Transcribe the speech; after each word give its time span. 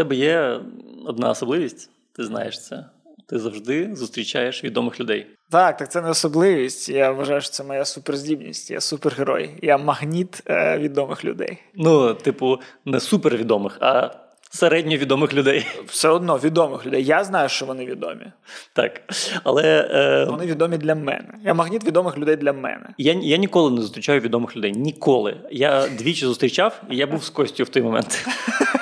тебе 0.00 0.16
є 0.16 0.60
одна 1.06 1.30
особливість, 1.30 1.90
ти 2.16 2.24
знаєш 2.24 2.60
це. 2.60 2.84
Ти 3.28 3.38
завжди 3.38 3.90
зустрічаєш 3.94 4.64
відомих 4.64 5.00
людей. 5.00 5.26
Так, 5.50 5.76
так 5.76 5.90
це 5.90 6.00
не 6.00 6.10
особливість. 6.10 6.88
Я 6.88 7.10
вважаю, 7.10 7.40
що 7.40 7.50
це 7.50 7.64
моя 7.64 7.84
суперздібність. 7.84 8.70
Я 8.70 8.80
супергерой. 8.80 9.50
Я 9.62 9.78
магніт 9.78 10.42
е, 10.46 10.78
відомих 10.78 11.24
людей. 11.24 11.58
Ну, 11.74 12.14
типу, 12.14 12.58
не 12.84 13.00
супервідомих, 13.00 13.76
а 13.80 14.10
середньовідомих 14.50 15.34
людей. 15.34 15.66
Все 15.86 16.08
одно 16.08 16.38
відомих 16.38 16.86
людей. 16.86 17.04
Я 17.04 17.24
знаю, 17.24 17.48
що 17.48 17.66
вони 17.66 17.86
відомі. 17.86 18.26
Так. 18.72 19.00
Але 19.44 19.88
е, 19.90 20.24
Вони 20.30 20.46
відомі 20.46 20.76
для 20.78 20.94
мене. 20.94 21.34
Я 21.44 21.54
магніт 21.54 21.84
відомих 21.84 22.18
людей 22.18 22.36
для 22.36 22.52
мене. 22.52 22.86
я, 22.98 23.12
я 23.12 23.36
ніколи 23.36 23.70
не 23.70 23.80
зустрічаю 23.80 24.20
відомих 24.20 24.56
людей. 24.56 24.72
Ніколи. 24.72 25.36
Я 25.50 25.88
двічі 25.88 26.26
зустрічав, 26.26 26.82
і 26.90 26.96
я 26.96 27.06
був 27.06 27.24
з 27.24 27.30
Костю 27.30 27.64
в 27.64 27.68
той 27.68 27.82
момент. 27.82 28.26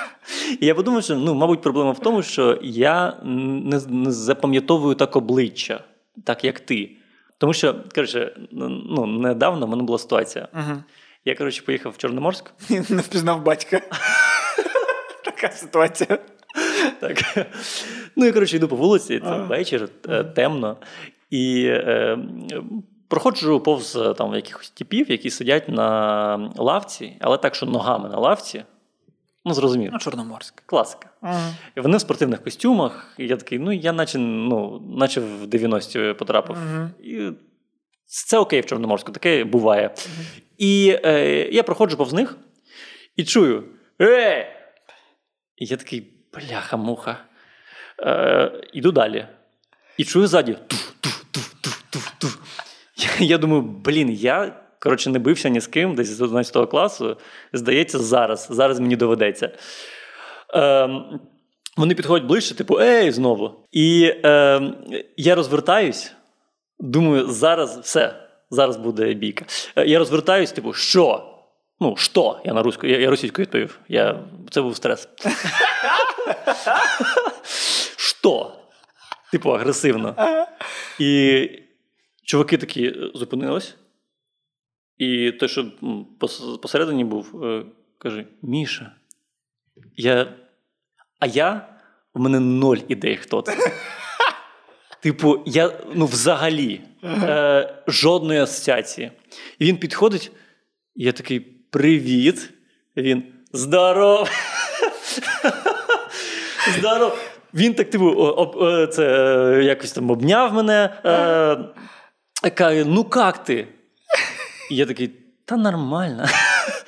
І 0.60 0.66
я 0.66 0.74
подумав, 0.74 1.04
що 1.04 1.16
ну, 1.16 1.34
мабуть, 1.34 1.60
проблема 1.60 1.90
в 1.90 1.98
тому, 1.98 2.22
що 2.22 2.58
я 2.62 3.16
не, 3.24 3.80
не 3.88 4.12
запам'ятовую 4.12 4.94
так 4.94 5.16
обличчя, 5.16 5.80
так 6.24 6.44
як 6.44 6.60
ти. 6.60 6.90
Тому 7.38 7.52
що, 7.52 7.74
коротше, 7.94 8.36
ну, 8.50 9.06
недавно 9.06 9.66
в 9.66 9.68
мене 9.68 9.82
була 9.82 9.98
ситуація. 9.98 10.48
Угу. 10.54 10.82
Я, 11.24 11.34
коротше, 11.34 11.62
поїхав 11.62 11.92
в 11.92 11.98
Чорноморськ. 11.98 12.52
Не 12.70 13.02
впізнав 13.02 13.42
батька. 13.42 13.80
Така 15.24 15.50
ситуація. 15.50 16.18
Так. 17.00 17.48
Ну 18.16 18.26
і 18.26 18.32
коротше, 18.32 18.56
йду 18.56 18.68
по 18.68 18.76
вулиці, 18.76 19.20
це 19.20 19.36
вечір, 19.36 19.88
е, 20.08 20.24
темно. 20.24 20.76
І 21.30 21.64
е, 21.66 22.18
проходжу 23.08 23.62
повз 23.64 23.96
е, 23.96 24.14
там 24.14 24.34
якихось 24.34 24.70
типів, 24.70 25.10
які 25.10 25.30
сидять 25.30 25.68
на 25.68 26.50
лавці, 26.56 27.16
але 27.20 27.38
так, 27.38 27.54
що 27.54 27.66
ногами 27.66 28.08
на 28.08 28.18
лавці. 28.18 28.64
Ну, 29.48 29.54
зрозумів. 29.54 29.90
Ну, 29.92 29.98
Чорноморськ. 29.98 30.62
Класика. 30.66 31.08
І 31.76 31.80
вони 31.80 31.96
в 31.96 32.00
спортивних 32.00 32.44
костюмах. 32.44 33.14
І 33.18 33.26
я 33.26 33.36
такий, 33.36 33.58
ну 33.58 33.72
я 33.72 33.92
наче, 33.92 34.18
ну, 34.18 34.82
наче 34.96 35.20
в 35.20 35.44
90-ті 35.44 36.14
потрапив. 36.18 36.56
Мгм. 36.56 36.90
І 37.02 37.30
це 38.06 38.38
окей 38.38 38.60
в 38.60 38.66
Чорноморську, 38.66 39.12
таке 39.12 39.44
буває. 39.44 39.94
І 40.58 40.98
е, 41.04 41.48
я 41.52 41.62
проходжу 41.62 41.96
повз 41.96 42.12
них 42.12 42.36
і 43.16 43.24
чую: 43.24 43.64
Ей! 44.02 44.46
І 45.56 45.66
я 45.66 45.76
такий, 45.76 46.12
бляха-муха. 46.32 47.16
Е, 48.00 48.52
іду 48.72 48.92
далі. 48.92 49.26
І 49.96 50.04
чую 50.04 50.26
ззаді. 50.26 50.56
Туф, 50.66 50.92
туф, 51.00 51.24
туф, 51.30 51.54
туф, 51.60 51.82
туф, 51.90 52.10
туф. 52.18 52.38
Я, 52.96 53.26
я 53.26 53.38
думаю, 53.38 53.62
блін, 53.62 54.10
я 54.10 54.60
коротше 54.80 55.10
не 55.10 55.18
бився 55.18 55.48
ні 55.48 55.60
з 55.60 55.66
ким, 55.66 55.94
десь 55.94 56.08
з 56.08 56.20
11 56.20 56.70
класу. 56.70 57.16
Здається, 57.52 57.98
зараз. 57.98 58.46
Зараз 58.50 58.80
мені 58.80 58.96
доведеться. 58.96 59.50
Ем, 60.54 61.20
вони 61.76 61.94
підходять 61.94 62.28
ближче, 62.28 62.54
типу, 62.54 62.80
ей, 62.80 63.10
знову. 63.10 63.50
І 63.72 64.14
ем, 64.22 64.76
я 65.16 65.34
розвертаюсь, 65.34 66.12
думаю, 66.80 67.26
зараз 67.26 67.78
все, 67.78 68.14
зараз 68.50 68.76
буде 68.76 69.14
бійка. 69.14 69.44
Е, 69.76 69.86
Я 69.86 69.98
розвертаюсь, 69.98 70.52
типу, 70.52 70.72
що? 70.72 71.34
Ну, 71.80 71.96
що? 71.96 72.40
Я 72.44 72.52
на 72.52 72.62
руську, 72.62 72.86
я, 72.86 72.98
я 72.98 73.10
російською 73.10 73.44
відповів. 73.44 73.80
Я, 73.88 74.20
це 74.50 74.62
був 74.62 74.76
стрес. 74.76 75.08
Що? 77.96 78.52
Типу, 79.32 79.50
агресивно. 79.50 80.14
І 80.98 81.48
чуваки 82.24 82.56
такі 82.56 82.94
зупинились. 83.14 83.74
І 84.98 85.32
той, 85.32 85.48
що 85.48 85.66
посередині 86.62 87.04
був, 87.04 87.44
е, 87.44 87.64
каже: 87.98 88.24
Міша, 88.42 88.92
я. 89.96 90.32
А 91.18 91.26
я 91.26 91.68
в 92.14 92.20
мене 92.20 92.40
ноль 92.40 92.78
ідей, 92.88 93.16
хто 93.16 93.42
це. 93.42 93.56
Типу, 95.02 95.42
я 95.46 95.70
ну 95.94 96.06
взагалі 96.06 96.80
е, 97.04 97.82
жодної 97.86 98.40
асоціації. 98.40 99.10
І 99.58 99.64
він 99.64 99.76
підходить, 99.76 100.32
і 100.96 101.04
я 101.04 101.12
такий: 101.12 101.40
Привіт. 101.70 102.50
Він 102.96 103.24
здоров. 103.52 104.28
Здоров. 106.78 107.18
Він 107.54 107.74
так, 107.74 107.90
типу, 107.90 108.06
об- 108.06 108.62
е, 108.62 108.86
це 108.86 109.04
е, 109.58 109.64
якось 109.64 109.92
там 109.92 110.10
обняв 110.10 110.54
мене. 110.54 111.00
Е, 112.44 112.50
каже, 112.50 112.84
ну 112.84 113.10
як 113.16 113.44
ти? 113.44 113.68
І 114.71 114.75
я 114.75 114.85
такий, 114.85 115.11
та 115.45 115.57
нормально. 115.57 116.25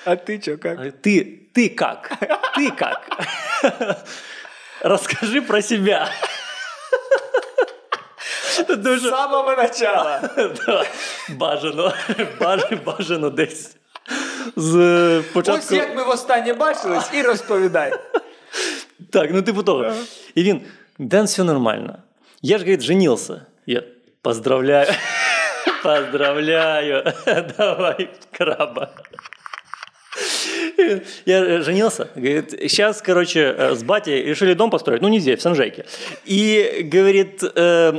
А 0.06 0.16
ти 0.16 0.40
чо, 0.40 0.52
як? 0.52 0.66
А 0.66 0.70
Ты, 0.82 1.28
ты 1.56 1.70
как? 1.76 2.12
Ты 2.58 2.72
как? 2.72 3.10
Расскажи 4.82 5.42
про 5.42 5.62
себя. 5.62 6.10
З 8.70 8.76
Дуже 8.76 9.10
самого 9.10 9.56
начала. 9.56 10.22
да, 10.68 10.86
бажано, 11.30 11.94
баж- 12.40 12.84
бажано 12.84 13.30
десь. 13.30 13.76
З 14.56 15.24
початку. 15.34 15.60
Ось 15.60 15.72
як 15.72 15.96
ми 15.96 16.04
востаннє 16.04 16.54
бачились, 16.54 17.10
і 17.14 17.22
розповідай. 17.22 17.94
Так, 19.12 19.30
ну 19.34 19.42
типу 19.42 19.64
того. 19.64 19.94
І 20.36 20.44
він, 20.44 20.62
Ден, 21.00 21.26
все 21.26 21.44
нормально. 21.44 21.98
Я 22.42 22.58
ж, 22.58 22.64
говорит, 22.64 22.82
женился. 22.82 23.42
Я 23.66 23.84
поздравляю. 24.22 24.94
Поздравляю. 25.84 27.04
Давай, 27.58 28.10
краба. 28.32 28.92
Я 31.26 31.44
э, 31.46 31.62
женился. 31.62 32.08
Говорит, 32.16 32.52
сейчас, 32.52 33.02
короче, 33.02 33.40
э, 33.58 33.76
с 33.76 33.84
батей 33.84 34.24
решили 34.24 34.54
дом 34.54 34.70
построить. 34.70 35.02
Ну, 35.02 35.08
не 35.10 35.20
здесь, 35.20 35.40
в 35.40 35.42
Санжейке. 35.42 35.86
И, 36.26 36.82
говорит, 36.92 37.44
э, 37.44 37.94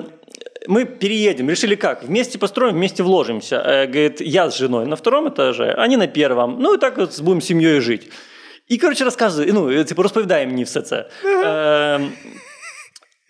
мы 0.68 0.84
переедем. 0.84 1.48
Решили 1.50 1.74
как? 1.74 2.02
Вместе 2.04 2.38
построим, 2.38 2.74
вместе 2.74 3.02
вложимся. 3.02 3.56
Э, 3.56 3.86
Говорит, 3.86 4.20
я 4.20 4.50
с 4.50 4.56
женой 4.58 4.86
на 4.86 4.96
втором 4.96 5.28
этаже, 5.28 5.74
они 5.78 5.96
на 5.96 6.06
первом. 6.06 6.56
Ну, 6.60 6.74
и 6.74 6.78
так 6.78 6.98
вот 6.98 7.20
будем 7.20 7.40
семьей 7.40 7.80
жить. 7.80 8.12
І, 8.68 8.78
коротше, 8.78 9.04
розказує, 9.04 9.52
ну, 9.52 9.84
типу, 9.84 10.02
розповідає 10.02 10.46
мені 10.46 10.64
все 10.64 10.82
це. 10.82 11.08
Е, 11.24 12.00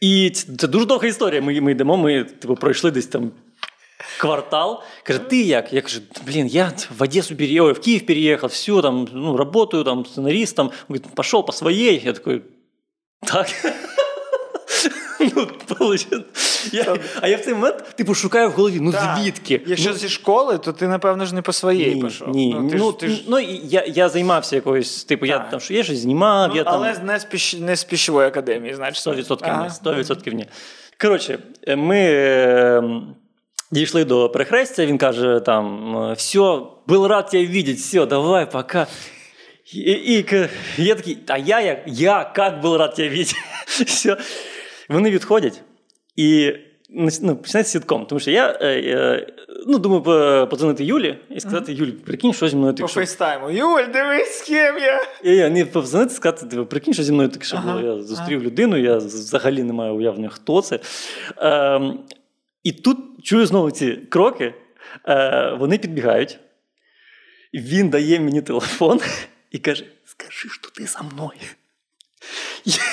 і 0.01 0.31
ц- 0.31 0.57
це 0.59 0.69
дуже 0.69 0.87
довга 0.87 1.09
історія. 1.09 1.43
Ми, 1.43 1.61
ми 1.61 1.73
йдемо, 1.73 1.97
ми 1.97 2.25
типу, 2.25 2.55
пройшли 2.55 2.91
десь 2.91 3.07
там 3.07 3.31
квартал. 4.18 4.84
Каже, 5.04 5.20
ти 5.20 5.42
як? 5.42 5.74
Я 5.74 5.82
кажу, 5.82 6.00
блін, 6.28 6.48
я 6.48 6.72
в 6.98 7.04
Одесу 7.04 7.36
переехал, 7.36 7.68
ой, 7.68 7.74
в 7.74 7.80
Киев 7.80 8.06
переехал, 8.06 8.50
все, 8.50 8.82
там, 8.82 9.08
ну, 9.14 9.38
работаю 9.38 9.84
там, 9.84 10.06
сценаристом. 10.06 10.68
Он 10.68 10.74
говорит, 10.88 11.16
пошел 11.16 11.44
по 11.46 11.52
своей. 11.52 12.02
Я 12.06 12.14
такой, 12.14 12.42
так. 13.28 13.48
Ну. 15.36 15.48
Я, 16.72 16.98
а 17.22 17.28
я 17.28 17.38
в 17.38 17.42
цей 17.42 17.54
момент, 17.54 17.84
типу, 17.96 18.14
шукаю 18.16 18.50
в 18.50 18.52
голові, 18.52 18.80
ну 18.82 18.92
Так. 18.92 19.18
звідки? 19.18 19.62
Якщо 19.66 19.90
ну, 19.90 19.96
зі 19.96 20.10
школи, 20.10 20.58
то 20.58 20.74
ти, 20.74 20.88
напевно 20.88 21.26
ж 21.26 21.36
не 21.36 21.42
по 21.42 21.54
своїй 21.54 21.96
ні, 21.96 22.02
пішов. 22.04 22.30
ні, 22.30 22.56
Ну, 22.60 22.70
ти 22.70 22.78
ну, 22.78 22.92
ж, 22.92 22.98
ти 22.98 23.08
ж... 23.08 23.24
ну, 23.28 23.40
я, 23.64 23.86
я 23.88 24.10
займався 24.10 24.56
якоюсь, 24.56 25.04
типу, 25.04 25.26
я 25.26 25.40
там 25.40 25.60
що 25.60 25.74
я 25.74 25.84
щось 25.84 26.00
знімав, 26.00 26.50
Ну, 26.50 26.56
я 26.56 26.64
там. 26.64 26.74
але 26.74 26.98
не 27.04 27.20
з, 27.20 27.26
піщ... 27.26 27.54
не 27.54 27.76
з 27.76 27.84
піщової 27.84 28.28
академії, 28.28 28.76
значить. 28.76 29.08
100% 29.08 29.38
Ага. 29.42 29.64
ні. 29.86 29.92
100% 29.92 30.34
ні. 30.34 30.46
Коротше, 31.02 31.40
ми 31.78 31.98
е, 32.00 32.84
дійшли 33.72 34.06
до 34.06 34.30
перехрестя, 34.30 34.86
він 34.86 34.98
каже: 34.98 35.40
там, 35.46 36.14
все, 36.18 36.60
був 36.88 37.06
рад 37.06 37.30
тебе 37.30 37.48
бачити, 37.48 37.74
все, 37.74 38.06
давай, 38.06 38.52
пока. 38.52 38.88
І, 39.74 39.80
і, 39.80 40.26
я 40.78 40.96
такий, 40.96 41.18
а 41.28 41.38
я 41.38 41.62
як? 41.62 41.80
Я 41.88 42.34
як 42.38 42.62
був 42.62 42.76
рад 42.76 42.96
тебе 42.96 43.10
бачити. 43.10 43.40
Все. 43.86 44.18
Вони 44.90 45.12
відходять 45.12 45.62
і 46.16 46.54
ну, 46.90 47.36
починається 47.36 47.64
сітком. 47.64 48.06
Тому 48.06 48.20
що 48.20 48.32
я 48.32 48.58
е, 48.62 48.68
е, 48.68 49.28
ну, 49.68 49.78
думаю, 49.78 50.02
по- 50.02 50.48
подзвонити 50.50 50.86
Юлі 50.86 51.18
і 51.30 51.40
сказати: 51.40 51.74
Юль, 51.74 51.92
прикинь, 52.06 52.34
що 52.34 52.48
зі 52.48 52.56
мною 52.56 52.74
По 52.74 52.78
тільки 52.78 52.88
що 52.88 52.96
фейстайму. 52.96 53.52
Юль, 53.52 53.84
дивись, 53.94 54.40
з 54.40 54.42
ким 54.42 54.78
я. 54.78 55.02
я, 55.24 55.34
я 55.34 55.50
не 55.50 55.66
позвонити, 55.66 56.14
сказати, 56.14 56.46
типу, 56.46 56.66
прикинь, 56.66 56.94
що 56.94 57.04
зі 57.04 57.12
мною 57.12 57.30
таке 57.30 57.46
що 57.46 57.58
Ага, 57.58 57.74
було. 57.74 57.96
Я 57.96 58.04
зустрів 58.04 58.44
людину, 58.44 58.78
я 58.78 58.98
взагалі 58.98 59.64
не 59.64 59.74
маю 59.74 59.96
уявлення, 59.96 60.30
хто 60.30 60.62
це. 60.62 60.80
І 62.64 62.72
тут 62.72 62.98
чую 63.26 63.46
знову 63.46 63.72
ці 63.72 63.96
кроки. 63.96 64.54
Е, 65.08 65.56
вони 65.60 65.78
підбігають. 65.78 66.40
Він 67.54 67.90
дає 67.90 68.20
мені 68.20 68.42
телефон 68.42 69.02
і 69.52 69.60
каже: 69.60 69.86
Скажи, 70.06 70.50
що 70.50 70.72
ти 70.72 70.86
за 70.86 71.02
мною. 71.02 71.40
Я, 72.66 72.84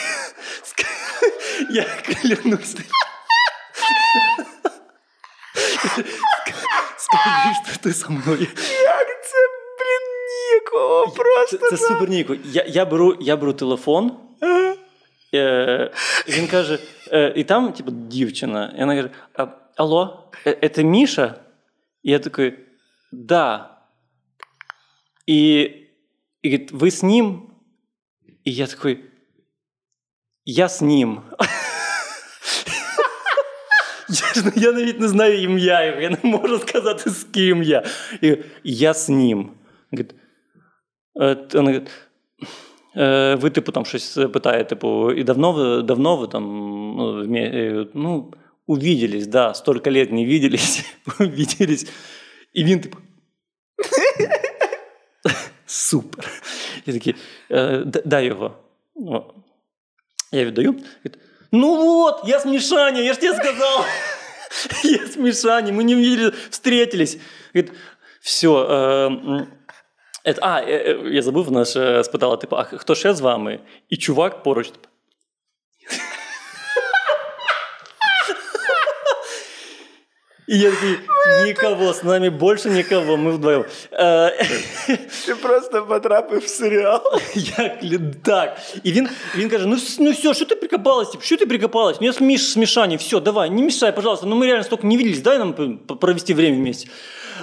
я 1.70 1.84
клянусь. 1.84 2.76
Скажи, 6.96 7.54
що 7.70 7.78
ти 7.82 7.92
за 7.92 8.08
мною. 8.08 8.46
Як 8.82 9.24
це, 9.24 9.38
блін, 9.78 10.54
нікого 10.54 11.08
просто. 11.08 11.58
Це, 11.58 11.76
це 11.76 11.76
супер 11.76 12.08
ніко. 12.08 12.36
Я, 12.44 12.64
я, 12.68 12.84
беру, 12.84 13.16
я 13.20 13.36
беру 13.36 13.52
телефон. 13.52 14.12
Е, 15.34 15.90
він 16.28 16.46
каже, 16.46 16.78
і 17.35 17.43
там, 17.43 17.73
типу, 17.73 17.91
дівчина. 17.91 18.73
І 18.77 18.79
вона 18.79 18.95
каже: 18.95 19.09
«А, 19.33 19.47
Алло, 19.75 20.31
е, 20.47 20.69
це 20.69 20.83
Міша? 20.83 21.35
І 22.03 22.11
я 22.11 22.19
такий, 22.19 22.53
да. 23.11 23.69
І, 25.27 25.59
і 26.41 26.49
говорить, 26.49 26.71
ви 26.71 26.91
з 26.91 27.03
ним? 27.03 27.49
І 28.43 28.53
я 28.53 28.67
такий, 28.67 28.99
я 30.45 30.69
з 30.69 30.81
ним. 30.81 31.21
Я, 34.09 34.41
ж- 34.41 34.51
я 34.55 34.71
навіть 34.71 34.99
не 34.99 35.07
знаю 35.07 35.41
ім'я 35.43 35.85
його, 35.85 36.01
я 36.01 36.09
не 36.09 36.17
можу 36.23 36.59
сказати, 36.59 37.09
з 37.09 37.23
ким 37.23 37.63
я. 37.63 37.83
І 38.21 38.37
я 38.63 38.93
з 38.93 39.09
ним. 39.09 39.51
Говорить, 39.91 40.15
е, 41.21 41.35
т- 41.35 41.57
вона 41.57 41.71
говорить, 41.71 41.91
е, 42.97 43.35
ви, 43.35 43.49
типу, 43.49 43.71
там 43.71 43.85
щось 43.85 44.13
питає, 44.33 44.63
типу, 44.63 45.11
і 45.11 45.23
давно 45.23 45.51
ви, 45.51 45.81
давно 45.81 46.15
ви 46.17 46.27
там, 46.27 46.43
ну, 46.97 47.23
вмі- 47.23 47.51
е, 47.55 47.87
ну, 47.93 48.33
увиделись, 48.67 49.27
да, 49.27 49.53
столько 49.53 49.91
лет 49.91 50.11
не 50.11 50.25
виделись, 50.25 50.85
увиделись. 51.19 51.87
І 52.53 52.63
він, 52.63 52.79
типу, 52.81 52.97
супер. 55.65 56.31
Я 56.85 56.93
такий, 56.93 57.15
е, 57.51 57.77
«Д- 57.85 58.01
дай 58.05 58.25
його. 58.25 58.51
О. 58.95 59.23
Я 60.31 60.45
віддаю. 60.45 60.71
Говорить, 60.71 61.19
ну 61.51 61.75
вот, 61.75 62.21
я 62.27 62.39
с 62.39 62.45
Мишаней, 62.45 63.05
я 63.05 63.13
ж 63.13 63.19
тебе 63.19 63.33
сказал. 63.35 63.83
Я 64.83 65.07
с 65.07 65.17
Мишаней, 65.17 65.71
мы 65.73 65.83
не 65.83 65.95
видели, 65.95 66.31
встретились. 66.49 67.17
Говорит, 67.53 67.73
все, 68.21 68.49
это, 68.49 69.47
а, 70.40 70.60
е, 70.60 70.64
е, 70.66 70.96
я 71.10 71.22
забув, 71.22 71.44
вона 71.44 71.64
ж 71.64 71.98
е, 71.98 72.04
спитала, 72.04 72.36
типу, 72.36 72.56
а 72.56 72.62
хто 72.62 72.94
ще 72.94 73.14
з 73.14 73.20
вами? 73.20 73.58
І 73.90 73.96
чувак 73.96 74.42
поруч. 74.42 74.68
Типу. 74.68 74.87
І 80.47 80.59
я 80.59 80.71
такий, 80.71 80.97
нікого, 81.45 81.93
з 81.93 82.03
нами 82.03 82.29
більше 82.29 82.69
нікого, 82.69 83.17
ми 83.17 83.31
вдвоєм. 83.31 83.65
Е, 83.93 84.45
Ти 85.25 85.35
просто 85.35 85.85
потрапив 85.85 86.39
в 86.39 86.47
серіал. 86.47 87.01
Як 87.35 87.83
лі- 87.83 88.13
так. 88.23 88.57
І 88.83 88.91
він, 88.91 89.09
він 89.37 89.49
каже: 89.49 89.65
ну, 89.67 89.75
с- 89.77 89.99
ну 89.99 90.11
все, 90.11 90.33
що 90.33 90.45
ти 90.45 90.55
прикопалась? 90.55 91.09
Типу, 91.09 91.23
що 91.23 91.37
ти 91.37 91.45
прикопалась? 91.45 91.97
Ну 92.01 92.07
я 92.07 92.13
смеш, 92.13 92.51
смешание, 92.51 92.97
все, 92.97 93.19
давай, 93.19 93.49
не 93.49 93.61
мешай, 93.61 93.95
пожалуйста. 93.95 94.25
Ну 94.27 94.35
мы 94.35 94.45
реально 94.45 94.63
столько 94.63 94.87
не 94.87 94.97
виделись, 94.97 95.21
дай 95.21 95.37
нам 95.37 95.53
п- 95.53 95.67
п- 95.87 95.95
провести 95.95 96.33
время 96.33 96.57
вместе. 96.57 96.89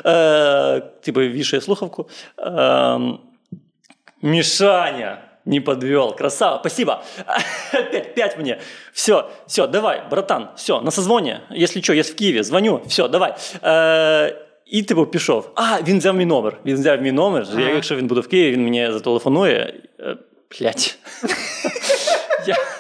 Э, 0.05 0.83
типа, 1.03 1.21
вішає 1.21 1.61
слухавку. 1.61 2.09
Эм, 2.39 3.19
Мишаня 4.23 5.23
не 5.45 5.61
подвел. 5.61 6.15
Красава, 6.15 6.59
спасибо. 6.61 7.03
Опять, 7.73 8.15
пять 8.15 8.39
мне. 8.39 8.59
Все, 8.93 9.31
все, 9.47 9.67
давай, 9.67 10.03
братан, 10.11 10.49
все, 10.57 10.81
на 10.81 10.91
созвоне. 10.91 11.41
Если 11.51 11.81
что, 11.81 11.95
я 11.95 12.03
в 12.03 12.15
Києві, 12.15 12.43
звоню, 12.43 12.81
все, 12.87 13.09
давай. 13.09 13.35
Е, 13.65 14.37
і 14.67 14.83
типу 14.83 15.07
пішов. 15.07 15.51
А, 15.55 15.83
він 15.83 15.99
взяв 15.99 16.15
мій 16.15 16.27
номер. 16.27 16.57
Він 16.67 16.75
взяв 16.75 17.03
мій 17.03 17.13
номер. 17.13 17.47
Ага. 17.53 17.61
Я, 17.61 17.75
якщо 17.75 17.97
він 17.97 18.07
буде 18.07 18.21
в 18.21 18.29
Києві, 18.29 18.53
він 18.53 18.65
мені 18.65 18.93
зателефонує. 18.93 19.75
Е, 20.01 20.17
Блять. 20.61 20.99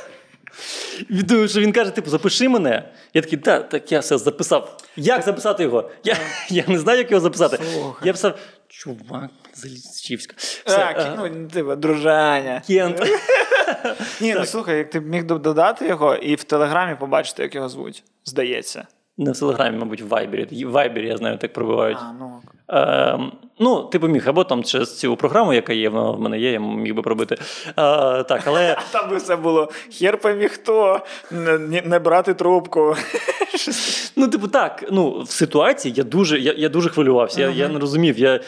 Я 1.09 1.47
що 1.47 1.59
він 1.59 1.71
каже: 1.71 1.91
типу, 1.91 2.09
запиши 2.09 2.49
мене. 2.49 2.89
Я 3.13 3.21
такий, 3.21 3.39
так, 3.39 3.69
так 3.69 3.91
я 3.91 3.99
все 3.99 4.17
записав. 4.17 4.77
Як 4.95 5.21
записати 5.21 5.63
його? 5.63 5.89
Я, 6.03 6.17
я 6.49 6.63
не 6.67 6.79
знаю, 6.79 6.97
як 6.97 7.11
його 7.11 7.21
записати. 7.21 7.59
Слухай. 7.73 8.07
Я 8.07 8.13
писав, 8.13 8.39
чувак, 8.67 9.29
Залічівська. 9.53 10.35
Так, 10.65 11.15
ну, 11.17 11.47
типу, 11.47 11.75
дружання. 11.75 12.61
Кент. 12.67 13.01
Ні, 14.21 14.33
ну 14.33 14.45
слухай, 14.45 14.77
як 14.77 14.89
ти 14.89 14.99
б 14.99 15.07
міг 15.07 15.23
додати 15.23 15.87
його 15.87 16.15
і 16.15 16.35
в 16.35 16.43
Телеграмі 16.43 16.95
побачити, 16.95 17.43
як 17.43 17.55
його 17.55 17.69
звуть, 17.69 18.03
здається. 18.25 18.87
Не 19.17 19.31
в 19.31 19.39
Телеграмі, 19.39 19.77
мабуть, 19.77 20.01
в 20.01 20.07
Вайбері. 20.07 20.65
В 20.65 20.71
Вайбері, 20.71 21.07
я 21.07 21.17
знаю, 21.17 21.37
так 21.37 21.53
пробивають. 21.53 21.97
А, 22.01 22.13
ну. 22.19 22.41
Е, 22.69 23.19
ну, 23.59 23.83
ти 23.83 23.89
типу 23.91 24.07
міг, 24.07 24.29
або 24.29 24.43
там 24.43 24.63
через 24.63 24.99
цю 24.99 25.15
програму, 25.15 25.53
яка 25.53 25.73
є, 25.73 25.89
вона 25.89 26.11
в 26.11 26.19
мене 26.19 26.39
є, 26.39 26.51
я 26.51 26.59
міг 26.59 26.95
би 26.95 27.01
пробити. 27.01 27.35
Е, 27.67 27.73
так, 28.23 28.41
але 28.45 28.77
Там 28.91 29.09
би 29.09 29.17
все 29.17 29.35
було 29.35 29.71
хер 29.91 30.17
поймі 30.17 30.47
хто, 30.47 31.01
не, 31.31 31.81
не- 31.85 31.99
брати 31.99 32.33
трубку. 32.33 32.95
Ну, 34.15 34.27
типу, 34.27 34.47
так, 34.47 34.83
ну, 34.91 35.21
в 35.21 35.29
ситуації 35.29 35.93
я 35.97 36.03
дуже, 36.03 36.39
я, 36.39 36.53
я 36.57 36.69
дуже 36.69 36.89
хвилювався. 36.89 37.41
Я, 37.41 37.49
я 37.49 37.67
не 37.67 37.79
розумів. 37.79 38.19
Я, 38.19 38.39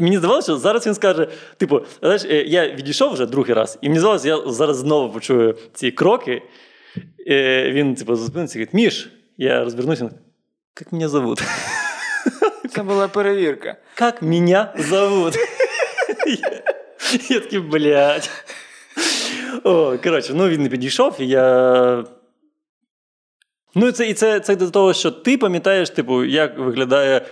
мені 0.00 0.18
здавалося, 0.18 0.44
що 0.44 0.56
зараз 0.56 0.86
він 0.86 0.94
скаже: 0.94 1.28
типу, 1.56 1.80
знаєш, 2.02 2.24
е, 2.24 2.44
я 2.46 2.68
відійшов 2.68 3.12
вже 3.12 3.26
другий 3.26 3.54
раз, 3.54 3.78
і 3.82 3.88
мені 3.88 3.98
здавалося, 3.98 4.28
я 4.28 4.38
зараз 4.46 4.76
знову 4.76 5.12
почую 5.12 5.54
ці 5.74 5.90
кроки. 5.90 6.42
Е, 7.28 7.70
Він, 7.72 7.94
типу, 7.94 8.16
зупиниться 8.16 8.58
і 8.58 8.62
говорить: 8.62 8.74
Міш, 8.74 9.10
я 9.38 9.64
розвернуся. 9.64 10.10
Як 10.80 10.92
мене 10.92 11.08
зовут? 11.08 11.42
Це 12.70 12.82
була 12.82 13.08
перевірка. 13.08 13.76
Як 14.00 14.22
мене 14.22 14.72
зовут? 14.78 15.34
Я- 17.30 17.40
такий, 17.40 17.58
блядь. 17.58 18.30
О, 19.64 19.98
коротше, 20.02 20.32
ну 20.34 20.48
він 20.48 20.62
не 20.62 20.68
підійшов, 20.68 21.16
і 21.18 21.28
я. 21.28 22.04
Ну, 23.74 23.88
і 23.88 23.92
це, 23.92 24.08
і 24.08 24.14
це, 24.14 24.40
це 24.40 24.56
до 24.56 24.70
того, 24.70 24.94
що 24.94 25.10
ти 25.10 25.38
пам'ятаєш, 25.38 25.90
типу, 25.90 26.24
як 26.24 26.58
виглядає 26.58 27.26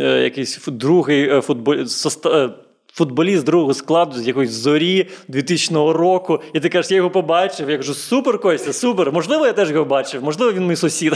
е, 0.00 0.04
якийсь 0.04 0.66
другий 0.66 1.28
е, 1.30 1.40
футбол... 1.40 1.74
соста- 1.74 2.36
е, 2.36 2.50
футболіст 2.92 3.44
другого 3.44 3.74
складу 3.74 4.18
з 4.18 4.26
якоїсь 4.26 4.50
зорі 4.50 5.08
2000 5.28 5.74
року, 5.74 6.40
і 6.52 6.60
ти 6.60 6.68
кажеш, 6.68 6.90
я 6.90 6.96
його 6.96 7.10
побачив. 7.10 7.70
Я 7.70 7.76
кажу, 7.76 7.94
супер, 7.94 8.38
Костя, 8.38 8.72
супер. 8.72 9.12
Можливо, 9.12 9.46
я 9.46 9.52
теж 9.52 9.70
його 9.70 9.84
бачив, 9.84 10.24
можливо, 10.24 10.52
він 10.52 10.66
мій 10.66 10.76
сусід. 10.76 11.12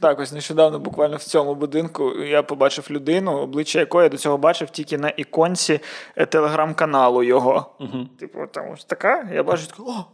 Так, 0.00 0.20
ось 0.20 0.32
нещодавно, 0.32 0.78
буквально 0.78 1.16
в 1.16 1.22
цьому 1.22 1.54
будинку, 1.54 2.12
я 2.14 2.42
побачив 2.42 2.86
людину, 2.90 3.32
обличчя 3.32 3.78
якої 3.78 4.02
я 4.02 4.08
до 4.08 4.16
цього 4.16 4.38
бачив 4.38 4.70
тільки 4.70 4.98
на 4.98 5.08
іконці 5.08 5.80
е, 6.16 6.26
телеграм-каналу 6.26 7.22
його. 7.22 7.76
Типу, 8.20 8.38
там 8.52 8.70
ось 8.72 8.84
така. 8.84 9.28
Я 9.34 9.42
бачу, 9.42 9.66
такий, 9.66 9.84
о, 9.88 10.04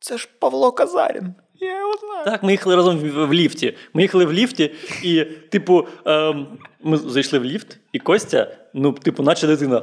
це 0.00 0.18
ж 0.18 0.28
Павло 0.38 0.72
Казарін. 0.72 1.34
Я 1.60 1.78
його 1.78 1.92
знаю. 1.96 2.24
Так, 2.24 2.42
ми 2.42 2.52
їхали 2.52 2.76
разом 2.76 2.98
в, 2.98 3.26
в 3.26 3.32
ліфті. 3.34 3.76
Ми 3.94 4.02
їхали 4.02 4.24
в 4.24 4.32
ліфті, 4.32 4.74
і, 5.02 5.24
типу, 5.24 5.86
ем, 6.04 6.46
ми 6.82 6.96
зайшли 6.96 7.38
в 7.38 7.44
ліфт, 7.44 7.78
і 7.92 7.98
Костя, 7.98 8.56
ну, 8.74 8.92
типу, 8.92 9.22
наче 9.22 9.46
дитина. 9.46 9.82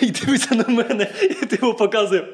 І 0.06 0.10
дивиться 0.10 0.54
на 0.54 0.64
мене, 0.68 1.06
і 1.22 1.46
типу 1.46 1.74
показує. 1.74 2.24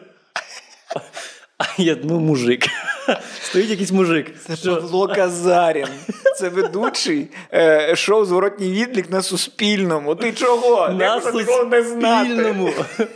А 1.59 1.65
я, 1.79 1.97
ну, 2.03 2.21
мужик. 2.21 2.67
Стоїть 3.43 3.71
якийсь 3.71 3.93
мужик. 3.93 4.35
Це 4.39 4.71
Павло 4.71 5.09
Казарін. 5.09 5.89
Це 6.37 6.49
ведучий 6.49 7.29
е, 7.53 7.97
шоу 7.97 8.25
Зворотній 8.25 8.73
відлік 8.73 9.11
на 9.11 9.23
Суспільному. 9.23 10.15
Ти 10.15 10.33
чого? 10.33 10.89
На? 10.89 11.21
Суспільному. 11.21 12.73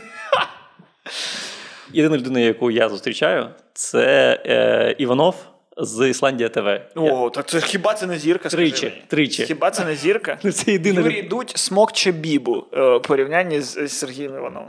Єдина 1.93 2.17
людина, 2.17 2.41
яку 2.41 2.71
я 2.71 2.89
зустрічаю, 2.89 3.49
це 3.75 4.39
е, 4.47 4.95
Іванов 4.99 5.37
з 5.81 6.09
Ісландія 6.09 6.49
ТВ. 6.49 6.81
О, 6.95 7.31
так 7.31 7.49
це 7.49 7.61
хіба 7.61 7.95
це 7.95 8.07
не 8.07 8.19
зірка? 8.19 8.51
скажи 8.51 8.71
Тричі, 8.71 8.87
мені? 8.87 9.03
тричі. 9.09 9.45
Хіба 9.45 9.71
це 9.71 9.85
не 9.85 9.97
зірка? 9.97 10.39
Ну, 10.43 10.53
Це 10.61 10.73
єдина 10.73 11.01
Юрій. 11.01 11.23
Дудь 11.23 11.53
смокче 11.57 12.13
бібу 12.13 12.65
е, 12.73 12.97
в 12.97 13.03
порівнянні 13.03 13.61
з, 13.61 13.89
з 13.89 13.93
Сергієм 13.93 14.35
Івановим. 14.37 14.69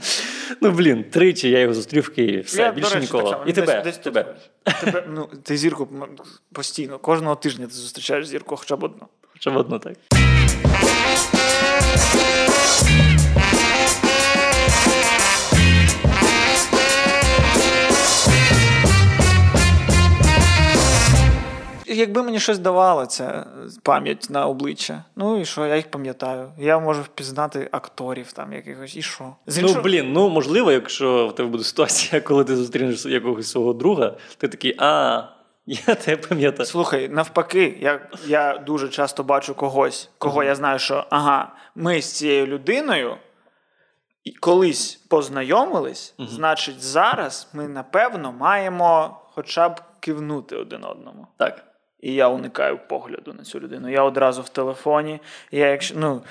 Ну, 0.62 0.72
блін, 0.72 1.04
тричі 1.04 1.50
я 1.50 1.60
його 1.60 1.74
зустрів 1.74 2.04
в 2.04 2.10
Києві. 2.10 2.42
Все, 2.42 2.62
Я, 2.62 2.72
більше 2.72 3.00
нікого. 3.00 3.44
І 3.48 3.54
тебе. 3.54 3.82
десь 3.84 3.98
тут. 3.98 4.14
тебе. 4.14 4.36
тебе 4.82 5.04
ну, 5.10 5.30
ти 5.44 5.58
зірку 5.58 5.88
постійно, 6.54 7.00
кожного 7.00 7.36
тижня 7.36 7.66
ти 7.68 7.74
зустрічаєш 7.74 8.28
зірку 8.28 8.56
хоча 8.56 8.76
б 8.76 8.84
одну. 8.84 9.08
Хоча 9.34 9.52
б 9.52 9.58
одно 9.58 9.80
так. 9.80 9.94
Якби 21.92 22.24
мені 22.24 22.40
щось 22.40 22.60
давало 22.60 23.06
ця 23.06 23.46
пам'ять 23.84 24.28
на 24.30 24.48
обличчя, 24.48 25.04
ну 25.16 25.42
і 25.42 25.46
що, 25.46 25.66
я 25.66 25.76
їх 25.76 25.92
пам'ятаю. 25.92 26.52
Я 26.58 26.80
можу 26.80 27.02
впізнати 27.02 27.70
акторів 27.72 28.32
там 28.32 28.54
якихось, 28.54 28.96
і 28.96 29.02
що? 29.02 29.36
З 29.48 29.62
Ну, 29.62 29.82
блін, 29.82 30.14
ну 30.14 30.30
можливо, 30.30 30.72
якщо 30.72 31.28
в 31.28 31.36
тебе 31.36 31.50
буде 31.50 31.64
ситуація, 31.64 32.22
коли 32.28 32.44
ти 32.44 32.56
зустрінеш 32.56 33.06
якогось 33.06 33.52
свого 33.52 33.74
друга, 33.74 34.18
ти 34.38 34.48
такий, 34.48 34.76
а, 34.80 35.24
я 35.66 35.96
тебе 35.96 36.22
пам'ятаю. 36.30 36.66
Слухай, 36.66 37.10
навпаки, 37.10 37.78
я, 37.82 38.10
я 38.28 38.58
дуже 38.58 38.90
часто 38.90 39.24
бачу 39.24 39.56
когось, 39.56 40.10
кого 40.18 40.44
я 40.44 40.56
знаю, 40.56 40.80
що 40.80 41.06
ага, 41.10 41.56
ми 41.76 42.02
з 42.02 42.12
цією 42.12 42.48
людиною 42.48 43.18
колись 44.40 44.96
познайомились, 44.96 46.14
значить, 46.20 46.82
зараз 46.82 47.50
ми 47.54 47.68
напевно 47.68 48.32
маємо 48.32 49.22
хоча 49.36 49.70
б 49.70 49.82
кивнути 50.00 50.56
один 50.56 50.84
одному. 50.84 51.28
Так. 51.38 51.71
І 52.02 52.14
я 52.14 52.28
уникаю 52.28 52.80
погляду 52.88 53.34
на 53.34 53.44
цю 53.44 53.60
людину. 53.60 53.90
Я 53.90 54.04
одразу 54.04 54.42
в 54.42 54.50
телефоні. 54.50 55.20
Я, 55.52 55.68
якщо, 55.68 55.96
ну, 55.98 56.22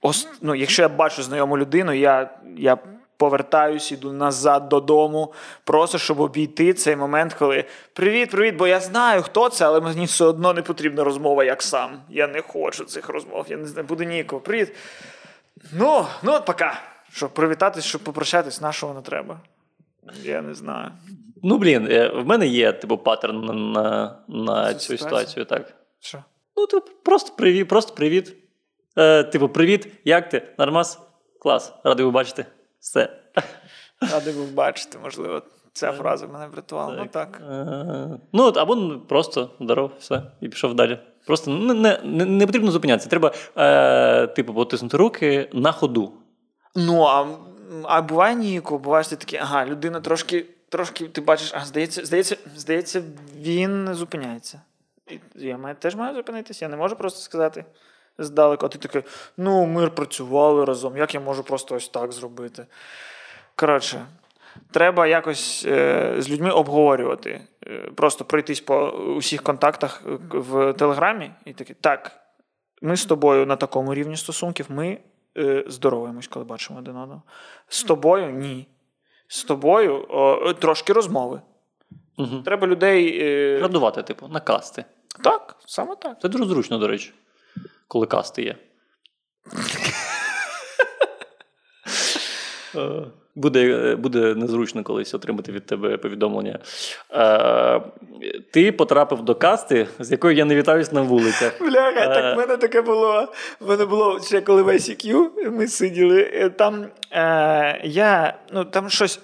ос, 0.00 0.28
ну, 0.40 0.54
якщо 0.54 0.82
я 0.82 0.88
бачу 0.88 1.22
знайому 1.22 1.58
людину, 1.58 1.92
я, 1.92 2.30
я 2.56 2.78
повертаюсь, 3.16 3.92
іду 3.92 4.12
назад 4.12 4.68
додому, 4.68 5.32
просто 5.64 5.98
щоб 5.98 6.20
обійти 6.20 6.72
цей 6.72 6.96
момент, 6.96 7.34
коли 7.34 7.64
привіт, 7.92 8.30
привіт, 8.30 8.56
бо 8.56 8.66
я 8.66 8.80
знаю, 8.80 9.22
хто 9.22 9.48
це, 9.48 9.66
але 9.66 9.80
мені 9.80 10.04
все 10.04 10.24
одно 10.24 10.52
не 10.52 10.62
потрібна 10.62 11.04
розмова 11.04 11.44
як 11.44 11.62
сам. 11.62 12.02
Я 12.08 12.26
не 12.28 12.42
хочу 12.42 12.84
цих 12.84 13.08
розмов, 13.08 13.46
я 13.48 13.56
не 13.56 13.66
знаю, 13.66 13.86
буде 13.86 14.06
ніякого. 14.06 14.42
Привіт. 14.42 14.76
Ну, 15.72 16.06
ну, 16.22 16.32
от 16.32 16.44
пока. 16.44 16.80
Щоб 17.12 17.30
привітатись, 17.30 17.84
щоб 17.84 18.00
попрощатись, 18.00 18.60
нашого 18.60 18.94
не 18.94 19.00
треба. 19.00 19.40
Я 20.22 20.42
не 20.42 20.54
знаю. 20.54 20.90
Ну, 21.42 21.58
блін, 21.58 21.86
е, 21.90 22.08
в 22.08 22.26
мене 22.26 22.46
є, 22.46 22.72
типу, 22.72 22.98
паттерн 22.98 23.44
на, 23.44 23.52
на, 23.54 24.18
на 24.28 24.74
Цю 24.74 24.80
ситуацію? 24.80 24.98
ситуацію, 24.98 25.44
так. 25.44 25.74
Що? 26.00 26.18
Ну, 26.56 26.66
типу, 26.66 26.86
просто 27.04 27.36
привіт, 27.36 27.68
просто 27.68 27.94
привіт. 27.94 28.36
Е, 28.98 29.22
типу, 29.24 29.48
привіт, 29.48 29.88
як 30.04 30.28
ти? 30.28 30.42
Нормас? 30.58 31.00
Клас, 31.40 31.72
радий 31.84 32.04
ви 32.06 32.10
бачити. 32.10 32.46
Все. 32.80 33.08
Радий 34.12 34.34
був 34.34 34.52
бачити, 34.52 34.98
можливо, 35.02 35.42
ця 35.72 35.92
фраза 35.92 36.26
мене 36.26 36.46
врятувала. 36.46 36.96
Ну 36.96 37.06
так. 37.10 37.42
Е, 37.50 38.18
Ну, 38.32 38.44
от, 38.44 38.56
або 38.56 38.74
ну, 38.76 39.00
просто 39.00 39.50
здоров, 39.60 39.90
все, 39.98 40.22
і 40.40 40.48
пішов 40.48 40.74
далі. 40.74 40.98
Просто 41.26 41.50
не, 41.50 41.74
не, 41.74 42.00
не, 42.04 42.24
не 42.24 42.46
потрібно 42.46 42.70
зупинятися. 42.70 43.08
Треба, 43.08 43.32
е, 43.56 44.26
типу, 44.26 44.54
потиснути 44.54 44.96
руки 44.96 45.50
на 45.52 45.72
ходу. 45.72 46.12
Ну, 46.76 47.02
а, 47.02 47.26
а 47.82 48.02
буває 48.02 48.34
ніяко, 48.34 48.78
буває, 48.78 49.04
ти 49.04 49.16
такий, 49.16 49.38
ага, 49.38 49.66
людина 49.66 50.00
трошки, 50.00 50.46
трошки 50.68 51.04
ти 51.04 51.20
бачиш, 51.20 51.52
а 51.54 51.64
здається, 51.64 52.04
здається, 52.04 52.36
здається, 52.56 53.02
він 53.36 53.94
зупиняється. 53.94 54.60
І 55.10 55.18
я 55.34 55.58
маю, 55.58 55.76
теж 55.76 55.94
маю 55.94 56.14
зупинитися, 56.14 56.64
я 56.64 56.68
не 56.68 56.76
можу 56.76 56.96
просто 56.96 57.20
сказати 57.20 57.64
здалеку, 58.18 58.66
а 58.66 58.68
ти 58.68 58.78
такий, 58.78 59.02
ну, 59.36 59.66
ми 59.66 59.90
працювали 59.90 60.64
разом, 60.64 60.96
як 60.96 61.14
я 61.14 61.20
можу 61.20 61.44
просто 61.44 61.74
ось 61.74 61.88
так 61.88 62.12
зробити. 62.12 62.66
Коротше, 63.56 64.06
треба 64.70 65.06
якось 65.06 65.64
е, 65.66 66.14
з 66.18 66.30
людьми 66.30 66.50
обговорювати, 66.50 67.40
е, 67.66 67.90
просто 67.94 68.24
пройтись 68.24 68.60
по 68.60 68.86
усіх 68.90 69.42
контактах 69.42 70.02
е, 70.06 70.18
в 70.30 70.72
Телеграмі 70.72 71.30
і 71.44 71.52
такі, 71.52 71.74
так, 71.74 72.12
ми 72.82 72.96
з 72.96 73.04
тобою 73.04 73.46
на 73.46 73.56
такому 73.56 73.94
рівні 73.94 74.16
стосунків, 74.16 74.66
ми 74.68 74.98
е, 75.36 75.64
здороваємось, 75.66 76.28
коли 76.28 76.44
бачимо 76.44 76.78
один 76.78 76.96
одного. 76.96 77.22
З 77.68 77.82
тобою 77.82 78.30
ні. 78.30 78.66
З 79.28 79.44
тобою 79.44 80.06
о, 80.08 80.52
трошки 80.52 80.92
розмови. 80.92 81.40
Угу. 82.18 82.42
Треба 82.44 82.66
людей. 82.66 83.18
Е, 83.22 83.58
Радувати, 83.60 84.02
типу, 84.02 84.28
на 84.28 84.40
касти. 84.40 84.84
так, 85.24 85.56
саме 85.66 85.96
так. 85.96 86.20
Це 86.20 86.28
дуже 86.28 86.44
зручно, 86.44 86.78
до 86.78 86.88
речі, 86.88 87.12
коли 87.88 88.06
касти 88.06 88.42
є. 88.42 88.56
Буде, 93.36 93.94
буде 93.96 94.34
незручно 94.34 94.82
колись 94.82 95.14
отримати 95.14 95.52
від 95.52 95.66
тебе 95.66 95.96
повідомлення. 95.96 96.58
Е, 97.12 97.80
ти 98.50 98.72
потрапив 98.72 99.22
до 99.22 99.34
касти, 99.34 99.86
з 99.98 100.10
якою 100.10 100.34
я 100.36 100.44
не 100.44 100.56
вітаюсь 100.56 100.92
на 100.92 101.02
вулицях. 101.02 101.60
Бляха, 101.60 102.00
Е. 102.00 102.14
так 102.14 102.34
в 102.36 102.38
мене 102.38 102.56
таке 102.56 102.82
було. 102.82 103.28
В 103.60 103.68
мене 103.68 103.84
було 103.84 104.20
ще 104.20 104.40
коли 104.40 104.62
в 104.62 104.68
ICQ 104.68 105.26
ми 105.50 105.66
сиділи. 105.68 106.30
е, 106.34 106.50
Там 106.50 106.86
е, 107.12 107.80
я, 107.84 108.34
ну 108.52 108.64
там 108.64 108.90
щось, 108.90 109.20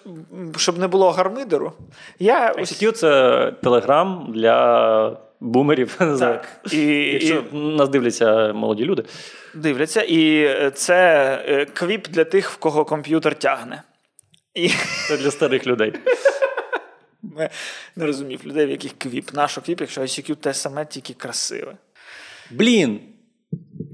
щоб 0.57 0.79
не 0.79 0.89
було 0.89 1.11
гармидеру. 1.11 1.73
Я 2.19 2.53
ICQ– 2.53 2.93
це 2.93 3.53
телеграм 3.63 4.27
для 4.35 5.17
бумерів. 5.41 5.95
так. 6.19 6.49
І, 6.73 6.87
Якщо 7.13 7.43
і 7.53 7.57
нас 7.57 7.89
дивляться 7.89 8.53
молоді 8.53 8.85
люди. 8.85 9.05
дивляться, 9.55 10.03
і 10.09 10.49
це 10.75 10.99
е, 11.49 11.65
QIP 11.65 12.09
для 12.09 12.25
тих, 12.25 12.51
в 12.51 12.57
кого 12.57 12.85
комп'ютер 12.85 13.35
тягне. 13.35 13.83
І 14.55 14.71
Це 15.09 15.17
для 15.17 15.31
старих 15.31 15.67
людей. 15.67 15.93
ми 17.23 17.51
не 17.97 18.07
розумів 18.07 18.41
людей, 18.47 18.67
в 18.67 18.71
яких 18.71 18.99
квіп. 18.99 19.33
Нащо 19.33 19.61
квіп, 19.61 19.81
якщо 19.81 20.01
ICQ 20.01 20.37
те 20.37 20.55
саме, 20.55 20.87
тільки 20.87 21.15
красиве. 21.15 21.77
Блін! 22.51 23.01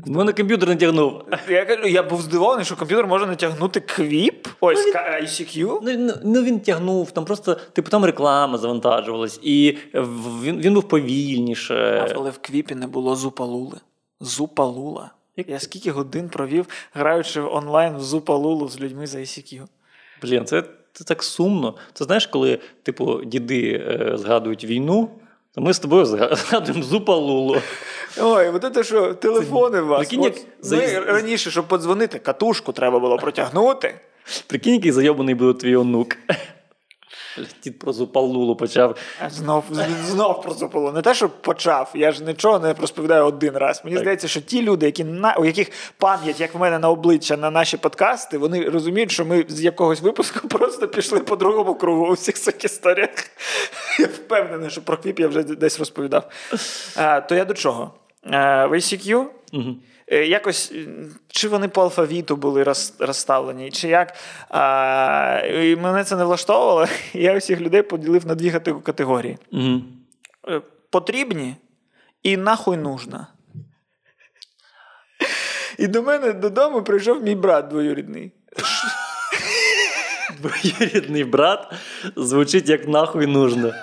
В 0.06 0.10
мене 0.10 0.32
комп'ютер 0.32 0.68
не 0.68 0.76
тягнув. 0.76 1.22
Я 1.48 1.64
кажу, 1.64 1.86
я 1.86 2.02
був 2.02 2.22
здивований, 2.22 2.64
що 2.64 2.76
комп'ютер 2.76 3.06
може 3.06 3.26
натягнути 3.26 3.80
квіп. 3.80 4.48
Ось 4.60 4.92
ка- 4.92 5.20
ICQ. 5.22 5.78
Ну, 5.82 5.92
ну, 5.98 6.14
ну 6.24 6.42
він 6.42 6.60
тягнув, 6.60 7.10
там 7.10 7.24
просто, 7.24 7.54
типу, 7.54 7.90
там 7.90 8.04
реклама 8.04 8.58
завантажувалась, 8.58 9.40
і 9.42 9.78
він, 9.94 10.60
він 10.60 10.74
був 10.74 10.88
повільніше. 10.88 12.08
Але 12.16 12.30
в 12.30 12.38
квіпі 12.38 12.74
не 12.74 12.86
було 12.86 13.16
зупалули. 13.16 13.80
Зупалула. 14.20 15.10
Я 15.36 15.60
скільки 15.60 15.90
годин 15.90 16.28
провів, 16.28 16.66
граючи 16.94 17.40
онлайн 17.40 17.96
в 17.96 18.02
зупалулу 18.02 18.68
з 18.68 18.80
людьми 18.80 19.06
за 19.06 19.18
ICQ. 19.18 19.62
Блін, 20.22 20.44
це, 20.44 20.62
це 20.92 21.04
так 21.04 21.22
сумно. 21.22 21.74
Це 21.92 22.04
знаєш, 22.04 22.26
коли, 22.26 22.58
типу, 22.82 23.24
діди 23.24 23.72
е, 23.90 24.12
згадують 24.18 24.64
війну, 24.64 25.10
то 25.54 25.60
ми 25.60 25.72
з 25.74 25.78
тобою 25.78 26.04
зга- 26.04 26.36
згадуємо 26.48 26.84
Зупалулу. 26.84 27.56
Ой, 28.20 28.48
от 28.48 28.74
це 28.74 28.84
що, 28.84 29.14
телефони 29.14 29.80
у 29.80 29.86
вас. 29.86 29.98
прикинь, 29.98 30.22
як 30.22 30.34
От 30.34 30.46
за- 30.60 30.76
ми 30.76 31.00
раніше, 31.00 31.50
щоб 31.50 31.68
подзвонити, 31.68 32.18
катушку 32.18 32.72
треба 32.72 32.98
було 32.98 33.16
протягнути. 33.16 33.94
Прикинь, 34.46 34.74
який 34.74 34.92
зайобаний 34.92 35.34
буде 35.34 35.58
твій 35.58 35.76
онук. 35.76 36.16
Дід 37.62 37.78
про 37.78 37.92
Зупалулу 37.92 38.56
почав. 38.56 38.96
Знов, 39.30 39.64
він 39.70 40.06
знов 40.06 40.42
про 40.42 40.54
зупалу. 40.54 40.92
Не 40.92 41.02
те, 41.02 41.14
що 41.14 41.28
почав, 41.28 41.90
я 41.94 42.12
ж 42.12 42.24
нічого 42.24 42.58
не 42.58 42.72
розповідаю 42.72 43.24
один 43.24 43.56
раз. 43.56 43.82
Мені 43.84 43.96
Так. 43.96 44.02
здається, 44.02 44.28
що 44.28 44.40
ті 44.40 44.62
люди, 44.62 44.86
які 44.86 45.04
на, 45.04 45.34
у 45.34 45.44
яких 45.44 45.70
пам'ять, 45.98 46.40
як 46.40 46.54
в 46.54 46.58
мене 46.58 46.78
на 46.78 46.90
обличчя 46.90 47.36
на 47.36 47.50
наші 47.50 47.76
подкасти, 47.76 48.38
вони 48.38 48.68
розуміють, 48.68 49.10
що 49.10 49.24
ми 49.24 49.44
з 49.48 49.62
якогось 49.62 50.00
випуску 50.00 50.48
просто 50.48 50.88
пішли 50.88 51.20
по 51.20 51.36
другому 51.36 51.74
кругу 51.74 52.06
у 52.06 52.12
всіх 52.12 52.34
цих 52.34 52.64
історіях. 52.64 53.10
Я 53.98 54.06
впевнений, 54.06 54.70
що 54.70 54.82
про 54.82 54.96
QIP 54.96 55.20
я 55.20 55.28
вже 55.28 55.42
десь 55.42 55.78
розповідав. 55.78 56.30
А, 56.96 57.20
то 57.20 57.34
я 57.34 57.44
до 57.44 57.54
чого? 57.54 57.90
А, 58.30 58.66
в 58.66 58.72
ICQ 58.72 59.24
Угу. 59.52 59.76
Е, 60.08 60.26
Якось 60.26 60.72
чи 61.28 61.48
вони 61.48 61.68
по 61.68 61.82
алфавіту 61.82 62.36
були 62.36 62.62
роз, 62.62 62.94
розставлені, 62.98 63.70
чи 63.70 63.88
як. 63.88 64.14
А, 64.48 65.42
і 65.44 65.76
мене 65.76 66.04
це 66.04 66.16
не 66.16 66.24
влаштовувало. 66.24 66.86
Я 67.12 67.36
усіх 67.36 67.60
людей 67.60 67.82
поділив 67.82 68.26
на 68.26 68.34
дві 68.34 68.50
категорії: 68.84 69.38
Угу. 69.52 69.82
Е, 70.48 70.60
потрібні 70.90 71.56
і 72.22 72.36
нахуй 72.36 72.76
нужно. 72.76 73.26
І 75.78 75.86
до 75.86 76.02
мене 76.02 76.32
додому 76.32 76.82
прийшов 76.82 77.22
мій 77.22 77.34
брат 77.34 77.68
двоюрідний. 77.68 78.32
Двоюрідний 80.40 81.24
брат 81.24 81.72
звучить 82.16 82.68
як 82.68 82.88
нахуй 82.88 83.26
нужно. 83.26 83.72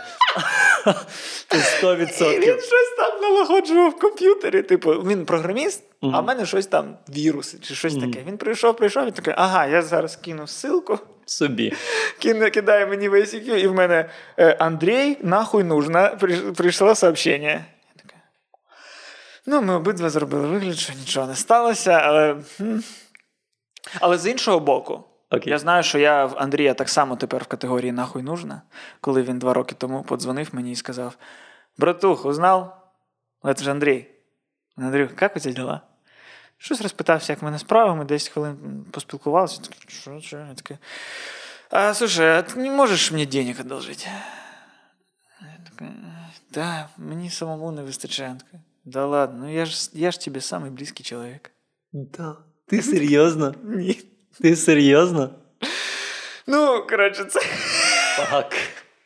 Сто 1.77 1.93
І 1.93 2.39
він 2.39 2.59
щось 2.59 2.95
там 2.97 3.21
налагоджував 3.21 3.89
в 3.91 3.99
комп'ютері. 3.99 4.61
Типу, 4.61 4.91
він 4.91 5.25
програміст, 5.25 5.83
а 6.01 6.19
в 6.19 6.25
мене 6.25 6.45
щось 6.45 6.67
там 6.67 6.97
віруси 7.09 7.57
чи 7.61 7.75
щось 7.75 7.93
таке. 7.95 8.19
Він 8.27 8.37
прийшов, 8.37 8.77
прийшов 8.77 9.07
і 9.07 9.11
такий, 9.11 9.33
ага, 9.37 9.65
я 9.67 9.81
зараз 9.81 10.15
кину 10.15 10.43
ссылку. 10.43 10.99
Собі. 11.25 11.73
Кин- 12.19 12.49
кидає 12.49 12.85
мені 12.85 13.09
в 13.09 13.13
ICQ, 13.13 13.55
і 13.55 13.67
в 13.67 13.73
мене 13.73 14.09
е, 14.39 14.55
Андрій, 14.59 15.17
нахуй 15.21 15.63
нужно, 15.63 16.17
прийшло 16.55 16.95
сообщення. 16.95 17.65
Ну, 19.45 19.61
ми 19.61 19.75
обидва 19.75 20.09
зробили 20.09 20.47
вигляд, 20.47 20.77
що 20.77 20.93
нічого 20.93 21.27
не 21.27 21.35
сталося, 21.35 21.91
але. 21.91 22.35
Але 23.99 24.17
з 24.17 24.27
іншого 24.27 24.59
боку, 24.59 25.03
Окей. 25.37 25.51
я 25.51 25.59
знаю, 25.59 25.83
що 25.83 25.99
я 25.99 26.25
в 26.25 26.35
Андрія 26.37 26.73
так 26.73 26.89
само 26.89 27.15
тепер 27.15 27.43
в 27.43 27.47
категорії 27.47 27.91
нахуй 27.91 28.23
нужно, 28.23 28.61
коли 29.01 29.23
він 29.23 29.39
два 29.39 29.53
роки 29.53 29.75
тому 29.77 30.03
подзвонив 30.03 30.49
мені 30.51 30.71
і 30.71 30.75
сказав: 30.75 31.17
Братух, 31.77 32.25
узнав? 32.25 32.91
Це 33.55 33.63
ж 33.63 33.71
Андрій. 33.71 34.07
Андрій, 34.77 34.99
як 34.99 35.11
у 35.11 35.39
тебе 35.39 35.53
діла? 35.53 35.81
Щось 36.57 36.81
розпитався, 36.81 37.33
як 37.33 37.41
в 37.41 37.45
мене 37.45 37.59
справи, 37.59 37.95
ми 37.95 38.05
10 38.05 38.29
хвилин 38.29 38.85
поспілкувалися. 38.91 39.61
Такий, 39.61 39.79
Що, 39.87 40.19
що? 40.19 40.37
Я 40.37 40.53
такий, 40.53 40.77
а, 41.69 41.93
слушай, 41.93 42.27
а 42.27 42.41
ты 42.41 42.57
не 42.57 42.69
можешь 42.69 43.11
мне 43.11 43.25
денег 43.25 43.57
такой, 45.69 45.87
да, 46.51 46.89
мне 46.97 47.29
самому 47.29 47.71
не 47.71 47.81
вистачає. 47.81 48.37
Да 48.85 49.05
ладно, 49.05 49.45
ну 49.45 49.53
я 49.53 49.65
ж, 49.65 49.89
я 49.93 50.11
ж 50.11 50.19
тебе 50.19 50.39
самый 50.39 50.69
близкий 50.69 51.03
человек. 51.03 51.51
Да. 51.91 52.37
Ти 52.67 52.81
серйозно? 52.81 53.55
Ні. 53.63 54.12
Ти 54.41 54.55
серйозно? 54.55 55.29
Ну, 56.47 56.85
коротше, 56.89 57.23
це 57.25 57.39
Так. 58.31 58.55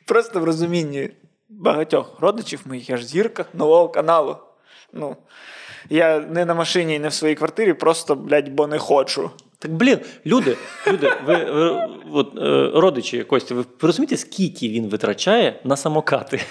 просто 0.05 0.39
в 0.39 0.43
розумінні 0.43 1.09
багатьох 1.49 2.19
родичів 2.19 2.59
моїх, 2.65 2.89
я 2.89 2.97
ж 2.97 3.05
зірка 3.05 3.45
нового 3.53 3.89
каналу. 3.89 4.37
Ну, 4.93 5.15
я 5.89 6.19
не 6.19 6.45
на 6.45 6.53
машині 6.53 6.95
і 6.95 6.99
не 6.99 7.07
в 7.07 7.13
своїй 7.13 7.35
квартирі, 7.35 7.73
просто, 7.73 8.15
блядь, 8.15 8.49
бо 8.49 8.67
не 8.67 8.79
хочу. 8.79 9.31
Так, 9.59 9.71
блін, 9.71 9.99
люди, 10.25 10.57
люди, 10.87 11.13
ви, 11.25 11.35
ви 11.35 11.87
от, 12.11 12.37
е, 12.37 12.71
родичі 12.79 13.23
Костя, 13.23 13.55
ви 13.55 13.65
розумієте, 13.81 14.17
скільки 14.17 14.69
він 14.69 14.89
витрачає 14.89 15.59
на 15.63 15.77
самокати? 15.77 16.41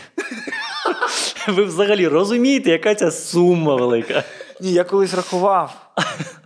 Ви 1.48 1.64
взагалі 1.64 2.08
розумієте, 2.08 2.70
яка 2.70 2.94
ця 2.94 3.10
сума 3.10 3.76
велика? 3.76 4.22
Ні, 4.60 4.72
я 4.72 4.84
колись 4.84 5.14
рахував, 5.14 5.90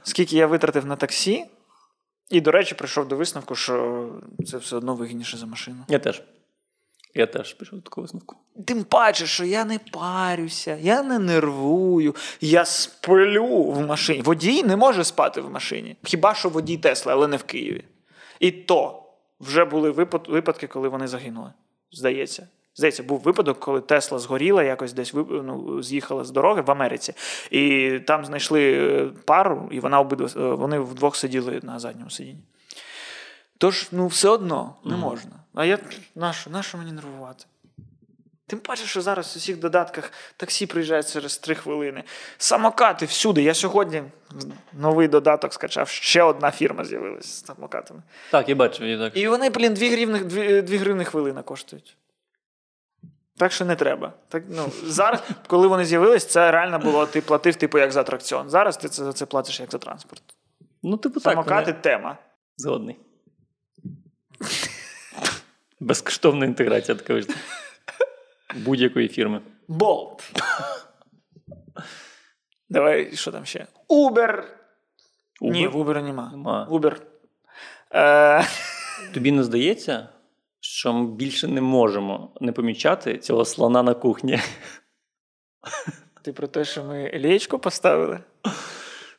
скільки 0.02 0.36
я 0.36 0.46
витратив 0.46 0.86
на 0.86 0.96
таксі, 0.96 1.44
і, 2.30 2.40
до 2.40 2.50
речі, 2.50 2.74
прийшов 2.74 3.08
до 3.08 3.16
висновку, 3.16 3.54
що 3.54 4.08
це 4.46 4.56
все 4.56 4.76
одно 4.76 4.94
вигідніше 4.94 5.36
за 5.36 5.46
машину. 5.46 5.84
Я 5.88 5.98
теж. 5.98 6.22
Я 7.14 7.26
теж 7.26 7.54
пішов 7.54 7.78
до 7.78 7.82
такого 7.82 8.02
висновку. 8.02 8.36
Тим 8.66 8.84
паче, 8.84 9.26
що 9.26 9.44
я 9.44 9.64
не 9.64 9.78
парюся, 9.78 10.78
я 10.80 11.02
не 11.02 11.18
нервую, 11.18 12.14
я 12.40 12.64
сплю 12.64 13.62
в 13.62 13.86
машині. 13.86 14.22
Водій 14.22 14.62
не 14.62 14.76
може 14.76 15.04
спати 15.04 15.40
в 15.40 15.50
машині. 15.50 15.96
Хіба 16.02 16.34
що 16.34 16.48
водій 16.48 16.76
Тесли, 16.76 17.12
але 17.12 17.26
не 17.28 17.36
в 17.36 17.42
Києві. 17.42 17.84
І 18.40 18.50
то 18.50 19.02
вже 19.40 19.64
були 19.64 19.90
випадки, 20.28 20.66
коли 20.66 20.88
вони 20.88 21.08
загинули. 21.08 21.52
Здається. 21.92 22.48
Здається, 22.74 23.02
був 23.02 23.20
випадок, 23.20 23.60
коли 23.60 23.80
Тесла 23.80 24.18
згоріла, 24.18 24.62
якось 24.62 24.92
десь 24.92 25.14
ну, 25.14 25.82
з'їхала 25.82 26.24
з 26.24 26.30
дороги 26.30 26.62
в 26.62 26.70
Америці. 26.70 27.14
І 27.50 27.98
там 28.06 28.24
знайшли 28.24 28.72
е, 28.72 29.10
пару, 29.24 29.68
і 29.70 29.80
вона 29.80 30.00
обидва 30.00 30.28
е, 30.36 30.54
вони 30.54 30.78
вдвох 30.78 31.16
сиділи 31.16 31.60
на 31.62 31.78
задньому 31.78 32.10
сидінні. 32.10 32.42
Тож, 33.58 33.88
ну, 33.92 34.06
все 34.06 34.28
одно 34.28 34.76
не 34.84 34.96
можна. 34.96 35.30
А 35.54 35.64
я 35.64 35.78
нащо, 36.14 36.50
нащо 36.50 36.78
мені 36.78 36.92
нервувати? 36.92 37.44
Тим 38.50 38.58
паче, 38.58 38.86
що 38.86 39.00
зараз 39.00 39.36
у 39.36 39.38
всіх 39.38 39.58
додатках 39.58 40.12
таксі 40.36 40.66
приїжджають 40.66 41.12
через 41.12 41.38
три 41.38 41.54
хвилини. 41.54 42.04
Самокати 42.38 43.06
всюди. 43.06 43.42
Я 43.42 43.54
сьогодні 43.54 44.02
новий 44.72 45.08
додаток 45.08 45.52
скачав. 45.52 45.88
Ще 45.88 46.22
одна 46.22 46.50
фірма 46.50 46.84
з'явилася 46.84 47.28
з 47.28 47.44
самокатами. 47.44 48.02
Так, 48.30 48.48
я 48.48 48.54
бачив 48.54 48.86
її 48.86 48.98
так. 48.98 49.16
І 49.16 49.28
вони, 49.28 49.50
блін, 49.50 49.74
2 49.74 49.88
гривни, 49.88 50.18
2, 50.18 50.62
2 50.62 50.78
гривни 50.78 51.04
хвилина 51.04 51.42
коштують. 51.42 51.96
Так 53.40 53.52
що 53.52 53.64
не 53.64 53.76
треба. 53.76 54.12
Так, 54.28 54.42
ну, 54.48 54.70
зараз, 54.84 55.22
коли 55.46 55.68
вони 55.68 55.84
з'явились, 55.84 56.26
це 56.26 56.50
реально 56.50 56.78
було, 56.78 57.06
ти 57.06 57.20
платив, 57.20 57.56
типу, 57.56 57.78
як 57.78 57.92
за 57.92 58.00
атракціон. 58.00 58.50
Зараз 58.50 58.76
ти 58.76 58.88
це, 58.88 59.04
за 59.04 59.12
це 59.12 59.26
платиш 59.26 59.60
як 59.60 59.70
за 59.70 59.78
транспорт. 59.78 60.22
Ну, 60.82 60.96
типу, 60.96 61.20
так. 61.20 61.32
Самокати 61.32 61.70
вони- 61.72 61.82
тема. 61.82 62.18
Згодний. 62.56 62.96
Безкоштовна 65.80 66.46
інтеграція 66.46 66.96
така 66.98 67.12
вийшла. 67.12 67.34
Будь-якої 68.56 69.08
фірми. 69.08 69.40
Болт. 69.68 70.32
Давай, 72.68 73.16
що 73.16 73.32
там 73.32 73.44
ще? 73.44 73.66
Uber. 73.88 74.42
Ні, 75.40 75.68
в 75.68 75.76
Uber 75.76 76.02
нема. 76.02 76.30
Нема. 76.32 76.68
Uber. 76.70 76.96
Е, 77.94 78.44
Тобі 79.14 79.32
не 79.32 79.44
здається, 79.44 80.08
що 80.80 80.92
ми 80.92 81.06
більше 81.06 81.48
не 81.48 81.60
можемо 81.60 82.30
не 82.40 82.52
помічати 82.52 83.18
цього 83.18 83.44
слона 83.44 83.82
на 83.82 83.94
кухні? 83.94 84.40
ти 86.22 86.32
про 86.32 86.46
те, 86.46 86.64
що 86.64 86.84
ми 86.84 87.10
лієчку 87.14 87.58
поставили? 87.58 88.20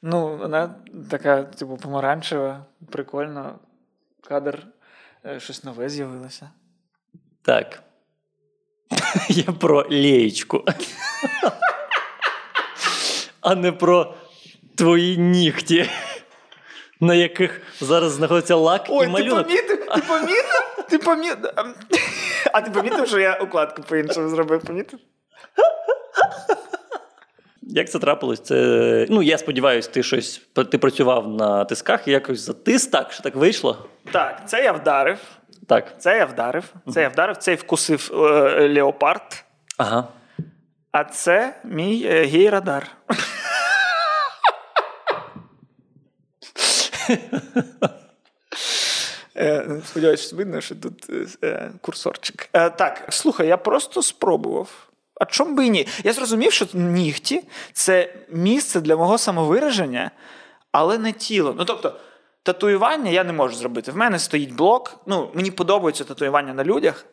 Ну, 0.02 0.38
вона 0.38 0.76
така, 1.10 1.44
типу, 1.44 1.78
помаранчева, 1.78 2.66
прикольно. 2.92 3.60
Кадр, 4.24 4.68
е, 5.26 5.40
щось 5.40 5.64
нове 5.64 5.90
з'явилося. 5.90 6.50
Так. 7.42 7.84
Я 9.30 9.44
про 9.44 9.88
леєчку. 9.90 10.66
А 13.42 13.56
не 13.56 13.72
про 13.72 14.16
твої 14.76 15.18
нігті, 15.18 15.90
на 17.02 17.14
яких 17.16 17.62
зараз 17.80 18.12
знаходиться 18.12 18.56
лак 18.56 18.90
і 18.90 18.92
Ой, 18.92 19.06
ти 19.06 19.12
малюнок. 19.12 19.48
помітив? 19.48 19.86
Ти 19.96 20.02
помітив? 20.02 20.86
Ти 20.90 20.98
помітив? 20.98 21.52
А 22.54 22.62
ти 22.62 22.72
помітив, 22.72 23.08
що 23.08 23.20
я 23.20 23.34
укладку 23.36 23.82
по-іншому 23.84 24.30
зробив? 24.30 24.62
Помітив? 24.62 25.00
Як 27.62 27.90
це 27.90 28.00
трапилось? 28.00 28.40
Це 28.40 29.06
ну 29.10 29.22
я 29.22 29.38
сподіваюся, 29.38 29.90
ти 29.90 30.04
щось 30.04 30.42
ти 30.72 30.78
працював 30.78 31.28
на 31.28 31.66
тисках 31.66 32.08
і 32.08 32.12
якось 32.12 32.40
затис 32.40 32.88
так, 32.88 33.12
що 33.12 33.24
так 33.24 33.36
вийшло. 33.36 33.86
Так, 34.12 34.42
це 34.50 34.64
я 34.64 34.72
вдарив. 34.72 35.18
Так. 35.68 36.02
Це 36.02 36.18
я 36.18 36.26
вдарив. 36.26 36.64
Це 36.94 37.02
я 37.02 37.10
вдарив, 37.10 37.38
цей 37.38 37.56
вкусив 37.56 38.12
е, 38.14 38.70
леопард. 38.74 39.44
Ага. 39.78 40.08
А 40.92 41.04
це 41.04 41.54
мій 41.64 42.06
е, 42.06 42.26
гей-радар. 42.26 42.88
Е, 49.38 49.82
Сподіваюся, 49.86 50.28
що 50.28 50.36
видно, 50.36 50.62
що 50.62 50.76
тут 50.76 51.06
е, 51.44 51.72
курсорчик. 51.82 52.50
Е, 52.54 52.70
Так, 52.70 53.08
слухай, 53.10 53.48
я 53.48 53.58
просто 53.58 54.02
спробував. 54.02 54.70
А 55.22 55.26
чому 55.26 55.56
би 55.56 55.66
і 55.66 55.70
ні? 55.70 55.88
Я 56.04 56.14
зрозумів, 56.14 56.54
що 56.54 56.68
нігті 56.74 57.44
це 57.74 58.14
місце 58.30 58.82
для 58.82 58.96
мого 58.96 59.18
самовираження, 59.18 60.12
але 60.72 60.98
не 60.98 61.12
тіло. 61.12 61.56
Ну 61.58 61.66
тобто, 61.66 61.96
татуювання 62.44 63.12
я 63.12 63.24
не 63.24 63.34
можу 63.34 63.56
зробити. 63.56 63.92
В 63.92 63.98
мене 63.98 64.20
стоїть 64.20 64.54
блок. 64.54 65.00
Ну, 65.06 65.30
мені 65.34 65.52
подобається 65.52 66.04
татуювання 66.04 66.54
на 66.54 66.64
людях. 66.64 67.06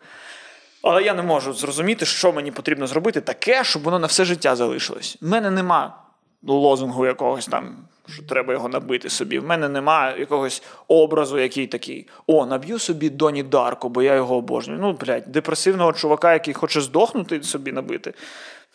Але 0.83 1.03
я 1.03 1.14
не 1.14 1.22
можу 1.22 1.53
зрозуміти, 1.53 2.07
що 2.07 2.33
мені 2.33 2.51
потрібно 2.51 2.87
зробити 2.87 3.20
таке, 3.20 3.64
щоб 3.64 3.83
воно 3.83 3.98
на 3.98 4.07
все 4.07 4.24
життя 4.24 4.57
залишилось. 4.57 5.18
У 5.22 5.27
мене 5.27 5.51
нема 5.51 6.03
лозунгу 6.42 7.07
якогось 7.07 7.46
там, 7.46 7.77
що 8.09 8.23
треба 8.23 8.53
його 8.53 8.68
набити 8.68 9.11
собі. 9.11 9.38
В 9.38 9.44
мене 9.44 9.68
нема 9.68 10.14
якогось 10.18 10.62
образу, 10.88 11.38
який 11.38 11.66
такий: 11.66 12.09
о, 12.27 12.47
наб'ю 12.47 12.79
собі 12.79 13.11
Доні 13.11 13.42
Дарко, 13.42 13.88
бо 13.88 14.03
я 14.03 14.14
його 14.14 14.37
обожнюю. 14.37 14.81
Ну, 14.81 14.92
блядь, 14.92 15.27
депресивного 15.27 15.92
чувака, 15.92 16.33
який 16.33 16.55
хоче 16.55 16.81
здохнути, 16.81 17.42
собі 17.42 17.73
набити. 17.73 18.14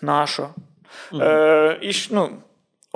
Нащо? 0.02 0.50
Е, 1.13 1.80
і 1.82 1.91
ну, 2.12 2.30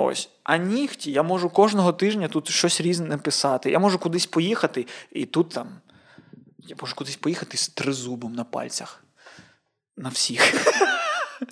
Ось. 0.00 0.30
А 0.44 0.56
нігті 0.56 1.12
я 1.12 1.22
можу 1.22 1.50
кожного 1.50 1.92
тижня 1.92 2.28
тут 2.28 2.48
щось 2.48 2.80
різне 2.80 3.06
написати. 3.06 3.70
Я 3.70 3.78
можу 3.78 3.98
кудись 3.98 4.26
поїхати, 4.26 4.86
і 5.12 5.26
тут 5.26 5.48
там. 5.48 5.68
Я 6.58 6.76
можу 6.80 6.94
кудись 6.94 7.16
поїхати 7.16 7.56
з 7.56 7.68
тризубом 7.68 8.34
на 8.34 8.44
пальцях. 8.44 9.04
На 9.96 10.08
всіх. 10.08 10.54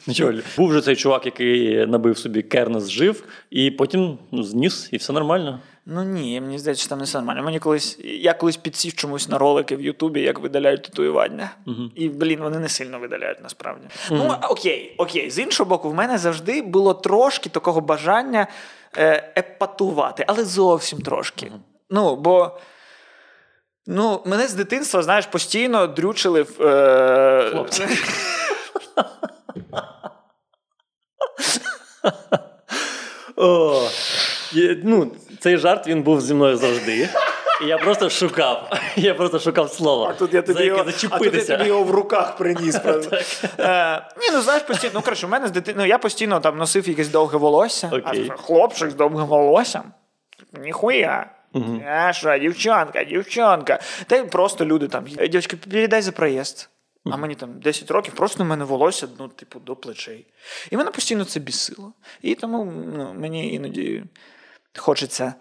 Нічого. 0.07 0.33
Був 0.57 0.73
же 0.73 0.81
цей 0.81 0.97
чувак, 0.97 1.27
який 1.27 1.87
набив 1.87 2.19
собі 2.19 2.43
кернес 2.43 2.89
жив, 2.89 3.25
і 3.51 3.71
потім 3.71 4.19
ну, 4.33 4.43
зніс, 4.43 4.89
і 4.93 4.97
все 4.97 5.13
нормально. 5.13 5.61
Ну 5.89 6.05
ні, 6.05 6.41
мені 6.41 6.59
здається, 6.59 6.81
що 6.81 6.89
там 6.89 6.99
не 6.99 7.05
все 7.05 7.19
нормально. 7.19 7.43
Мені 7.43 7.59
колись, 7.59 7.99
я 8.05 8.35
колись 8.35 8.57
підсів 8.57 8.95
чомусь 8.95 9.29
на 9.29 9.39
ролики 9.39 9.77
в 9.77 9.81
Ютубі, 9.81 10.21
як 10.21 10.39
видаляють 10.39 10.83
татуювання. 10.83 11.51
І, 11.95 12.09
блін, 12.09 12.41
вони 12.41 12.59
не 12.59 12.69
сильно 12.69 12.99
видаляють 12.99 13.43
насправді. 13.43 13.87
Ну, 14.11 14.35
окей, 14.43 14.95
окей. 14.99 15.31
З 15.31 15.39
іншого 15.39 15.71
боку, 15.71 15.91
в 15.91 15.95
мене 15.95 16.19
завжди 16.19 16.63
було 16.63 16.95
трошки 16.95 17.49
такого 17.49 17.81
бажання 17.81 18.47
е, 18.97 19.33
епатувати, 19.37 20.25
але 20.27 20.45
зовсім 20.45 21.01
трошки. 21.01 21.53
Ну, 21.91 22.17
бо. 22.17 22.59
Ну, 23.87 24.23
мене 24.27 24.49
з 24.49 24.55
дитинства, 24.55 25.03
знаєш, 25.03 25.27
постійно 25.27 25.87
дрючили 25.87 26.43
в. 26.43 26.63
Е... 26.63 27.67
О, 33.37 33.89
є- 34.53 34.77
ну, 34.85 35.13
цей 35.41 35.57
жарт 35.57 35.87
він 35.87 36.03
був 36.03 36.21
зі 36.21 36.35
мною 36.35 36.57
завжди. 36.57 37.09
І 37.63 37.67
я 37.67 37.79
просто 37.79 38.11
шукав. 38.11 38.71
Я 38.97 39.15
просто 39.15 39.39
шукав 39.39 39.71
слово. 39.73 40.05
А 40.05 40.13
тут 40.13 40.35
я 40.35 40.43
тобі, 40.43 40.59
за 40.59 40.65
яке 40.65 40.69
його, 40.77 40.81
а 40.81 40.85
тут 40.85 41.03
я 41.03 41.09
зачепитися. 41.09 41.57
тобі 41.57 41.69
його 41.69 41.83
в 41.83 41.91
руках 41.91 42.37
приніс. 42.37 42.77
правда. 42.85 43.23
Е, 43.59 44.03
ні, 44.21 44.31
ну 44.33 44.41
знаєш, 44.43 44.63
постійно, 44.63 44.93
ну 44.95 45.03
коротше, 45.03 45.27
у 45.27 45.29
мене 45.29 45.49
з 45.49 45.51
дитини, 45.51 45.79
ну, 45.79 45.87
я 45.87 45.99
постійно 45.99 46.41
там 46.41 46.59
носив 46.59 46.89
якесь 46.89 47.09
довге 47.09 47.39
волосся, 47.39 47.91
а 47.93 47.97
Окей. 47.97 48.29
це 48.29 48.35
хлопчик 48.37 48.91
з 48.91 48.95
довгим 48.95 49.27
волоссям. 49.27 49.85
Ніхуя. 50.53 51.27
А 51.89 52.13
що, 52.13 52.39
дівчонка, 52.39 53.05
дівчонка. 53.05 53.79
Та 54.07 54.17
й 54.17 54.23
просто 54.23 54.65
люди 54.65 54.89
там. 54.89 55.05
«Е, 55.19 55.29
Дівчатка, 55.29 55.57
передай 55.71 56.03
за 56.03 56.13
проїзд. 56.13 56.69
А 57.13 57.17
мені 57.17 57.35
там 57.35 57.61
10 57.61 57.91
років, 57.91 58.15
просто 58.15 58.45
в 58.45 58.47
мене 58.47 58.65
волосся, 58.65 59.09
ну, 59.19 59.29
типу, 59.29 59.59
до 59.61 59.77
плечей. 59.77 60.27
І 60.71 60.77
мене 60.77 60.91
постійно 60.91 61.25
це 61.25 61.41
бісило. 61.41 61.93
І 62.23 62.35
тому 62.35 62.65
ну, 62.97 63.15
мені 63.15 63.53
іноді 63.53 64.05
хочеться, 64.77 65.35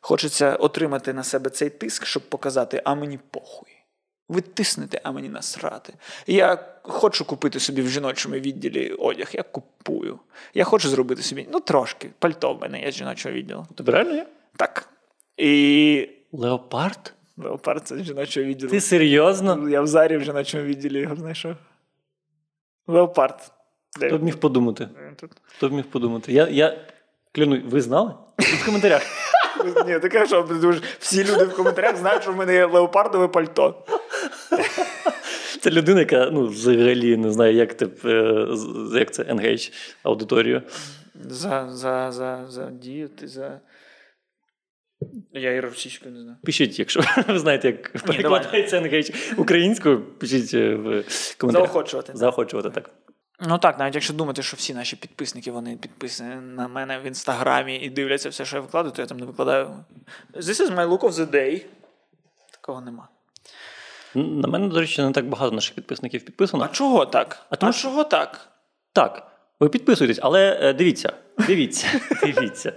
хочеться 0.00 0.56
отримати 0.56 1.12
на 1.12 1.24
себе 1.24 1.50
цей 1.50 1.70
тиск, 1.70 2.06
щоб 2.06 2.28
показати, 2.28 2.82
а 2.84 2.94
мені 2.94 3.18
похуй. 3.30 3.68
Ви 4.28 4.40
тиснете, 4.40 5.00
а 5.04 5.12
мені 5.12 5.28
насрати. 5.28 5.94
Я 6.26 6.58
хочу 6.82 7.24
купити 7.24 7.60
собі 7.60 7.82
в 7.82 7.88
жіночому 7.88 8.34
відділі 8.34 8.92
одяг, 8.92 9.30
я 9.32 9.42
купую. 9.42 10.18
Я 10.54 10.64
хочу 10.64 10.88
зробити 10.88 11.22
собі, 11.22 11.48
ну 11.52 11.60
трошки, 11.60 12.10
пальто 12.18 12.54
в 12.54 12.60
мене 12.60 12.80
є 12.80 12.92
з 12.92 12.94
жіночого 12.94 13.34
відділу. 13.34 13.66
Тобі 13.74 13.92
реально 13.92 14.14
є? 14.14 14.26
Так. 14.56 14.88
І 15.36 16.08
Леопард? 16.32 17.14
Леопард 17.44 17.86
це 17.86 18.04
жіночого 18.04 18.46
відділу. 18.46 18.70
Ти 18.70 18.80
серйозно? 18.80 19.68
Я 19.68 19.80
в 19.80 19.86
зарі 19.86 20.16
в 20.16 20.24
жіночому 20.24 20.64
відділі 20.64 21.00
його 21.00 21.16
знайшов. 21.16 21.54
Леопард. 22.86 23.52
Де 24.00 24.08
Хто 24.08 24.18
б 24.18 24.22
міг 24.22 24.36
подумати? 24.36 24.88
Тут. 25.20 25.30
Хто 25.42 25.68
б 25.68 25.72
міг 25.72 25.84
подумати? 25.84 26.32
Я, 26.32 26.48
я 26.48 26.78
кляну, 27.32 27.62
ви 27.64 27.80
знали? 27.80 28.14
В 28.38 28.64
коментарях. 28.66 29.02
Ні, 29.86 29.98
таке, 29.98 30.26
що 30.26 30.48
всі 30.98 31.24
люди 31.24 31.44
в 31.44 31.56
коментарях 31.56 31.96
знають, 31.96 32.22
що 32.22 32.32
в 32.32 32.36
мене 32.36 32.54
є 32.54 32.66
леопардове 32.66 33.28
пальто. 33.28 33.84
Це 35.60 35.70
людина, 35.70 36.00
яка 36.00 36.30
ну, 36.32 36.46
взагалі 36.46 37.16
не 37.16 37.30
знає, 37.30 37.54
як 37.54 37.74
ти 37.74 37.88
е, 38.04 38.46
як 38.94 39.10
це 39.10 39.22
engage 39.22 39.72
аудиторію. 40.02 40.62
За, 41.28 41.68
за, 41.70 42.12
за, 42.12 42.46
за 42.48 42.70
діяти, 42.70 43.28
за. 43.28 43.60
Я 45.32 45.52
і 45.52 45.60
російською 45.60 46.14
не 46.14 46.20
знаю. 46.20 46.36
Пишіть, 46.44 46.78
якщо 46.78 47.00
ви 47.28 47.38
знаєте, 47.38 47.66
як 47.68 47.92
перекладається 47.92 48.80
engage 48.80 49.34
українською, 49.36 50.02
пишіть 50.02 50.54
е, 50.54 50.74
в 50.74 51.04
коментарях. 51.38 51.68
Заохочувати. 51.68 52.12
Заохочувати, 52.14 52.70
так. 52.70 52.90
Ну 53.40 53.58
так, 53.58 53.78
навіть 53.78 53.94
якщо 53.94 54.14
думати, 54.14 54.42
що 54.42 54.56
всі 54.56 54.74
наші 54.74 54.96
підписники 54.96 55.50
вони 55.50 55.76
підписані 55.76 56.34
на 56.34 56.68
мене 56.68 56.98
в 56.98 57.06
інстаграмі 57.06 57.76
і 57.76 57.90
дивляться 57.90 58.28
все, 58.28 58.44
що 58.44 58.56
я 58.56 58.62
викладаю, 58.62 58.94
то 58.94 59.02
я 59.02 59.06
там 59.06 59.18
не 59.18 59.26
викладаю. 59.26 59.70
This 60.34 60.60
is 60.60 60.74
my 60.74 60.88
look 60.88 61.00
of 61.00 61.12
the 61.12 61.30
day. 61.30 61.64
Такого 62.52 62.80
нема. 62.80 63.08
На 64.14 64.48
мене, 64.48 64.68
до 64.68 64.80
речі, 64.80 65.02
не 65.02 65.12
так 65.12 65.28
багато 65.28 65.54
наших 65.54 65.74
підписників 65.74 66.24
підписано. 66.24 66.64
А 66.64 66.68
чого 66.68 67.06
так? 67.06 67.38
А 67.50 67.54
А, 67.54 67.56
тому 67.56 67.72
чого 67.72 68.04
так? 68.04 68.48
Так, 68.92 69.32
ви 69.60 69.68
підписуєтесь, 69.68 70.18
але 70.22 70.58
е, 70.62 70.72
дивіться, 70.72 71.12
дивіться, 71.46 72.00
дивіться. 72.22 72.72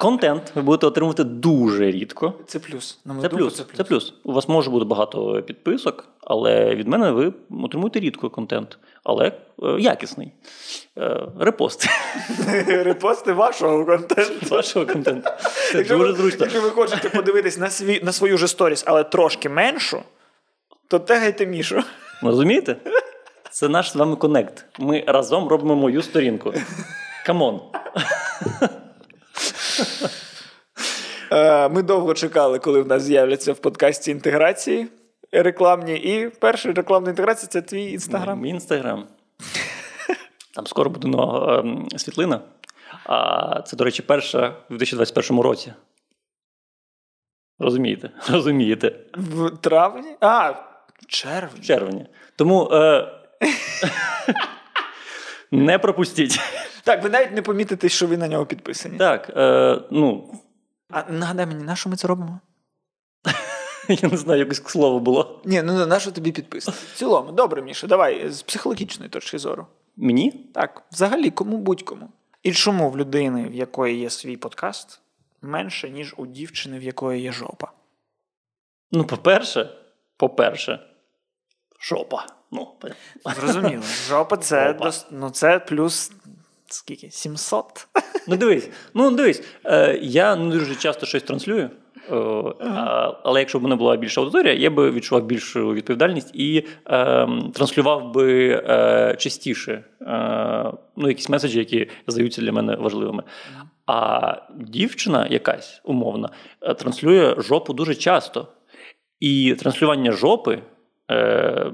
Контент 0.00 0.52
ви 0.54 0.62
будете 0.62 0.86
отримувати 0.86 1.24
дуже 1.24 1.90
рідко. 1.90 2.32
Це 2.46 2.58
плюс. 2.58 2.98
На 3.04 3.12
мою 3.14 3.22
Це 3.22 3.28
думку, 3.28 3.44
плюс, 3.44 3.64
це 3.76 3.84
плюс. 3.84 4.14
У 4.24 4.32
вас 4.32 4.48
може 4.48 4.70
бути 4.70 4.84
багато 4.84 5.42
підписок, 5.42 6.08
але 6.24 6.74
від 6.74 6.88
мене 6.88 7.10
ви 7.10 7.32
отримуєте 7.64 8.00
рідко 8.00 8.30
контент, 8.30 8.78
але 9.04 9.26
е, 9.26 9.32
якісний. 9.80 10.32
Е, 10.98 11.20
репост 11.40 11.86
Репости 12.68 13.32
вашого 13.32 13.84
контенту. 13.84 14.54
вашого 14.54 14.86
контенту. 14.86 15.30
Це 15.72 15.78
Якщо 15.78 15.96
дуже 15.98 16.12
ви, 16.12 16.18
зручно. 16.18 16.38
якщо 16.40 16.60
ви 16.60 16.70
хочете 16.70 17.08
подивитись 17.08 17.58
на, 17.58 17.70
свій, 17.70 18.00
на 18.04 18.12
свою 18.12 18.38
же 18.38 18.48
сторіс, 18.48 18.84
але 18.86 19.04
трошки 19.04 19.48
меншу, 19.48 20.02
то 20.88 20.98
тегайте 20.98 21.46
Мішу. 21.46 21.82
Розумієте? 22.22 22.76
Це 23.50 23.68
наш 23.68 23.90
з 23.92 23.96
вами 23.96 24.16
connect. 24.16 24.64
Ми 24.78 25.04
разом 25.06 25.48
робимо 25.48 25.76
мою 25.76 26.02
сторінку. 26.02 26.52
Come 27.26 27.45
on. 27.45 27.60
Е, 31.32 31.68
Ми 31.68 31.82
довго 31.82 32.14
чекали, 32.14 32.58
коли 32.58 32.82
в 32.82 32.86
нас 32.86 33.02
з'являться 33.02 33.52
в 33.52 33.58
подкасті 33.58 34.10
інтеграції 34.10 34.88
рекламні. 35.32 35.96
І 35.96 36.28
перша 36.28 36.72
рекламна 36.72 37.10
інтеграція 37.10 37.48
це 37.48 37.62
твій 37.62 37.92
інстаграм. 37.92 38.40
Мій 38.40 38.48
інстаграм. 38.50 39.06
Там 40.54 40.66
скоро 40.66 40.90
буде 40.90 41.08
нова 41.08 41.58
ем, 41.58 41.88
світлина. 41.96 42.40
А 43.04 43.62
це, 43.62 43.76
до 43.76 43.84
речі, 43.84 44.02
перша 44.02 44.48
в 44.48 44.76
2021 44.76 45.40
році. 45.40 45.72
Розумієте? 47.58 48.10
Розумієте. 48.30 48.92
В 49.14 49.50
травні? 49.50 50.16
А, 50.20 50.50
в 50.50 51.06
червні. 51.06 51.60
В 51.60 51.66
червні. 51.66 52.06
Тому 52.36 52.70
е, 52.72 53.08
не 55.50 55.78
пропустіть. 55.78 56.40
Так, 56.84 57.02
ви 57.02 57.10
навіть 57.10 57.32
не 57.32 57.42
помітите, 57.42 57.88
що 57.88 58.06
ви 58.06 58.16
на 58.16 58.28
нього 58.28 58.46
підписані. 58.46 58.98
Так, 58.98 59.30
е, 59.36 59.80
ну, 59.90 60.34
А 60.90 61.02
нагадай 61.12 61.46
мені, 61.46 61.64
на 61.64 61.76
що 61.76 61.88
ми 61.90 61.96
це 61.96 62.08
робимо? 62.08 62.40
я 63.88 64.08
не 64.08 64.16
знаю, 64.16 64.40
якось 64.40 64.62
слово 64.66 65.00
було. 65.00 65.40
Ні, 65.44 65.62
ну 65.62 65.86
на 65.86 66.00
що 66.00 66.12
тобі 66.12 66.32
підписати? 66.32 66.78
В 66.92 66.98
цілому, 66.98 67.32
добре, 67.32 67.62
Міша, 67.62 67.86
давай 67.86 68.30
з 68.30 68.42
психологічної 68.42 69.10
точки 69.10 69.38
зору. 69.38 69.66
Мені? 69.96 70.32
Так, 70.54 70.82
взагалі, 70.92 71.30
кому 71.30 71.58
будь-кому. 71.58 72.08
І 72.42 72.52
чому 72.52 72.90
в 72.90 72.98
людини, 72.98 73.48
в 73.48 73.54
якої 73.54 73.98
є 73.98 74.10
свій 74.10 74.36
подкаст, 74.36 75.00
менше, 75.42 75.90
ніж 75.90 76.14
у 76.16 76.26
дівчини, 76.26 76.78
в 76.78 76.82
якої 76.82 77.22
є 77.22 77.32
жопа? 77.32 77.72
Ну, 78.92 79.04
по-перше, 79.04 79.70
по-перше, 80.16 80.80
жопа. 81.80 82.26
Ну, 82.52 82.68
Зрозуміло. 83.40 83.82
Жопа 84.08 84.36
це, 84.36 84.76
дос- 84.80 85.06
ну, 85.10 85.30
це 85.30 85.58
плюс 85.58 86.12
скільки? 86.68 87.10
700? 87.10 87.88
Ну 88.28 88.36
дивись, 88.36 88.70
ну 88.94 89.10
дивись, 89.10 89.42
е, 89.64 89.98
я 90.02 90.36
не 90.36 90.50
дуже 90.50 90.74
часто 90.74 91.06
щось 91.06 91.22
транслюю. 91.22 91.70
е, 92.10 92.14
а, 92.14 93.12
але 93.22 93.40
якщо 93.40 93.58
б 93.58 93.62
мене 93.62 93.76
була 93.76 93.96
більша 93.96 94.20
аудиторія, 94.20 94.54
я 94.54 94.70
би 94.70 94.90
відчував 94.90 95.24
більшу 95.24 95.72
відповідальність 95.72 96.30
і 96.34 96.66
е, 96.86 97.28
транслював 97.54 98.12
би 98.12 98.48
е, 98.68 99.14
частіше 99.18 99.84
ну, 100.96 101.08
якісь 101.08 101.28
меседжі, 101.28 101.58
які 101.58 101.88
здаються 102.06 102.42
для 102.42 102.52
мене 102.52 102.76
важливими. 102.76 103.22
А 103.86 104.32
дівчина 104.54 105.26
якась 105.26 105.80
умовна 105.84 106.30
транслює 106.78 107.34
жопу 107.38 107.72
дуже 107.72 107.94
часто. 107.94 108.48
І 109.20 109.54
транслювання 109.58 110.12
жопи. 110.12 110.58
Е, 111.10 111.72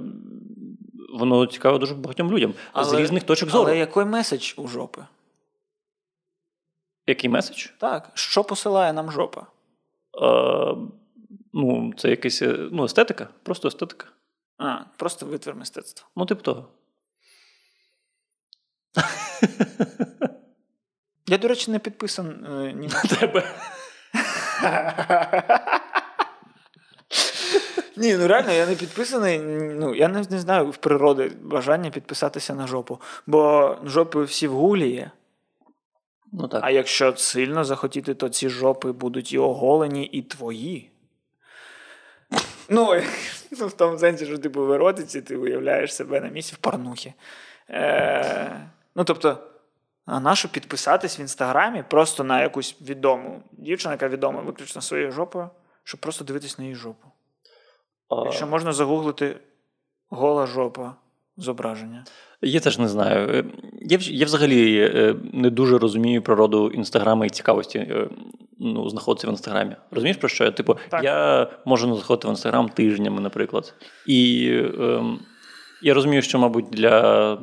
Воно 1.12 1.46
цікаво 1.46 1.78
дуже 1.78 1.94
багатьом 1.94 2.32
людям 2.32 2.54
з 2.82 2.92
різних 2.92 3.22
точок 3.22 3.50
зору. 3.50 3.64
Але 3.64 3.78
який 3.78 4.04
меседж 4.04 4.54
у 4.56 4.68
жопи? 4.68 5.04
Який 7.06 7.30
меседж? 7.30 7.66
Так, 7.78 8.10
що 8.14 8.44
посилає 8.44 8.92
нам 8.92 9.10
жопа? 9.10 9.46
Е, 10.22 10.74
ну, 11.52 11.92
це 11.96 12.10
якась 12.10 12.42
е, 12.42 12.68
ну, 12.72 12.84
естетика, 12.84 13.28
просто 13.42 13.68
естетика. 13.68 14.06
А, 14.58 14.78
просто 14.96 15.26
витвір 15.26 15.54
мистецтва. 15.54 16.08
Ну, 16.16 16.26
типу 16.26 16.42
того. 16.42 16.68
Я, 21.26 21.38
до 21.38 21.48
речі, 21.48 21.70
не 21.70 21.78
підписан 21.78 22.46
е, 22.46 22.72
ні 22.72 22.88
на 22.88 23.02
Тебе. 23.16 23.44
Ні, 28.02 28.16
ну 28.16 28.26
реально, 28.26 28.52
я 28.52 28.66
не 28.66 28.74
підписаний. 28.74 29.38
Ну, 29.78 29.94
я 29.94 30.08
не, 30.08 30.24
не 30.30 30.38
знаю 30.38 30.70
в 30.70 30.76
природи 30.76 31.32
бажання 31.42 31.90
підписатися 31.90 32.54
на 32.54 32.66
жопу. 32.66 33.00
Бо 33.26 33.76
жопи 33.84 34.22
всі 34.22 34.48
в 34.48 34.52
гулі 34.52 34.90
є. 34.90 35.10
Ну 36.32 36.48
так. 36.48 36.60
А 36.64 36.70
якщо 36.70 37.16
сильно 37.16 37.64
захотіти, 37.64 38.14
то 38.14 38.28
ці 38.28 38.48
жопи 38.48 38.92
будуть 38.92 39.32
і 39.32 39.38
оголені, 39.38 40.04
і 40.04 40.22
твої. 40.22 40.90
Ну, 42.68 43.00
ну 43.60 43.66
в 43.66 43.72
тому 43.72 43.98
сенсі, 43.98 44.26
що 44.26 44.38
типу 44.38 44.66
в 44.66 44.92
ти 45.26 45.36
уявляєш 45.36 45.94
себе 45.94 46.20
на 46.20 46.28
місці 46.28 46.54
в 46.54 46.58
порнухі. 46.58 47.14
Е, 47.70 48.60
ну, 48.94 49.04
тобто, 49.04 49.38
а 50.06 50.20
нащо 50.20 50.48
підписатись 50.48 51.18
в 51.18 51.20
інстаграмі 51.20 51.84
просто 51.88 52.24
на 52.24 52.42
якусь 52.42 52.76
відому 52.80 53.42
дівчину, 53.52 53.92
яка 53.92 54.08
відома 54.08 54.40
виключно 54.40 54.82
своєю 54.82 55.12
жопою, 55.12 55.50
щоб 55.84 56.00
просто 56.00 56.24
дивитись 56.24 56.58
на 56.58 56.64
її 56.64 56.76
жопу. 56.76 57.11
Якщо 58.24 58.46
можна 58.46 58.72
загуглити 58.72 59.36
гола 60.10 60.46
жопа 60.46 60.94
зображення. 61.36 62.04
Я 62.42 62.60
теж 62.60 62.78
не 62.78 62.88
знаю. 62.88 63.28
Е, 63.30 63.44
Я, 63.80 63.98
я 64.00 64.26
взагалі 64.26 64.80
е, 64.94 65.16
не 65.32 65.50
дуже 65.50 65.78
розумію 65.78 66.22
природу 66.22 66.70
інстаграма 66.70 67.26
і 67.26 67.30
цікавості 67.30 67.78
е, 67.78 68.08
ну, 68.58 68.88
знаходитися 68.88 69.26
в 69.28 69.30
інстаграмі. 69.30 69.76
Розумієш 69.90 70.16
про 70.16 70.28
що? 70.28 70.44
я? 70.44 70.50
Типу, 70.50 70.76
Так. 70.88 71.04
я 71.04 71.50
можу 71.64 71.86
не 71.86 71.94
заходити 71.96 72.28
в 72.28 72.30
інстаграм 72.30 72.68
тижнями, 72.68 73.20
наприклад. 73.20 73.74
І 74.06 74.48
ем, 74.78 75.20
я 75.82 75.94
розумію, 75.94 76.22
що, 76.22 76.38
мабуть, 76.38 76.66
для 76.70 77.38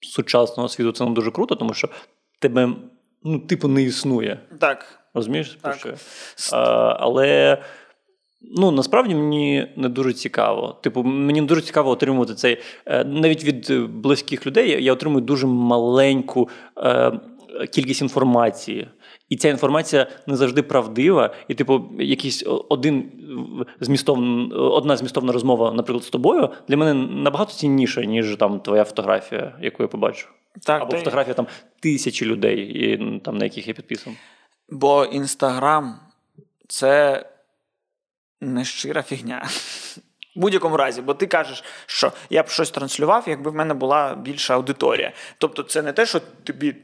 сучасного 0.00 0.68
світу 0.68 0.92
це 0.92 1.04
не 1.04 1.10
дуже 1.10 1.30
круто, 1.30 1.54
тому 1.54 1.74
що 1.74 1.88
тебе, 2.38 2.72
ну, 3.24 3.38
типу, 3.38 3.68
не 3.68 3.82
існує. 3.82 4.40
Так. 4.58 4.86
Розумієш, 5.14 5.58
про 5.62 5.72
Так. 5.72 5.80
що? 5.80 5.94
А, 6.56 6.96
але 7.00 7.58
ну, 8.42 8.70
насправді 8.70 9.14
мені 9.14 9.66
не 9.76 9.88
дуже 9.88 10.12
цікаво. 10.12 10.78
Типу, 10.82 11.02
мені 11.02 11.40
не 11.40 11.46
дуже 11.46 11.60
цікаво 11.60 11.90
отримувати 11.90 12.34
цей. 12.34 12.58
е, 12.86 13.04
Навіть 13.04 13.44
від 13.44 13.70
е, 13.70 13.80
близьких 13.80 14.46
людей 14.46 14.84
я- 14.84 14.92
отримую 14.92 15.20
дуже 15.20 15.46
маленьку 15.46 16.48
е, 16.76 17.12
кількість 17.72 18.02
інформації. 18.02 18.88
І 19.28 19.36
ця 19.36 19.48
інформація 19.48 20.06
не 20.26 20.36
завжди 20.36 20.62
правдива. 20.62 21.34
І, 21.48 21.54
типу, 21.54 21.84
якийсь 21.98 22.44
один 22.68 23.10
змістов, 23.80 24.18
одна 24.52 24.96
змістовна 24.96 25.32
розмова, 25.32 25.72
наприклад, 25.72 26.04
з 26.04 26.10
тобою, 26.10 26.48
для 26.68 26.76
мене 26.76 26.94
набагато 26.94 27.52
цінніша, 27.52 28.04
ніж 28.04 28.36
там 28.36 28.60
твоя 28.60 28.84
фотографія, 28.84 29.58
яку 29.62 29.82
я 29.82 29.88
побачу. 29.88 30.28
Так, 30.62 30.82
Або 30.82 30.90
та 30.90 30.98
фотографія 30.98 31.34
там 31.34 31.46
тисячі 31.80 32.26
людей, 32.26 32.58
і, 32.60 33.20
там, 33.24 33.38
на 33.38 33.44
яких 33.44 33.68
я 33.68 33.74
підписаний. 33.74 34.18
Бо 34.70 35.04
Інстаграм 35.04 35.94
це 36.68 37.24
не 38.40 38.64
щира 38.64 39.02
фігня. 39.02 39.48
В 40.36 40.40
будь-якому 40.40 40.76
разі, 40.76 41.02
бо 41.02 41.14
ти 41.14 41.26
кажеш, 41.26 41.64
що 41.86 42.12
я 42.30 42.42
б 42.42 42.48
щось 42.48 42.70
транслював, 42.70 43.24
якби 43.26 43.50
в 43.50 43.54
мене 43.54 43.74
була 43.74 44.14
більша 44.14 44.54
аудиторія. 44.54 45.12
Тобто, 45.38 45.62
це 45.62 45.82
не 45.82 45.92
те, 45.92 46.06
що 46.06 46.20
тобі 46.44 46.76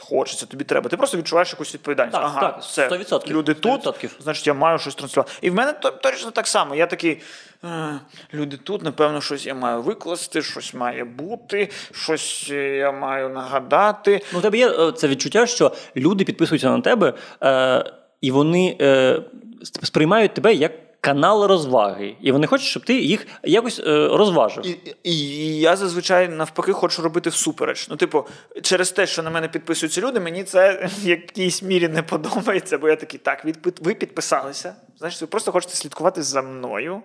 хочеться, 0.00 0.46
тобі 0.46 0.64
треба. 0.64 0.90
Ти 0.90 0.96
просто 0.96 1.18
відчуваєш 1.18 1.52
якусь 1.52 1.74
відповідальність. 1.74 2.16
Так, 2.16 2.24
ага, 2.24 2.40
так, 2.40 2.60
все, 2.60 2.88
100%, 2.88 3.30
люди 3.30 3.52
100%. 3.52 4.10
значить, 4.20 4.46
я 4.46 4.54
маю 4.54 4.78
щось 4.78 4.94
транслювати. 4.94 5.32
І 5.40 5.50
в 5.50 5.54
мене 5.54 5.72
точно 6.02 6.30
так 6.30 6.46
само. 6.46 6.74
Я 6.74 6.86
такий, 6.86 7.22
«Е, 7.64 8.00
люди 8.34 8.56
тут, 8.56 8.82
напевно, 8.82 9.20
щось 9.20 9.46
я 9.46 9.54
маю 9.54 9.82
викласти, 9.82 10.42
щось 10.42 10.74
має 10.74 11.04
бути, 11.04 11.70
щось 11.92 12.48
е, 12.50 12.76
я 12.76 12.92
маю 12.92 13.28
нагадати. 13.28 14.20
Ну, 14.32 14.38
у 14.38 14.42
тебе 14.42 14.58
є 14.58 14.70
е, 14.70 14.92
це 14.92 15.08
відчуття, 15.08 15.46
що 15.46 15.72
люди 15.96 16.24
підписуються 16.24 16.70
на 16.70 16.80
тебе, 16.80 17.14
е, 17.42 17.84
і 18.20 18.30
вони 18.30 18.76
е, 18.80 19.22
сприймають 19.62 20.34
тебе 20.34 20.54
як 20.54 20.72
канал 21.02 21.46
розваги. 21.46 22.16
І 22.20 22.32
вони 22.32 22.46
хочуть, 22.46 22.66
щоб 22.66 22.84
ти 22.84 23.00
їх 23.00 23.26
якось 23.42 23.80
е, 23.80 24.08
розважив. 24.08 24.66
І, 24.66 24.78
і, 25.02 25.12
і 25.12 25.60
я 25.60 25.76
зазвичай 25.76 26.28
навпаки 26.28 26.72
хочу 26.72 27.02
робити 27.02 27.30
всупереч. 27.30 27.88
Ну, 27.88 27.96
типу, 27.96 28.26
через 28.62 28.90
те, 28.90 29.06
що 29.06 29.22
на 29.22 29.30
мене 29.30 29.48
підписуються 29.48 30.00
люди, 30.00 30.20
мені 30.20 30.44
це 30.44 30.88
в 30.98 31.06
якійсь 31.06 31.62
мірі 31.62 31.88
не 31.88 32.02
подобається, 32.02 32.78
бо 32.78 32.88
я 32.88 32.96
такий, 32.96 33.20
так, 33.20 33.46
ви 33.80 33.94
підписалися. 33.94 34.74
Значить, 34.98 35.20
ви 35.20 35.26
просто 35.26 35.52
хочете 35.52 35.74
слідкувати 35.74 36.22
за 36.22 36.42
мною. 36.42 37.02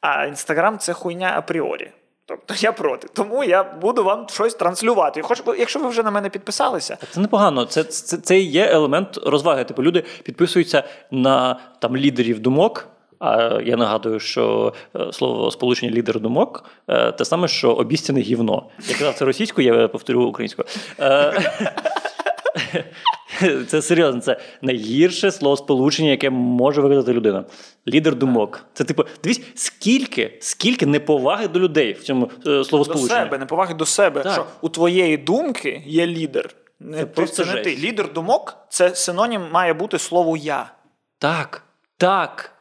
А 0.00 0.24
інстаграм 0.24 0.78
це 0.78 0.92
хуйня 0.92 1.32
апріорі. 1.36 1.90
Тобто 2.26 2.54
я 2.58 2.72
проти. 2.72 3.08
Тому 3.12 3.44
я 3.44 3.64
буду 3.64 4.04
вам 4.04 4.26
щось 4.28 4.54
транслювати. 4.54 5.22
Хоч, 5.22 5.42
якщо 5.58 5.78
ви 5.78 5.88
вже 5.88 6.02
на 6.02 6.10
мене 6.10 6.28
підписалися, 6.28 6.98
Це 7.10 7.20
непогано. 7.20 7.64
Це, 7.64 7.84
це, 7.84 8.16
це 8.16 8.38
є 8.38 8.66
елемент 8.66 9.18
розваги. 9.26 9.64
Типу, 9.64 9.82
люди 9.82 10.04
підписуються 10.22 10.84
на 11.10 11.60
там 11.78 11.96
лідерів 11.96 12.40
думок. 12.40 12.88
А 13.20 13.60
я 13.64 13.76
нагадую, 13.76 14.20
що 14.20 14.72
е, 14.96 15.12
слово 15.12 15.50
сполучення 15.50 15.92
лідер 15.92 16.20
думок 16.20 16.64
е, 16.88 17.12
те 17.12 17.24
саме, 17.24 17.48
що 17.48 17.72
обіцяне 17.72 18.20
гівно. 18.20 18.66
Я 18.88 18.94
казав 18.98 19.14
це 19.14 19.24
російською, 19.24 19.74
я 19.74 19.88
повторю 19.88 20.24
українською. 20.24 20.68
Е, 21.00 21.64
Це 23.68 23.82
серйозно, 23.82 24.20
це 24.20 24.40
найгірше 24.62 25.32
слово 25.32 25.56
сполучення, 25.56 26.10
яке 26.10 26.30
може 26.30 26.80
виказати 26.80 27.12
людина. 27.12 27.44
Лідер 27.88 28.14
думок. 28.14 28.64
Це 28.72 28.84
типу, 28.84 29.04
дивись, 29.22 29.40
скільки, 29.54 30.38
скільки 30.40 30.86
неповаги 30.86 31.48
до 31.48 31.60
людей 31.60 31.92
в 31.92 32.02
цьому 32.02 32.30
е, 32.46 32.62
До 32.70 32.84
себе, 32.84 33.38
неповаги 33.38 33.74
до 33.74 33.86
себе. 33.86 34.22
Так. 34.22 34.32
Що 34.32 34.46
у 34.60 34.68
твоєї 34.68 35.16
думки 35.16 35.82
є 35.86 36.06
лідер. 36.06 36.50
Не, 36.80 36.96
Це 36.96 37.04
ти- 37.04 37.10
просто 37.10 37.44
це 37.44 37.54
не 37.54 37.60
ти. 37.60 37.76
Лідер 37.76 38.12
думок 38.12 38.56
це 38.68 38.94
синонім 38.94 39.42
має 39.52 39.74
бути 39.74 39.98
слову 39.98 40.36
я. 40.36 40.70
Так, 41.18 41.62
так. 41.96 42.52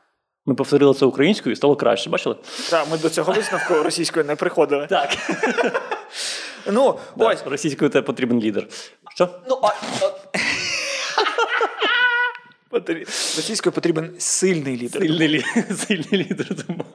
Ми 0.50 0.56
повторили 0.56 0.94
це 0.94 1.06
українською 1.06 1.54
і 1.54 1.56
стало 1.56 1.76
краще. 1.76 2.10
Бачили? 2.10 2.36
Так, 2.70 2.88
ми 2.92 2.98
до 2.98 3.10
цього 3.10 3.34
висновку 3.34 3.74
російською 3.74 4.26
не 4.26 4.36
приходили. 4.36 4.88
Так. 4.88 5.18
Ну, 6.72 7.00
ось. 7.18 7.44
Російською 7.46 7.92
тебе 7.92 8.06
потрібен 8.06 8.40
лідер. 8.40 8.68
Що? 9.16 9.30
Ну. 9.50 9.62
Російською 13.38 13.74
потрібен 13.74 14.16
сильний 14.18 14.78
лідер. 14.78 15.02
Сильний, 15.02 15.28
лі... 15.28 15.46
Сильний 15.88 16.08
лідер 16.12 16.48
думок. 16.68 16.88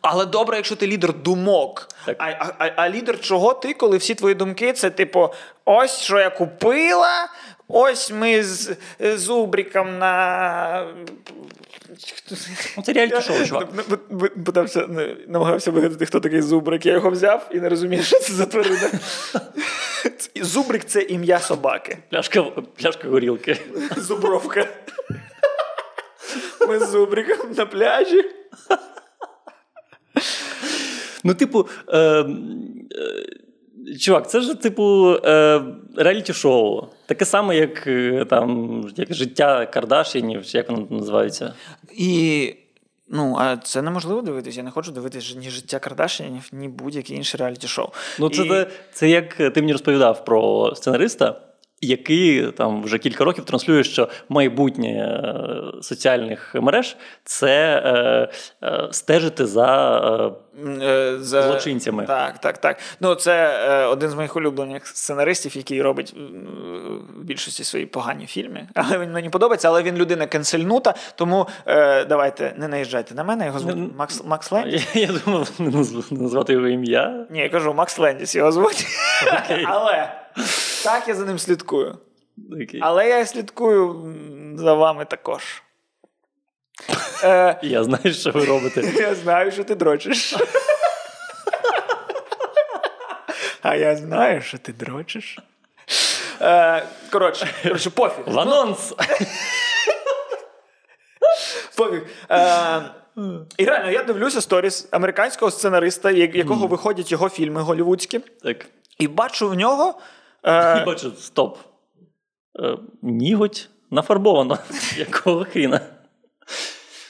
Але 0.00 0.26
добре, 0.26 0.56
якщо 0.56 0.76
ти 0.76 0.86
лідер 0.86 1.12
думок. 1.12 1.88
А, 2.06 2.12
а, 2.58 2.70
а, 2.76 2.90
лідер 2.90 3.20
чого 3.20 3.54
ти, 3.54 3.74
коли 3.74 3.96
всі 3.96 4.14
твої 4.14 4.34
думки 4.34 4.72
це 4.72 4.90
типу: 4.90 5.28
ось 5.64 5.98
що 5.98 6.18
я 6.18 6.30
купила, 6.30 7.28
ось 7.68 8.10
ми 8.10 8.42
з 8.42 8.76
зубриком 9.00 9.98
на. 9.98 10.86
Ну, 12.76 12.82
це 12.82 12.92
реаліті-шоу, 12.92 13.46
чувак. 13.46 13.68
Ну, 13.74 13.82
бо- 13.88 13.98
бо- 14.10 14.42
Питався, 14.44 14.88
намагався 15.28 15.70
вигадати, 15.70 16.06
хто 16.06 16.20
такий 16.20 16.42
зубрик. 16.42 16.86
Я 16.86 16.92
його 16.92 17.10
взяв 17.10 17.48
і 17.50 17.60
не 17.60 17.68
розумію, 17.68 18.02
що 18.02 18.18
це 18.18 18.32
за 18.32 18.46
тварина. 18.46 18.90
Зубрик 20.42 20.84
це 20.84 21.00
ім'я 21.02 21.38
собаки. 21.38 21.98
Пляшка, 22.10 22.42
пляшка 22.76 23.08
горілки. 23.08 23.56
Зубровка. 23.96 24.66
Ми 26.68 26.78
з 26.78 26.88
зубриком 26.88 27.52
на 27.52 27.66
пляжі. 27.66 28.24
Ну, 31.24 31.34
типу, 31.34 31.68
е, 31.88 31.98
е, 31.98 32.26
чувак, 34.00 34.30
це 34.30 34.40
ж, 34.40 34.54
типу, 34.54 35.16
е, 35.24 35.62
реаліті-шоу. 35.96 36.86
Таке 37.06 37.24
саме, 37.24 37.56
як 37.56 37.86
е, 37.86 38.24
там, 38.30 38.84
як 38.96 39.14
життя 39.14 39.66
Кардашінів, 39.66 40.46
чи 40.46 40.58
як 40.58 40.70
воно 40.70 40.86
називається. 40.90 41.54
І. 41.92 42.54
Ну, 43.12 43.36
а 43.38 43.56
це 43.56 43.82
неможливо 43.82 44.22
дивитися. 44.22 44.60
Я 44.60 44.64
не 44.64 44.70
хочу 44.70 44.92
дивитися 44.92 45.38
ні 45.38 45.50
життя 45.50 45.78
Кардашинів, 45.78 46.48
ні 46.52 46.68
будь-яке 46.68 47.14
інше 47.14 47.36
реаліті-шоу. 47.36 47.88
Ну, 48.18 48.30
це, 48.30 48.42
І- 48.42 48.48
це, 48.48 48.66
це 48.92 49.08
як 49.08 49.34
ти 49.34 49.52
мені 49.56 49.72
розповідав 49.72 50.24
про 50.24 50.72
сценариста, 50.76 51.40
який 51.80 52.52
там 52.52 52.82
вже 52.82 52.98
кілька 52.98 53.24
років 53.24 53.44
транслює, 53.44 53.84
що 53.84 54.08
майбутнє 54.28 54.88
е, 54.88 55.82
соціальних 55.82 56.54
мереж 56.54 56.96
це 57.24 57.82
е, 57.84 58.28
е, 58.66 58.88
стежити 58.90 59.46
за. 59.46 60.36
Е, 60.82 61.18
за... 61.18 61.42
Злочинцями. 61.42 62.06
Так, 62.06 62.38
так, 62.38 62.58
так. 62.58 62.78
Ну, 63.00 63.14
це 63.14 63.60
е, 63.68 63.84
один 63.86 64.10
з 64.10 64.14
моїх 64.14 64.36
улюблених 64.36 64.86
сценаристів, 64.86 65.56
який 65.56 65.82
робить 65.82 66.14
в 67.16 67.22
більшості 67.22 67.64
свої 67.64 67.86
погані 67.86 68.26
фільми. 68.26 68.68
Але 68.74 68.98
він 68.98 69.12
мені 69.12 69.30
подобається, 69.30 69.68
але 69.68 69.82
він 69.82 69.96
людина 69.96 70.26
кенсельнута, 70.26 70.94
тому 71.14 71.46
е, 71.66 72.04
давайте 72.04 72.54
не 72.56 72.68
наїжджайте 72.68 73.14
на 73.14 73.24
мене. 73.24 73.46
Його 73.46 73.58
звуть 73.58 73.74
Ну, 73.76 73.90
Макс, 73.96 74.24
Макс 74.24 74.52
Лендіс. 74.52 74.96
я, 74.96 75.02
я 75.02 75.08
думав 75.24 75.50
назвати 76.10 76.52
його 76.52 76.68
ім'я. 76.68 77.26
Ні, 77.30 77.38
я 77.40 77.48
кажу, 77.48 77.74
Макс 77.74 77.98
Лендіс 77.98 78.34
його 78.34 78.52
звуть. 78.52 78.86
Окей. 79.44 79.64
Але 79.68 80.12
так 80.84 81.08
я 81.08 81.14
за 81.14 81.24
ним 81.24 81.38
слідкую. 81.38 81.98
Окей. 82.52 82.80
Але 82.82 83.08
я 83.08 83.26
слідкую 83.26 84.14
за 84.56 84.74
вами 84.74 85.04
також. 85.04 85.62
Е, 87.24 87.58
Я 87.62 87.84
знаю, 87.84 88.14
що 88.14 88.30
ви 88.30 88.44
робите. 88.44 88.92
Я 88.98 89.14
знаю, 89.14 89.52
що 89.52 89.64
ти 89.64 89.74
дрочиш. 89.74 90.36
А 93.62 93.74
я 93.76 93.96
знаю, 93.96 94.42
що 94.42 94.58
ти 94.58 94.72
дрочиш. 94.72 95.38
Е, 96.40 96.86
коротше, 97.12 97.48
коротше, 97.62 97.90
пофіг. 97.90 98.24
В 98.26 98.38
анонс. 98.38 98.94
пофіг. 101.76 102.06
Е, 102.30 102.82
і 103.58 103.64
реально, 103.64 103.90
я 103.90 104.02
дивлюся 104.02 104.40
сторіс 104.40 104.88
американського 104.90 105.50
сценариста, 105.50 106.10
якого 106.10 106.66
виходять 106.66 107.12
його 107.12 107.28
фільми 107.28 107.60
голівудські, 107.62 108.18
Так. 108.18 108.66
і 108.98 109.08
бачу 109.08 109.48
в 109.48 109.54
нього. 109.54 110.00
Е, 110.44 110.80
І 110.82 110.84
бачу, 110.86 111.12
стоп. 111.18 111.58
Е, 112.60 112.76
Ніготь 113.02 113.68
нафарбовано. 113.90 114.58
Якого 114.96 115.44
хріна? 115.44 115.80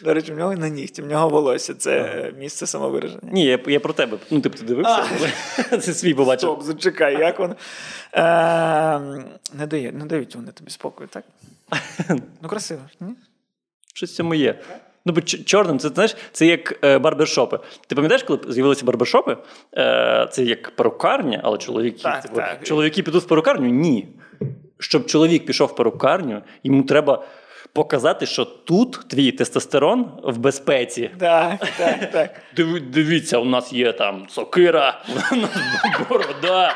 До 0.02 0.14
речі, 0.14 0.32
в 0.32 0.38
нього 0.38 0.56
не 0.56 0.70
нігті, 0.70 1.02
в 1.02 1.06
нього 1.06 1.28
волосся. 1.28 1.74
Це 1.74 2.00
е, 2.00 2.32
місце 2.38 2.66
самовираження. 2.66 3.32
Ні, 3.32 3.44
я, 3.44 3.58
я 3.66 3.80
про 3.80 3.92
тебе. 3.92 4.18
Ну, 4.30 4.40
типу, 4.40 4.58
ти 4.58 4.64
дивився? 4.64 5.04
Це 5.80 5.94
свій 5.94 6.14
побачив. 6.14 6.48
Стоп, 6.48 6.62
зачекай, 6.62 7.20
як 7.20 7.38
воно. 7.38 7.56
Е, 8.14 8.20
не, 9.54 9.66
дає, 9.66 9.92
не 9.92 10.06
дають 10.06 10.36
вони 10.36 10.52
тобі 10.52 10.70
спокою, 10.70 11.08
так? 11.08 11.24
Ну, 12.42 12.48
красиво, 12.48 12.80
ні? 13.00 13.14
Щось 13.94 14.12
в 14.12 14.14
цьому 14.14 14.34
є. 14.34 14.60
Ну, 15.06 15.12
бо 15.12 15.20
чорним, 15.20 15.78
це 15.78 15.88
знаєш, 15.88 16.16
це 16.32 16.46
як 16.46 16.84
е, 16.84 16.98
барбершопи. 16.98 17.58
Ти 17.86 17.94
пам'ятаєш, 17.94 18.22
коли 18.22 18.40
з'явилися 18.48 18.84
барбершопи? 18.84 19.36
Е, 19.76 20.28
це 20.32 20.44
як 20.44 20.70
перукарня, 20.70 21.40
але 21.44 21.58
чоловіки. 21.58 22.02
Так, 22.02 22.22
типу, 22.22 22.36
так. 22.36 22.58
Чоловіки 22.62 23.02
підуть 23.02 23.22
в 23.22 23.26
перукарню? 23.26 23.68
Ні. 23.68 24.08
Щоб 24.78 25.06
чоловік 25.06 25.46
пішов 25.46 25.68
в 25.68 25.74
перукарню, 25.74 26.42
йому 26.64 26.82
треба 26.82 27.24
показати, 27.72 28.26
що 28.26 28.44
тут 28.44 29.00
твій 29.08 29.32
тестостерон 29.32 30.10
в 30.22 30.38
безпеці. 30.38 31.10
Так, 31.18 31.66
так, 31.78 32.10
так. 32.10 32.30
Дивіться, 32.92 33.38
у 33.38 33.44
нас 33.44 33.72
є 33.72 33.92
там 33.92 34.26
сокира, 34.28 35.02
у 35.32 35.36
нас 35.36 35.50
борода. 36.08 36.74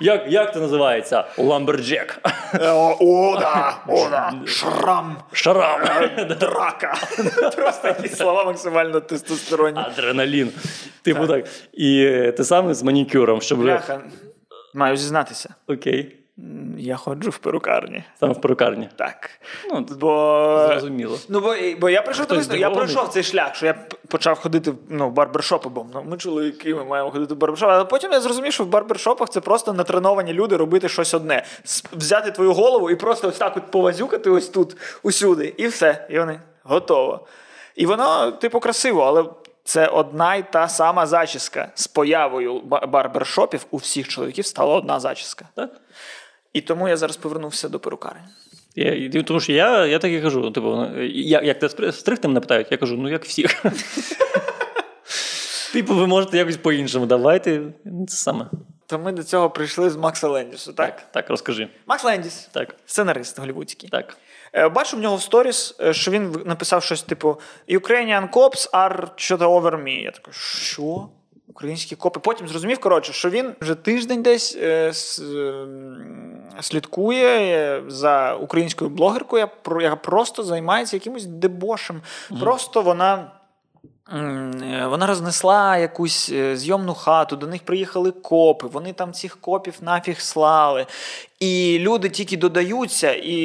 Як, 0.00 0.24
як 0.28 0.54
це 0.54 0.60
називається? 0.60 1.24
Lumberjack. 1.38 2.18
Е, 2.54 2.70
О, 3.00 3.36
да, 3.40 3.76
о, 3.88 4.08
да. 4.10 4.32
Шрам. 4.46 5.16
Шарам. 5.32 5.80
Драка. 6.40 6.94
Просто 7.56 7.88
якісь 7.88 8.16
слова 8.16 8.44
максимально 8.44 9.00
тестостеронні. 9.00 9.80
Адреналін. 9.80 10.52
Типу 11.02 11.26
так. 11.26 11.46
І 11.72 12.04
е, 12.04 12.32
те 12.32 12.44
саме 12.44 12.74
з 12.74 12.82
манікюром, 12.82 13.40
щоб. 13.40 13.60
Бляха. 13.60 14.00
Маю 14.74 14.96
зізнатися. 14.96 15.54
Окей. 15.66 16.23
Я 16.78 16.96
ходжу 16.96 17.30
в 17.30 17.38
перукарні. 17.38 18.04
Саме 18.20 18.32
в 18.32 18.40
перукарні. 18.40 18.88
Так. 18.96 19.30
Ну, 19.70 19.86
Бо. 20.00 20.66
зрозуміло. 20.68 21.18
Ну, 21.28 21.40
бо, 21.40 21.54
бо 21.80 21.90
я 21.90 22.02
прийшов 22.02 22.26
до 22.26 22.34
Хтось 22.34 22.58
я 22.58 22.70
пройшов 22.70 23.08
цей 23.08 23.22
шлях, 23.22 23.54
що 23.54 23.66
я 23.66 23.74
почав 24.08 24.38
ходити 24.38 24.72
ну, 24.88 25.08
в 25.08 25.12
барбершопи, 25.12 25.68
бо 25.68 25.86
ну, 25.94 26.04
ми 26.08 26.16
чоловіки, 26.16 26.74
ми 26.74 26.84
маємо 26.84 27.10
ходити 27.10 27.34
в 27.34 27.36
барбершопи. 27.36 27.72
Але 27.72 27.84
потім 27.84 28.12
я 28.12 28.20
зрозумів, 28.20 28.52
що 28.52 28.64
в 28.64 28.66
барбершопах 28.66 29.30
це 29.30 29.40
просто 29.40 29.72
натреновані 29.72 30.32
люди 30.32 30.56
робити 30.56 30.88
щось 30.88 31.14
одне. 31.14 31.44
Взяти 31.92 32.30
твою 32.30 32.52
голову 32.52 32.90
і 32.90 32.96
просто 32.96 33.28
ось 33.28 33.38
так 33.38 33.56
от 33.56 33.70
повазюкати 33.70 34.30
ось 34.30 34.48
тут, 34.48 34.76
усюди, 35.02 35.54
і 35.56 35.66
все. 35.66 36.06
І 36.10 36.18
вони 36.18 36.40
готово. 36.62 37.26
І 37.74 37.86
воно, 37.86 38.32
типу, 38.32 38.60
красиво, 38.60 39.02
але. 39.02 39.24
Це 39.66 39.86
одна 39.86 40.34
й 40.34 40.42
та 40.42 40.68
сама 40.68 41.06
зачіска. 41.06 41.68
З 41.74 41.86
появою 41.86 42.60
барбершопів 42.88 43.66
у 43.70 43.76
всіх 43.76 44.08
чоловіків 44.08 44.46
стала 44.46 44.74
одна 44.74 45.00
зачіска. 45.00 45.44
Так? 45.54 45.70
І 46.54 46.60
тому 46.60 46.88
я 46.88 46.96
зараз 46.96 47.16
повернувся 47.16 47.68
до 47.68 47.78
перукарні. 47.80 48.22
Я, 48.76 49.22
тому 49.22 49.40
що 49.40 49.52
я, 49.52 49.86
я 49.86 49.98
так 49.98 50.12
і 50.12 50.20
кажу: 50.20 50.50
типу, 50.50 50.66
ну, 50.76 51.02
як, 51.04 51.44
як 51.44 51.58
те 51.58 51.66
стри- 51.66 51.92
стригти 51.92 52.28
мене 52.28 52.40
питають, 52.40 52.66
я 52.70 52.76
кажу, 52.76 52.96
ну 52.96 53.08
як 53.08 53.24
всіх. 53.24 53.64
Типу, 55.72 55.94
ви 55.94 56.06
можете 56.06 56.38
якось 56.38 56.56
по-іншому. 56.56 57.06
Давайте 57.06 57.62
це 58.08 58.16
саме. 58.16 58.46
То 58.86 58.98
ми 58.98 59.12
до 59.12 59.22
цього 59.22 59.50
прийшли 59.50 59.90
з 59.90 59.96
Макса 59.96 60.28
Лендісу, 60.28 60.72
так? 60.72 60.96
Так, 60.96 61.12
так, 61.12 61.30
розкажи. 61.30 61.68
Макс 61.86 62.04
Лендіс, 62.04 62.48
Так, 62.52 62.74
сценарист 62.86 63.38
голівудський. 63.38 63.88
так. 63.88 64.16
Е, 64.52 64.68
Бачу 64.68 64.96
в 64.96 65.00
нього 65.00 65.16
в 65.16 65.22
сторіс, 65.22 65.76
е, 65.80 65.92
що 65.94 66.10
він 66.10 66.36
написав 66.46 66.82
щось 66.82 67.02
типу 67.02 67.40
Ukrainian 67.68 68.30
cops 68.30 68.70
are 68.70 69.08
over 69.38 69.82
me. 69.84 70.02
Я 70.02 70.10
такий, 70.10 70.32
що? 70.34 71.08
Українські 71.48 71.96
копи. 71.96 72.20
Потім 72.20 72.48
зрозумів, 72.48 72.78
коротше, 72.78 73.12
що 73.12 73.30
він 73.30 73.52
вже 73.60 73.74
тиждень 73.74 74.22
десь 74.22 74.56
е, 74.62 74.88
с- 74.88 75.18
м, 75.22 76.33
слідкує 76.60 77.38
е, 77.38 77.82
за 77.88 78.34
українською 78.34 78.90
блогеркою, 78.90 79.48
яка 79.80 79.96
просто 79.96 80.42
займається 80.42 80.96
якимось 80.96 81.26
дебошем. 81.26 82.00
Просто 82.40 82.82
вона 82.82 83.30
Е, 84.12 84.86
вона 84.86 85.06
рознесла 85.06 85.76
якусь 85.76 86.30
е, 86.32 86.56
зйомну 86.56 86.94
хату, 86.94 87.36
до 87.36 87.46
них 87.46 87.62
приїхали 87.62 88.10
копи, 88.10 88.66
вони 88.66 88.92
там 88.92 89.12
цих 89.12 89.40
копів 89.40 89.74
нафіг 89.80 90.20
слали. 90.20 90.86
І 91.40 91.78
люди 91.80 92.08
тільки 92.08 92.36
додаються, 92.36 93.14
і 93.14 93.36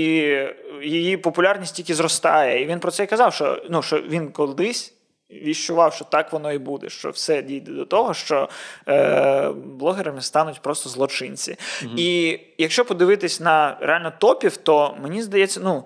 її 0.83 1.17
популярність 1.17 1.75
тільки 1.75 1.95
зростає. 1.95 2.63
І 2.63 2.65
він 2.65 2.79
про 2.79 2.91
це 2.91 3.03
і 3.03 3.07
казав, 3.07 3.33
що 3.33 3.63
ну, 3.69 3.81
що 3.81 4.01
він 4.01 4.31
колись 4.31 4.93
віщував, 5.31 5.93
що 5.93 6.05
так 6.05 6.33
воно 6.33 6.51
і 6.51 6.57
буде, 6.57 6.89
що 6.89 7.09
все 7.09 7.41
дійде 7.41 7.71
до 7.71 7.85
того, 7.85 8.13
що 8.13 8.49
е, 8.87 9.49
блогерами 9.49 10.21
стануть 10.21 10.61
просто 10.61 10.89
злочинці. 10.89 11.57
Угу. 11.83 11.93
І 11.97 12.39
якщо 12.57 12.85
подивитись 12.85 13.39
на 13.39 13.77
реально 13.79 14.13
топів, 14.19 14.57
то 14.57 14.97
мені 15.01 15.21
здається, 15.21 15.59
ну 15.63 15.83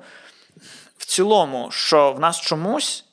в 0.97 1.05
цілому, 1.05 1.67
що 1.71 2.11
в 2.11 2.19
нас 2.19 2.41
чомусь. 2.41 3.05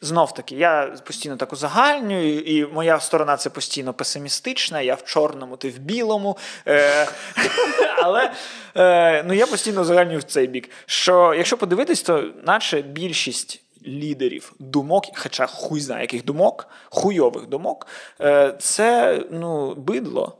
Знов 0.00 0.34
таки, 0.34 0.54
я 0.54 0.94
постійно 1.06 1.36
так 1.36 1.52
узагальнюю, 1.52 2.40
і 2.40 2.66
моя 2.66 3.00
сторона 3.00 3.36
це 3.36 3.50
постійно 3.50 3.94
песимістична, 3.94 4.80
я 4.80 4.94
в 4.94 5.04
чорному, 5.04 5.56
ти 5.56 5.70
в 5.70 5.78
білому. 5.78 6.38
Е, 6.66 7.08
Але 8.02 8.32
е, 8.76 9.22
ну, 9.22 9.34
я 9.34 9.46
постійно 9.46 9.80
узагальнюю 9.80 10.18
в 10.18 10.22
цей 10.22 10.46
бік. 10.46 10.70
Що 10.86 11.34
якщо 11.34 11.58
подивитись, 11.58 12.02
то 12.02 12.24
наче 12.44 12.82
більшість 12.82 13.62
лідерів 13.86 14.52
думок, 14.58 15.04
хоча 15.14 15.46
хуй 15.46 15.80
знає 15.80 16.02
яких 16.02 16.24
думок, 16.24 16.68
хуйових 16.90 17.46
думок, 17.46 17.86
е, 18.20 18.56
це 18.58 19.20
ну, 19.30 19.74
бидло. 19.74 20.38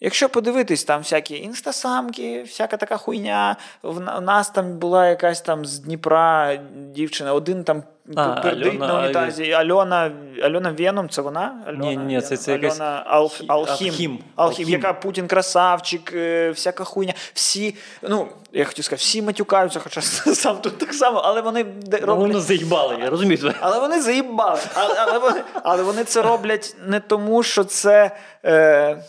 Якщо 0.00 0.28
подивитись, 0.28 0.84
там 0.84 1.00
всякі 1.00 1.36
інстасамки, 1.36 2.42
всяка 2.42 2.76
така 2.76 2.96
хуйня. 2.96 3.56
В 3.82 4.20
нас 4.20 4.50
там 4.50 4.78
була 4.78 5.08
якась 5.08 5.40
там 5.40 5.64
з 5.64 5.78
Дніпра 5.78 6.56
дівчина, 6.74 7.32
один 7.32 7.64
там 7.64 7.82
а, 8.16 8.40
пердить 8.40 8.80
на 8.80 9.04
унітазі. 9.04 9.52
Альона 9.52 10.12
Альона 10.42 10.72
Веном, 10.78 11.08
це 11.08 11.22
вона? 11.22 11.64
Альона, 11.66 11.84
ні, 11.84 11.96
ні, 11.96 12.20
це, 12.20 12.36
це 12.36 12.52
Альона 12.52 12.64
якась... 12.64 12.80
Ал, 12.80 13.30
Алхім, 13.46 13.46
Алхім. 13.48 14.18
Алхім, 14.36 14.68
яка 14.68 14.92
Путін 14.92 15.26
красавчик, 15.26 16.12
е, 16.14 16.50
всяка 16.50 16.84
хуйня. 16.84 17.14
Всі, 17.34 17.74
ну, 18.02 18.28
я 18.52 18.64
хотів 18.64 18.84
сказати, 18.84 19.00
всі 19.00 19.22
матюкаються, 19.22 19.80
хоча 19.80 20.00
сам 20.34 20.56
тут 20.56 20.78
так 20.78 20.94
само, 20.94 21.18
але 21.18 21.40
вони 21.40 21.62
роблять... 21.62 22.02
Ну, 22.06 22.16
вони 22.16 22.40
заїбали, 22.40 22.96
я 23.00 23.10
розумію. 23.10 23.52
Але 23.60 23.80
вони 23.80 24.00
заїбали. 24.00 24.60
Але, 24.74 24.94
але, 24.98 25.18
вони, 25.18 25.40
але 25.62 25.82
вони 25.82 26.04
це 26.04 26.22
роблять 26.22 26.76
не 26.86 27.00
тому, 27.00 27.42
що 27.42 27.64
це. 27.64 28.16
Е, 28.44 29.02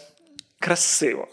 красиво, 0.60 1.27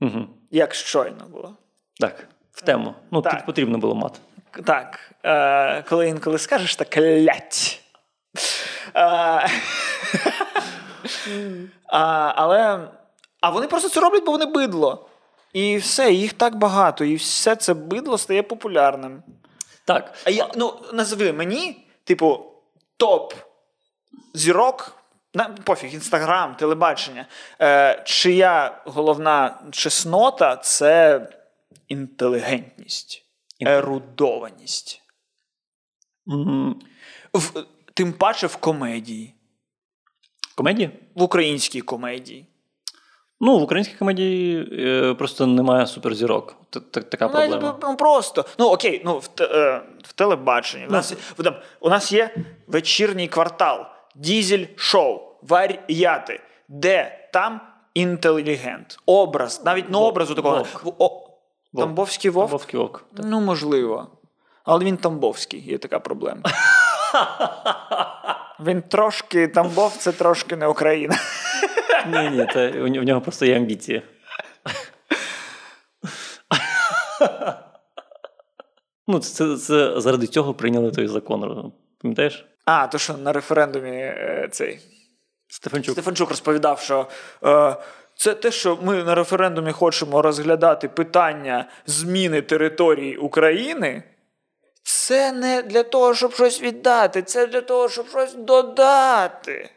Угу. 0.00 0.26
як 0.50 0.74
щойно 0.74 1.24
було. 1.30 1.56
Так, 2.00 2.28
в 2.52 2.62
тему. 2.62 2.94
Ну, 3.10 3.22
так. 3.22 3.32
тут 3.32 3.46
потрібно 3.46 3.78
було 3.78 3.94
мати. 3.94 4.18
Так. 4.64 5.00
Е, 5.24 5.82
Коли 5.82 6.08
інколи 6.08 6.38
скажеш, 6.38 6.76
так 6.76 6.96
лять. 6.96 7.80
Е, 8.94 9.48
а, 11.86 12.32
Але 12.36 12.88
а 13.40 13.50
вони 13.50 13.66
просто 13.66 13.88
це 13.88 14.00
роблять, 14.00 14.24
бо 14.24 14.32
вони 14.32 14.46
бидло. 14.46 15.08
І 15.52 15.76
все, 15.76 16.12
їх 16.12 16.32
так 16.32 16.56
багато, 16.56 17.04
і 17.04 17.14
все 17.14 17.56
це 17.56 17.74
бидло 17.74 18.18
стає 18.18 18.42
популярним. 18.42 19.22
Так. 19.84 20.14
А 20.24 20.30
я, 20.30 20.48
ну, 20.56 20.74
назви 20.92 21.32
мені, 21.32 21.86
типу, 22.04 22.52
топ 22.96 23.34
зірок 24.34 24.96
на 25.34 25.44
пофіг, 25.44 25.94
інстаграм, 25.94 26.54
телебачення. 26.54 27.26
Е, 27.60 28.02
Чия 28.04 28.82
головна 28.84 29.60
чеснота 29.70 30.56
це 30.56 31.20
інтелігентність, 31.88 33.24
ерудованість. 33.60 35.02
Mm-hmm. 36.26 36.74
В, 37.34 37.64
Тим 37.94 38.12
паче 38.12 38.46
в 38.46 38.56
комедії. 38.56 39.34
Комедії? 40.56 40.90
В 41.14 41.22
українській 41.22 41.80
комедії. 41.80 42.46
Ну, 43.40 43.58
в 43.58 43.62
українській 43.62 43.94
комедії 43.94 44.68
е, 44.72 45.14
просто 45.14 45.46
немає 45.46 45.86
суперзірок. 45.86 46.56
Така 46.90 47.28
проблема. 47.28 47.78
Ну, 47.82 47.96
просто. 47.96 48.44
Ну, 48.58 48.66
окей, 48.66 49.02
ну, 49.04 49.18
в, 49.18 49.30
е, 49.40 49.82
в 50.02 50.12
телебаченні. 50.12 50.86
У 50.86 50.90
нас, 50.90 51.14
в, 51.38 51.62
у 51.80 51.90
нас 51.90 52.12
є 52.12 52.34
вечірній 52.66 53.28
квартал, 53.28 53.86
дізель 54.14 54.64
шоу 54.76 55.20
варіати, 55.42 56.40
де 56.68 57.28
там 57.32 57.60
інтелігент, 57.94 58.98
образ, 59.06 59.62
навіть 59.64 59.90
не 59.90 59.98
образу 59.98 60.34
такого. 60.34 60.66
О, 60.98 61.25
Тамбовський 61.74 62.30
вовк? 62.30 62.48
Тамбовський 62.48 62.80
вовк. 62.80 63.04
Ну, 63.12 63.40
можливо. 63.40 64.08
Але 64.64 64.84
він 64.84 64.96
Тамбовський, 64.96 65.60
є 65.60 65.78
така 65.78 66.00
проблема. 66.00 66.42
Він 68.60 68.82
трошки 68.82 69.48
Тамбов, 69.48 69.96
це 69.98 70.12
трошки 70.12 70.56
не 70.56 70.66
Україна. 70.66 71.16
Ні, 72.06 72.30
ні, 72.30 72.46
це 72.52 72.70
в 72.70 72.88
нього 72.88 73.20
просто 73.20 73.46
є 73.46 73.56
амбіції. 73.56 74.02
Ну, 79.08 79.18
це, 79.18 79.56
це 79.56 80.00
заради 80.00 80.26
цього 80.26 80.54
прийняли 80.54 80.90
той 80.90 81.08
закон. 81.08 81.72
Пам'ятаєш? 82.02 82.46
А, 82.64 82.86
то 82.86 82.98
що 82.98 83.16
на 83.16 83.32
референдумі 83.32 83.90
е, 83.90 84.48
цей 84.52 84.80
Стефанчук 85.48 85.92
Стефанчук 85.92 86.30
розповідав, 86.30 86.80
що 86.80 87.06
е, 87.44 87.76
це 88.16 88.34
те, 88.34 88.50
що 88.50 88.78
ми 88.82 89.04
на 89.04 89.14
референдумі 89.14 89.72
хочемо 89.72 90.22
розглядати 90.22 90.88
питання 90.88 91.68
зміни 91.86 92.42
території 92.42 93.16
України. 93.16 94.02
Це 94.82 95.32
не 95.32 95.62
для 95.62 95.82
того, 95.82 96.14
щоб 96.14 96.34
щось 96.34 96.62
віддати, 96.62 97.22
це 97.22 97.46
для 97.46 97.60
того, 97.60 97.88
щоб 97.88 98.08
щось 98.08 98.34
додати. 98.34 99.70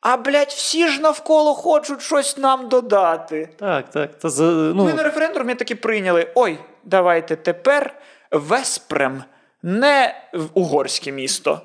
А 0.00 0.16
блядь, 0.16 0.48
всі 0.48 0.88
ж 0.88 1.00
навколо 1.00 1.54
хочуть 1.54 2.02
щось 2.02 2.38
нам 2.38 2.68
додати. 2.68 3.48
Так, 3.58 3.90
так. 3.90 4.10
Це, 4.20 4.28
ну... 4.40 4.84
Ми 4.84 4.94
на 4.94 5.02
референдумі 5.02 5.54
таки 5.54 5.74
прийняли: 5.74 6.32
ой, 6.34 6.58
давайте 6.84 7.36
тепер 7.36 7.94
Веспрем 8.30 9.24
не 9.62 10.14
в 10.32 10.46
угорське 10.54 11.12
місто. 11.12 11.60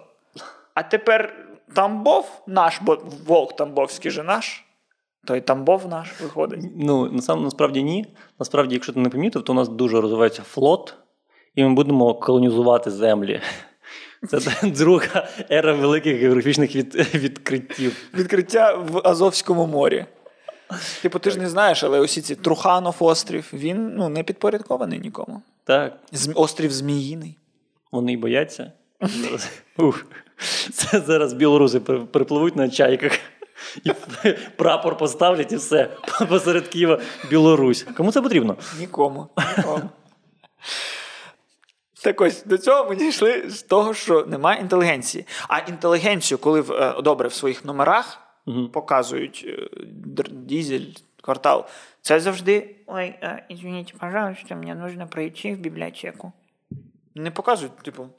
А 0.73 0.83
тепер 0.83 1.33
Тамбов 1.73 2.41
наш, 2.47 2.79
бо 2.81 2.97
Волк 3.27 3.55
Тамбовський 3.55 4.11
же 4.11 4.23
наш. 4.23 4.64
Той 5.25 5.41
Тамбов 5.41 5.88
наш 5.88 6.21
виходить. 6.21 6.59
Ну, 6.75 7.11
насам, 7.11 7.43
насправді 7.43 7.83
ні. 7.83 8.05
Насправді, 8.39 8.75
якщо 8.75 8.93
ти 8.93 8.99
не 8.99 9.09
помітив, 9.09 9.41
то 9.41 9.53
у 9.53 9.55
нас 9.55 9.69
дуже 9.69 10.01
розвивається 10.01 10.41
флот, 10.41 10.95
і 11.55 11.63
ми 11.63 11.73
будемо 11.73 12.13
колонізувати 12.13 12.91
землі. 12.91 13.41
Це 14.29 14.67
друга 14.69 15.27
ера 15.51 15.73
великих 15.73 16.17
географічних 16.17 16.75
від, 16.75 16.95
відкриттів. 17.15 17.95
Відкриття 18.13 18.73
в 18.75 19.01
Азовському 19.07 19.67
морі. 19.67 20.05
Типу, 21.01 21.19
ти 21.19 21.31
ж 21.31 21.39
не 21.39 21.49
знаєш, 21.49 21.83
але 21.83 21.99
усі 21.99 22.21
ці 22.21 22.35
Труханов 22.35 22.95
острів, 22.99 23.49
він 23.53 23.95
ну, 23.95 24.09
не 24.09 24.23
підпорядкований 24.23 24.99
нікому. 24.99 25.41
Так. 25.63 25.99
Острів 26.35 26.71
Зміїний. 26.71 27.38
Вони 27.91 28.13
й 28.13 28.17
бояться. 28.17 28.71
Ух. 29.77 30.05
Це 30.73 30.99
зараз 30.99 31.33
білоруси 31.33 31.79
припливуть 31.79 32.55
на 32.55 32.69
чайках. 32.69 33.11
І 33.83 33.91
прапор 34.55 34.97
поставлять 34.97 35.51
і 35.51 35.55
все. 35.55 35.97
Посеред 36.29 36.67
Києва 36.67 36.99
Білорусь. 37.29 37.85
Кому 37.97 38.11
це 38.11 38.21
потрібно? 38.21 38.57
Нікому. 38.79 39.27
Нікому. 39.57 39.89
Так 42.03 42.21
ось 42.21 42.43
до 42.43 42.57
цього 42.57 42.89
ми 42.89 42.95
дійшли 42.95 43.49
з 43.49 43.63
того, 43.63 43.93
що 43.93 44.25
немає 44.25 44.61
інтелігенції. 44.61 45.25
А 45.47 45.59
інтелігенцію, 45.59 46.38
коли 46.38 46.61
в, 46.61 46.71
е, 46.71 47.01
добре 47.01 47.27
в 47.27 47.33
своїх 47.33 47.65
номерах 47.65 48.19
угу. 48.45 48.69
показують 48.69 49.45
е, 49.47 49.69
дізель, 50.31 50.85
квартал, 51.21 51.65
це 52.01 52.19
завжди. 52.19 52.75
Ой, 52.88 53.15
извините, 53.49 53.93
пожалуйста, 53.99 54.55
мені 54.55 54.75
потрібно 54.75 55.07
пройти 55.07 55.55
в 55.55 55.57
бібліотеку. 55.57 56.31
Не 57.15 57.31
показують, 57.31 57.77
типу, 57.77 58.09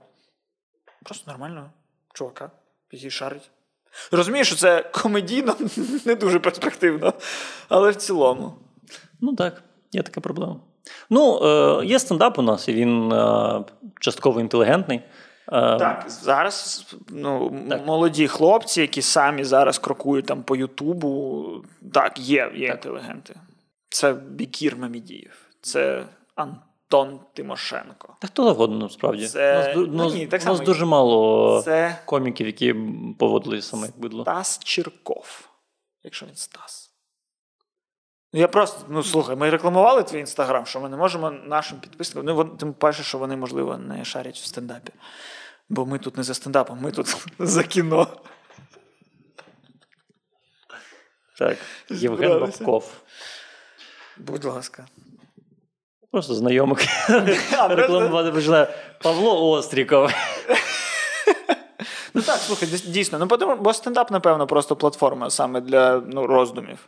просто 1.04 1.30
нормально 1.30 1.70
чувака, 2.14 2.50
який 2.90 3.10
шарить. 3.10 3.50
Розумію, 4.12 4.44
що 4.44 4.56
це 4.56 4.82
комедійно 4.82 5.56
не 6.04 6.14
дуже 6.14 6.38
перспективно, 6.38 7.12
але 7.68 7.90
в 7.90 7.96
цілому. 7.96 8.54
Ну 9.20 9.34
так, 9.34 9.62
є 9.92 10.02
така 10.02 10.20
проблема. 10.20 10.56
Ну, 11.10 11.40
е, 11.42 11.86
є 11.86 11.98
стендап 11.98 12.38
у 12.38 12.42
нас, 12.42 12.68
і 12.68 12.72
він 12.72 13.12
е, 13.12 13.64
частково 14.00 14.40
інтелігентний. 14.40 14.98
Е, 14.98 15.78
так, 15.78 16.04
зараз 16.08 16.86
ну, 17.08 17.62
так. 17.68 17.86
молоді 17.86 18.28
хлопці, 18.28 18.80
які 18.80 19.02
самі 19.02 19.44
зараз 19.44 19.78
крокують 19.78 20.26
там 20.26 20.42
по 20.42 20.56
Ютубу. 20.56 21.46
Так, 21.92 22.18
є 22.18 22.50
є 22.54 22.68
так. 22.68 22.76
інтелігенти. 22.76 23.34
Це 23.88 24.12
Бікір 24.12 24.76
Мамідієв, 24.76 25.32
це 25.60 26.04
Антон. 26.34 26.60
Антон 26.86 27.20
Тимошенко. 27.34 28.16
Та 28.20 28.28
хто 28.28 28.44
завгодно, 28.44 28.78
насправді. 28.78 29.28
Це... 29.28 29.74
У 29.74 29.80
нас, 29.80 29.88
ну, 29.92 30.14
ні, 30.14 30.26
так 30.26 30.42
у 30.42 30.44
нас 30.44 30.60
дуже 30.60 30.84
мало 30.84 31.62
це... 31.64 32.02
коміків, 32.04 32.46
які 32.46 32.74
поводили 33.18 33.62
саме 33.62 33.86
як 33.86 33.98
бидло. 33.98 34.22
Стас 34.22 34.58
Чірков, 34.58 35.48
якщо 36.04 36.26
він 36.26 36.36
Стас. 36.36 36.90
Ну, 38.32 38.40
я 38.40 38.48
просто, 38.48 38.80
ну 38.88 39.02
слухай, 39.02 39.36
ми 39.36 39.50
рекламували 39.50 40.02
твій 40.02 40.18
інстаграм, 40.18 40.66
що 40.66 40.80
ми 40.80 40.88
не 40.88 40.96
можемо 40.96 41.30
нашим 41.30 41.80
підписникам. 41.80 42.36
Ну, 42.36 42.44
тим 42.44 42.72
паче, 42.72 43.02
що 43.02 43.18
вони, 43.18 43.36
можливо, 43.36 43.76
не 43.76 44.04
шарять 44.04 44.36
в 44.36 44.44
стендапі. 44.44 44.92
Бо 45.68 45.86
ми 45.86 45.98
тут 45.98 46.16
не 46.16 46.22
за 46.22 46.34
стендапом, 46.34 46.78
ми 46.82 46.92
тут 46.92 47.26
за 47.38 47.62
кіно. 47.62 48.06
Так, 51.38 51.58
Євген. 51.90 52.40
Бабков. 52.40 52.92
Будь 54.16 54.44
ласка. 54.44 54.86
Просто 56.16 56.34
знайомик. 56.34 56.78
А, 57.58 57.68
Рекламувати 57.68 58.32
починає 58.32 58.68
Павло 59.02 59.50
Остріков. 59.50 60.10
Ну 62.14 62.22
так, 62.22 62.36
слухай, 62.36 62.68
дійсно. 62.68 63.18
Ну, 63.18 63.28
потому- 63.28 63.56
бо 63.56 63.72
стендап, 63.72 64.10
напевно, 64.10 64.46
просто 64.46 64.76
платформа 64.76 65.30
саме 65.30 65.60
для 65.60 66.02
ну, 66.06 66.26
роздумів. 66.26 66.78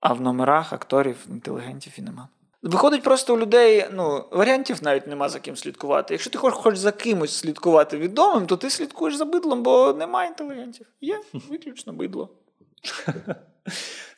А 0.00 0.12
в 0.12 0.20
номерах 0.20 0.72
акторів, 0.72 1.16
інтелігентів 1.30 1.92
і 1.98 2.02
нема. 2.02 2.28
Виходить, 2.62 3.02
просто 3.02 3.34
у 3.34 3.38
людей 3.38 3.86
ну, 3.92 4.24
варіантів 4.30 4.78
навіть 4.82 5.06
нема 5.06 5.28
за 5.28 5.40
ким 5.40 5.56
слідкувати. 5.56 6.14
Якщо 6.14 6.30
ти 6.30 6.38
хоч, 6.38 6.54
хоч 6.54 6.76
за 6.76 6.92
кимось 6.92 7.36
слідкувати 7.36 7.96
відомим, 7.96 8.46
то 8.46 8.56
ти 8.56 8.70
слідкуєш 8.70 9.16
за 9.16 9.24
бидлом, 9.24 9.62
бо 9.62 9.92
немає 9.92 10.28
інтелігентів. 10.28 10.86
Є 11.00 11.20
виключно 11.32 11.92
бидло. 11.92 12.28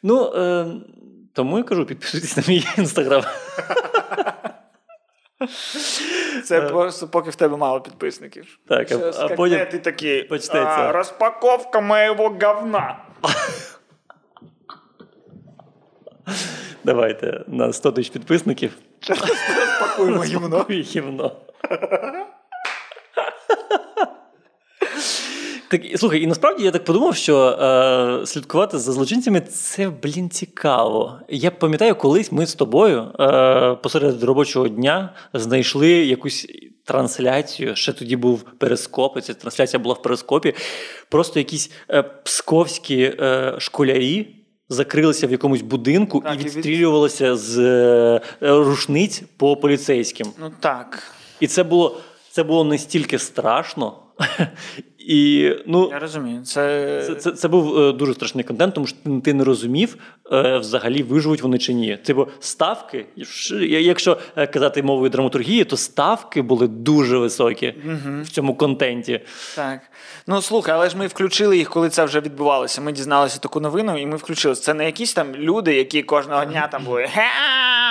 Ну, 0.03 0.33
е, 0.35 0.67
тому 1.35 1.59
я 1.59 1.65
кажу, 1.65 1.87
підписуйтесь 1.87 2.37
на 2.37 2.43
мій 2.49 2.67
інстаграм. 2.79 3.23
Це 6.45 6.61
просто 6.61 7.09
поки 7.09 7.31
в 7.31 7.35
тебе 7.35 7.57
мало 7.57 7.81
підписників. 7.81 8.59
Так, 8.69 8.93
а- 8.93 8.99
Щас 8.99 9.19
а 9.21 9.29
потім 9.29 9.67
ти 9.71 9.79
такий, 9.79 10.29
а, 10.51 10.93
розпаковка 10.93 11.81
моєго 11.81 12.37
говна. 12.43 12.99
Давайте 16.85 17.45
на 17.47 17.73
100 17.73 17.93
тисяч 17.93 18.13
підписників. 18.13 18.73
Розпакуємо 19.09 20.23
гівно. 20.23 20.67
Ой, 20.69 20.81
гівно. 20.83 21.37
Так, 25.69 25.83
слухай, 25.97 26.23
і 26.23 26.27
насправді 26.27 26.65
я 26.65 26.71
так 26.71 26.85
подумав, 26.85 27.17
що 27.17 27.47
е, 27.49 28.27
слідкувати 28.27 28.79
за 28.79 28.93
злочинцями 28.93 29.41
це, 29.41 29.91
блін, 30.03 30.31
цікаво. 30.31 31.21
Я 31.29 31.51
пам'ятаю, 31.51 31.95
колись 31.95 32.33
ми 32.33 32.47
з 32.47 32.55
тобою 32.55 33.11
е, 33.21 33.75
посеред 33.83 34.23
робочого 34.23 34.69
дня 34.69 35.15
знайшли 35.35 35.89
якусь 35.91 36.47
трансляцію. 36.85 37.77
Ще 37.77 37.93
тоді 37.93 38.17
був 38.17 38.43
перископ, 38.59 39.19
і 39.19 39.21
ця 39.21 39.35
трансляція 39.35 39.81
була 39.81 39.95
в 39.95 40.03
перископі. 40.03 40.55
Просто 41.11 41.41
якісь 41.41 41.71
е, 41.91 42.03
псковські 42.03 43.01
е, 43.21 43.55
школярі. 43.59 44.37
Закрилися 44.69 45.27
в 45.27 45.31
якомусь 45.33 45.63
будинку 45.63 46.21
Так, 46.21 46.33
і 46.33 46.35
і 46.35 46.39
від- 46.39 46.45
відстрілювалися 46.45 47.37
з 47.37 47.59
е, 47.59 48.21
рушниць 48.41 49.23
по 49.37 49.57
поліцейським. 49.57 50.27
Ну 50.41 50.53
так. 50.61 51.03
І 51.41 51.47
це 51.47 51.63
було, 51.63 52.01
це 52.31 52.43
було 52.43 52.65
настільки 52.65 53.19
страшно. 53.19 54.01
І 55.09 55.53
ну, 55.67 55.89
Я 55.93 55.99
розумію. 55.99 56.43
Це, 56.43 57.03
це, 57.07 57.15
це, 57.15 57.31
це 57.31 57.49
був 57.49 57.79
е, 57.79 57.93
дуже 57.93 58.15
страшний 58.15 58.45
контент, 58.45 58.75
тому 58.75 58.87
що 58.87 58.97
ти- 59.25 59.35
не 59.35 59.45
розумів 59.45 59.97
е, 60.33 60.59
взагалі 60.59 61.03
виживуть 61.03 61.43
вони 61.43 61.59
чи 61.59 61.75
ні. 61.75 61.97
Типу, 61.97 62.29
ставки, 62.41 63.07
якщо 63.81 64.19
е, 64.37 64.47
казати 64.47 64.83
мовою 64.83 65.11
драматургії, 65.11 65.65
то 65.65 65.77
ставки 65.77 66.43
були 66.43 66.69
дуже 66.69 67.19
високі 67.19 67.75
в 68.23 68.29
цьому 68.29 68.55
контенті. 68.55 69.21
Так. 69.57 69.81
Ну 70.27 70.43
слухай, 70.43 70.75
але 70.75 70.89
ж 70.89 70.97
ми 70.97 71.07
включили 71.07 71.57
їх, 71.57 71.71
коли 71.71 71.89
це 71.89 72.05
вже 72.05 72.21
відбувалося. 72.21 72.81
Ми 72.81 72.93
дізналися 72.93 73.39
таку 73.39 73.61
новину, 73.61 73.99
і 73.99 74.07
ми 74.07 74.17
включили. 74.17 74.55
Це 74.55 74.75
не 74.75 74.85
якісь 74.85 75.15
там 75.15 75.35
люди, 75.35 75.75
які 75.75 76.03
кожного 76.03 76.45
дня 76.45 76.69
там 76.73 76.85
були 76.85 77.09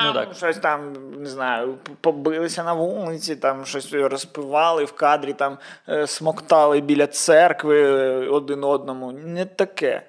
Ну, 0.05 0.14
так. 0.14 0.28
щось 0.38 0.57
там, 0.57 0.80
не 1.20 1.30
знаю, 1.30 1.76
побилися 2.01 2.64
на 2.64 2.74
вулиці, 2.74 3.36
там 3.36 3.66
щось 3.66 3.93
розпивали 3.93 4.86
в 4.86 4.91
кадрі, 4.91 5.34
там 5.34 5.57
смоктали 6.05 6.82
біля 6.82 7.03
церкви 7.08 7.82
е, 7.82 8.28
один 8.30 8.64
одному. 8.64 9.12
Не 9.12 9.45
таке. 9.45 10.04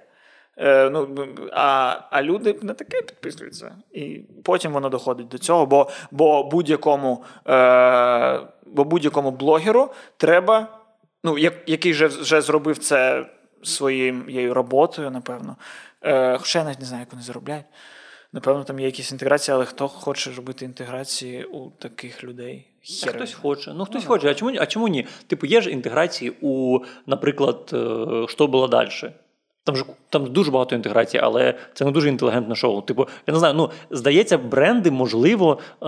Е, 0.57 0.90
ну, 0.90 1.28
а, 1.53 1.99
а 2.11 2.22
люди 2.22 2.59
на 2.62 2.74
таке 2.74 3.03
підписуються. 3.03 3.76
І 3.92 4.20
потім 4.45 4.72
воно 4.72 4.88
доходить 4.88 5.28
до 5.28 5.38
цього, 5.38 5.66
бо, 5.66 5.90
бо 6.11 6.45
будь-якому, 6.45 7.24
е, 7.49 8.40
бо 8.66 8.84
будь-якому 8.84 9.30
блогеру 9.30 9.90
треба, 10.16 10.80
ну, 11.24 11.38
як, 11.38 11.55
який 11.66 11.92
вже, 11.92 12.07
вже 12.07 12.40
зробив 12.40 12.78
це 12.78 13.26
своєю 13.62 14.55
роботою, 14.55 15.11
напевно. 15.11 15.57
Е, 16.03 16.38
хоча 16.38 16.59
я 16.59 16.64
навіть 16.64 16.80
не 16.80 16.86
знаю, 16.86 17.01
як 17.01 17.12
вони 17.12 17.22
заробляють. 17.22 17.66
Напевно, 18.32 18.64
там 18.64 18.80
є 18.80 18.86
якісь 18.86 19.12
інтеграції, 19.12 19.55
але 19.55 19.64
хто 19.64 19.88
хоче 19.88 20.30
робити 20.36 20.64
інтеграції 20.64 21.45
у 21.45 21.70
таких 21.70 22.24
людей? 22.24 22.74
А 22.85 23.05
Хер 23.07 23.16
хтось 23.16 23.35
хоче. 23.35 23.72
Ну 23.74 23.85
хтось 23.85 24.05
хоче. 24.05 24.30
А 24.30 24.35
чому? 24.35 24.57
А 24.61 24.66
чому 24.66 24.89
ні? 24.89 25.07
Типу, 25.26 25.47
є 25.47 25.61
ж 25.61 25.70
інтеграції 25.70 26.32
у, 26.41 26.78
наприклад, 27.07 27.70
е, 27.72 28.26
що 28.28 28.47
було 28.47 28.68
далі. 28.68 28.91
Там 29.64 29.76
ж 29.76 29.85
там 30.11 30.26
дуже 30.26 30.51
багато 30.51 30.74
інтеграцій, 30.74 31.18
але 31.18 31.55
це 31.74 31.85
не 31.85 31.91
дуже 31.91 32.09
інтелігентне 32.09 32.55
шоу. 32.55 32.82
Типу, 32.82 33.09
я 33.26 33.32
не 33.32 33.39
знаю, 33.39 33.55
ну 33.55 33.70
здається, 33.91 34.39
бренди, 34.39 34.91
можливо, 34.91 35.59
е, 35.82 35.87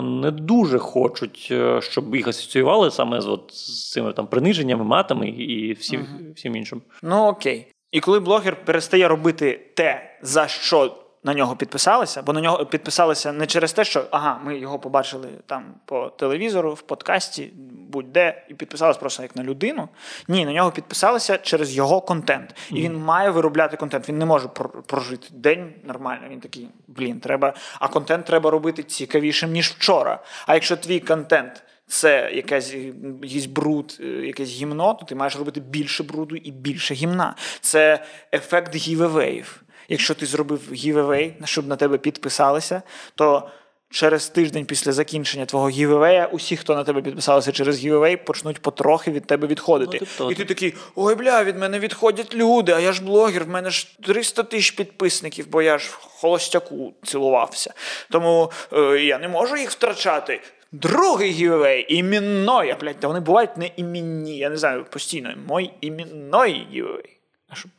не 0.00 0.30
дуже 0.30 0.78
хочуть, 0.78 1.48
е, 1.50 1.80
щоб 1.82 2.16
їх 2.16 2.28
асоціювали 2.28 2.90
саме 2.90 3.20
з, 3.20 3.26
от, 3.26 3.54
з 3.54 3.90
цими 3.90 4.12
там 4.12 4.26
приниженнями, 4.26 4.84
матами 4.84 5.28
і 5.28 5.72
всім, 5.72 6.06
всім 6.36 6.56
іншим. 6.56 6.82
Ну 7.02 7.26
окей. 7.26 7.66
І 7.92 8.00
коли 8.00 8.20
блогер 8.20 8.64
перестає 8.64 9.08
робити 9.08 9.60
те, 9.74 10.18
за 10.22 10.48
що 10.48 10.96
на 11.24 11.34
нього 11.34 11.56
підписалися, 11.56 12.22
бо 12.22 12.32
на 12.32 12.40
нього 12.40 12.66
підписалися 12.66 13.32
не 13.32 13.46
через 13.46 13.72
те, 13.72 13.84
що 13.84 14.04
ага, 14.10 14.40
ми 14.44 14.58
його 14.58 14.78
побачили 14.78 15.28
там 15.46 15.74
по 15.84 16.08
телевізору, 16.08 16.74
в 16.74 16.82
подкасті, 16.82 17.52
будь-де, 17.88 18.42
і 18.48 18.54
підписалися 18.54 19.00
просто 19.00 19.22
як 19.22 19.36
на 19.36 19.42
людину. 19.44 19.88
Ні, 20.28 20.44
на 20.44 20.52
нього 20.52 20.70
підписалися 20.70 21.38
через 21.38 21.76
його 21.76 22.00
контент. 22.00 22.54
І 22.70 22.74
він 22.82 22.96
має 22.96 23.30
виробляти 23.30 23.76
контент. 23.76 24.08
Він 24.08 24.18
не 24.18 24.26
може 24.26 24.48
про- 24.48 24.68
прожити 24.68 25.28
день 25.30 25.72
нормально. 25.84 26.22
Він 26.30 26.40
такий, 26.40 26.68
блін, 26.88 27.20
треба. 27.20 27.54
А 27.78 27.88
контент 27.88 28.26
треба 28.26 28.50
робити 28.50 28.82
цікавішим, 28.82 29.50
ніж 29.52 29.68
вчора. 29.68 30.22
А 30.46 30.54
якщо 30.54 30.76
твій 30.76 31.00
контент 31.00 31.62
це 31.86 32.30
якась, 32.34 32.74
якийсь 33.22 33.46
бруд, 33.46 33.98
е, 34.00 34.04
якесь 34.06 34.48
гімно, 34.50 34.94
то 34.94 35.06
ти 35.06 35.14
маєш 35.14 35.36
робити 35.36 35.60
більше 35.60 36.02
бруду 36.02 36.36
і 36.36 36.50
більше 36.50 36.94
гімна. 36.94 37.34
Це 37.60 38.04
ефект 38.32 38.76
giveaway 38.76 39.33
їв. 39.33 39.62
Якщо 39.90 40.14
ти 40.14 40.26
зробив 40.26 40.60
giveaway, 40.72 41.34
щоб 41.44 41.66
на 41.66 41.76
тебе 41.76 41.98
підписалися, 41.98 42.82
то 43.14 43.48
через 43.90 44.28
тиждень 44.28 44.64
після 44.64 44.92
закінчення 44.92 45.46
твого 45.46 45.68
giveaway 45.68 46.14
я 46.14 46.26
усі, 46.26 46.56
хто 46.56 46.74
на 46.74 46.84
тебе 46.84 47.02
підписалися 47.02 47.52
через 47.52 47.78
giveaway, 47.78 48.16
почнуть 48.16 48.62
потрохи 48.62 49.10
від 49.10 49.26
тебе 49.26 49.46
відходити. 49.46 49.98
Ну, 50.00 50.06
тобто- 50.18 50.32
і 50.32 50.34
ти 50.34 50.44
такий: 50.44 50.74
ой, 50.94 51.14
бля, 51.14 51.44
від 51.44 51.58
мене 51.58 51.78
відходять 51.78 52.34
люди, 52.34 52.72
а 52.72 52.80
я 52.80 52.92
ж 52.92 53.02
блогер, 53.02 53.44
в 53.44 53.48
мене 53.48 53.70
ж 53.70 53.98
300 54.02 54.42
тисяч 54.42 54.70
підписників, 54.70 55.48
бо 55.50 55.62
я 55.62 55.78
ж 55.78 55.88
в 55.90 55.94
холостяку 55.94 56.94
цілувався. 57.02 57.74
Тому 58.10 58.52
е, 58.72 58.80
я 58.98 59.18
не 59.18 59.28
можу 59.28 59.56
їх 59.56 59.70
втрачати. 59.70 60.40
Другий 60.72 61.30
giveaway, 61.30 61.86
именной, 61.88 62.70
а 62.70 62.76
блядь, 62.76 63.00
та 63.00 63.08
вони 63.08 63.20
бувають 63.20 63.56
не 63.56 63.70
іменні, 63.76 64.38
я 64.38 64.50
не 64.50 64.56
знаю, 64.56 64.84
постійно. 64.90 65.34
Мой 65.46 65.70
именной 65.80 66.66
giveaway. 66.72 67.20
А 67.48 67.54
щоб, 67.54 67.70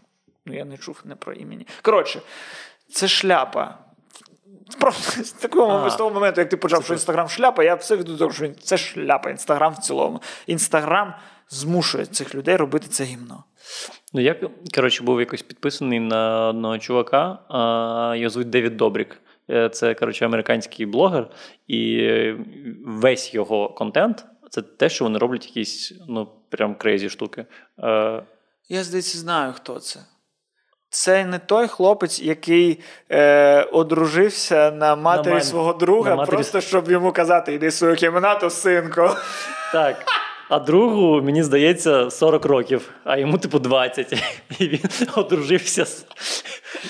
ну 0.51 0.57
я 0.57 0.65
не 0.65 0.77
чув 0.77 1.01
не 1.05 1.15
про 1.15 1.33
імені. 1.33 1.67
Коротше, 1.81 2.21
це 2.89 3.07
шляпа. 3.07 3.77
Просто 4.79 5.23
з 5.23 5.31
такого 5.31 5.73
А. 5.85 5.89
з 5.89 5.95
того 5.95 6.09
моменту, 6.09 6.41
як 6.41 6.49
ти 6.49 6.57
почав, 6.57 6.83
що 6.83 6.93
інстаграм 6.93 7.29
шляпа, 7.29 7.63
я 7.63 7.75
все 7.75 7.95
веду 7.95 8.11
до 8.11 8.17
того, 8.17 8.31
що 8.31 8.49
це 8.49 8.77
шляпа, 8.77 9.29
інстаграм 9.29 9.73
в 9.73 9.77
цілому. 9.77 10.21
Інстаграм 10.47 11.13
змушує 11.49 12.05
цих 12.05 12.35
людей 12.35 12.55
робити 12.55 12.87
це 12.87 13.03
гімно. 13.03 13.43
Ну, 14.13 14.21
я, 14.21 14.35
коротше, 14.75 15.03
був 15.03 15.19
якось 15.19 15.41
підписаний 15.41 15.99
на 15.99 16.47
одного 16.47 16.77
чувака, 16.79 17.39
його 18.17 18.29
звуть 18.29 18.49
Девід 18.49 18.77
Добрік. 18.77 19.21
Е, 19.49 19.69
Це, 19.69 19.93
коротше, 19.93 20.25
американський 20.25 20.85
блогер, 20.85 21.29
і 21.67 22.07
весь 22.85 23.33
його 23.33 23.69
контент 23.69 24.25
це 24.49 24.61
те, 24.61 24.89
що 24.89 25.05
вони 25.05 25.19
роблять 25.19 25.45
якісь, 25.45 25.93
ну, 26.07 26.27
прям 26.49 26.75
crazy 26.75 27.09
штуки. 27.09 27.45
Е, 27.79 28.23
Я, 28.69 28.83
здається, 28.83 29.17
знаю, 29.17 29.53
хто 29.53 29.79
це. 29.79 29.99
Це 30.93 31.25
не 31.25 31.39
той 31.39 31.67
хлопець, 31.67 32.21
який 32.21 32.79
е, 33.11 33.61
одружився 33.63 34.71
на 34.71 34.95
матері 34.95 35.33
мен- 35.33 35.41
свого 35.41 35.73
друга, 35.73 36.09
на 36.09 36.15
матері- 36.15 36.29
просто 36.35 36.61
щоб 36.61 36.91
йому 36.91 37.11
казати, 37.11 37.53
йди 37.53 37.67
в 37.67 37.73
свою 37.73 37.95
кімнату, 37.95 38.49
синку. 38.49 39.09
Так. 39.73 40.05
А 40.49 40.59
другу, 40.59 41.21
мені 41.21 41.43
здається, 41.43 42.09
40 42.09 42.45
років, 42.45 42.89
а 43.03 43.17
йому, 43.17 43.37
типу, 43.37 43.59
20. 43.59 44.23
І 44.59 44.67
він 44.67 44.79
одружився. 45.15 45.85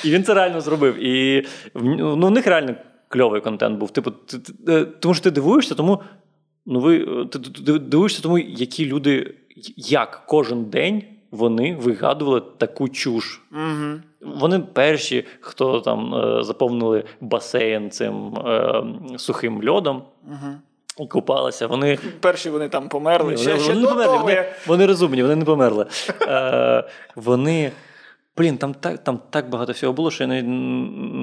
І 0.04 0.12
він 0.12 0.24
це 0.24 0.34
реально 0.34 0.62
зробив. 0.62 1.04
І 1.04 1.48
ну, 1.76 2.28
у 2.28 2.30
них 2.30 2.48
реально 2.48 2.76
кльовий 3.08 3.42
контент 3.42 3.80
був. 3.80 3.92
Типу, 3.92 4.12
ти- 4.12 4.40
ти- 4.40 4.54
е, 4.74 4.86
тому 4.86 5.14
що 5.16 5.24
ти 5.24 5.32
дивуєшся, 5.32 5.76
тому. 5.76 6.02
Ну, 6.66 6.80
ви 6.80 6.98
е, 6.98 7.26
ти, 7.32 7.40
ти- 7.40 7.64
ти 7.64 7.80
дивуєшся, 7.80 8.22
тому 8.22 8.38
які 8.38 8.86
люди, 8.86 9.36
як 9.78 10.24
кожен 10.28 10.66
день 10.66 11.04
вони 11.32 11.76
вигадували 11.76 12.42
таку 12.58 12.90
чуш. 12.90 13.42
Угу. 13.52 14.00
Вони 14.40 14.60
перші, 14.60 15.26
хто 15.40 15.80
там 15.80 16.16
е, 16.16 16.44
заповнили 16.44 17.04
басейн 17.22 17.92
цим 17.92 18.36
е, 18.36 18.84
сухим 19.18 19.70
льодом. 19.70 20.04
Угу. 20.28 20.56
І 21.00 21.08
купалися. 21.08 21.68
Вони 21.68 22.00
Перші 22.20 22.50
вони 22.50 22.70
там 22.70 22.90
померли. 22.90 23.32
Ні, 23.32 23.38
ще, 23.38 23.52
вони, 23.52 23.64
ще 23.64 23.74
вони 23.74 23.88
померли, 23.88 24.18
вони, 24.18 24.46
вони 24.68 24.86
розумні, 24.86 25.22
вони 25.22 25.36
не 25.36 25.46
померли. 25.46 25.86
Е, 26.22 26.84
вони. 27.16 27.72
Блін, 28.38 28.58
там 28.58 28.74
так, 28.74 29.04
там 29.04 29.20
так 29.30 29.50
багато 29.50 29.72
всього 29.72 29.94
було, 29.94 30.12
що 30.12 30.24
я 30.24 30.28
навіть 30.28 30.46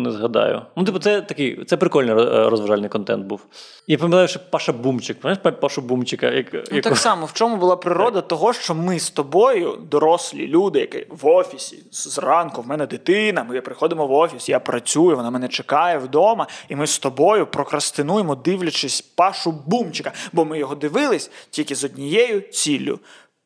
не 0.05 0.11
згадаю. 0.11 0.63
Ну, 0.77 0.85
типу, 0.85 0.99
це 0.99 1.21
такий, 1.21 1.65
це 1.65 1.77
прикольний 1.77 2.11
е, 2.15 2.49
розважальний 2.49 2.89
контент 2.89 3.27
був. 3.27 3.47
Я 3.87 3.99
пам'ятаю, 3.99 4.29
що 4.29 4.41
Паша 4.51 4.73
Бумчик, 4.73 5.21
пам'ятаєш 5.21 5.59
Пашу 5.61 5.83
Бумчика? 5.83 6.27
Як, 6.31 6.47
Ну, 6.53 6.59
якого- 6.59 6.81
так 6.81 6.97
само, 6.97 7.27
в 7.27 7.33
чому 7.33 7.57
була 7.57 7.77
природа 7.77 8.21
того, 8.21 8.53
що 8.53 8.75
ми 8.75 8.99
з 8.99 9.11
тобою, 9.11 9.79
дорослі 9.91 10.47
люди, 10.47 10.81
які 10.81 11.07
в 11.11 11.27
офісі 11.27 11.83
зранку, 11.91 12.63
в 12.63 12.67
мене 12.67 12.87
дитина, 12.87 13.45
ми 13.45 13.61
приходимо 13.61 14.07
в 14.07 14.13
офіс, 14.13 14.49
я 14.49 14.61
працюю, 14.61 15.17
вона 15.17 15.31
мене 15.31 15.49
чекає 15.49 15.99
вдома, 15.99 16.47
і 16.69 16.77
ми 16.77 16.87
з 16.87 16.99
тобою 16.99 17.47
прокрастинуємо, 17.47 18.35
дивлячись 18.35 19.01
Пашу 19.01 19.53
Бумчика, 19.67 20.13
бо 20.33 20.45
ми 20.45 20.59
його 20.59 20.75
дивились 20.75 21.31
тільки 21.51 21.75
з 21.75 21.85
однією 21.85 22.41
ціллю 22.41 22.99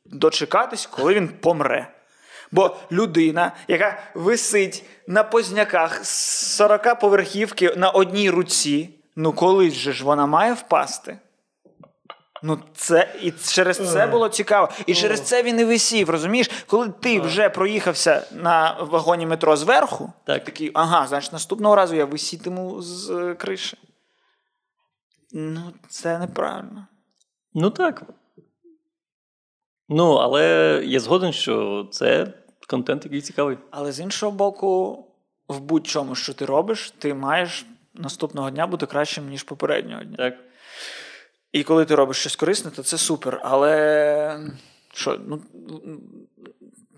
дочекатись, 0.07 0.87
коли 0.87 1.15
він 1.15 1.29
помре. 1.41 1.89
Бо 2.53 2.77
людина, 2.93 3.53
яка 3.69 4.03
висить 4.15 4.85
на 5.07 5.25
позняках 5.25 6.05
з 6.05 6.09
40 6.57 7.01
поверхівки 7.01 7.75
на 7.77 7.91
одній 7.91 8.31
руці, 8.31 8.91
ну 9.17 9.33
колись 9.33 9.75
же 9.75 9.93
ж 9.93 10.05
вона 10.05 10.27
має 10.27 10.53
впасти. 10.53 11.19
Ну, 12.45 12.59
це 12.75 13.15
і 13.23 13.33
через 13.33 13.93
це 13.93 14.07
було 14.07 14.29
цікаво. 14.29 14.69
І 14.87 14.95
через 14.95 15.21
це 15.21 15.43
він 15.43 15.61
і 15.61 15.65
висів. 15.65 16.11
Розумієш, 16.11 16.51
коли 16.67 16.89
ти 16.89 17.21
вже 17.21 17.49
проїхався 17.49 18.27
на 18.33 18.77
вагоні 18.81 19.27
метро 19.27 19.57
зверху, 19.57 20.13
Так. 20.25 20.45
такий, 20.45 20.71
ага, 20.75 21.07
значить, 21.07 21.33
наступного 21.33 21.77
разу 21.77 21.97
я 21.97 22.05
висітиму 22.05 22.83
з 22.83 23.11
е, 23.11 23.35
криші. 23.35 23.79
Ну, 25.33 25.73
це 25.89 26.19
неправильно. 26.19 26.87
Ну 27.55 27.71
так. 27.71 28.03
Ну, 29.89 30.13
але 30.13 30.45
я 30.85 31.01
згоден, 31.01 31.33
що 31.33 31.87
це 31.93 32.33
контент, 32.67 33.05
який 33.05 33.21
цікавий. 33.21 33.59
Але 33.71 33.93
з 33.93 34.01
іншого 34.01 34.33
боку, 34.33 34.99
в 35.49 35.61
будь-чому, 35.61 36.15
що 36.15 36.35
ти 36.35 36.45
робиш, 36.45 36.95
ти 36.99 37.15
маєш 37.15 37.67
наступного 37.95 38.51
дня 38.51 38.67
бути 38.67 38.87
кращим, 38.87 39.29
ніж 39.29 39.43
попереднього 39.43 40.05
дня. 40.05 40.17
Так. 40.17 40.35
І 41.53 41.63
коли 41.63 41.85
ти 41.85 41.95
робиш 41.95 42.17
щось 42.17 42.37
корисне, 42.37 42.71
то 42.71 42.83
це 42.83 42.99
супер. 42.99 43.41
Але 43.43 44.41
що, 44.95 45.21
ну. 45.27 45.43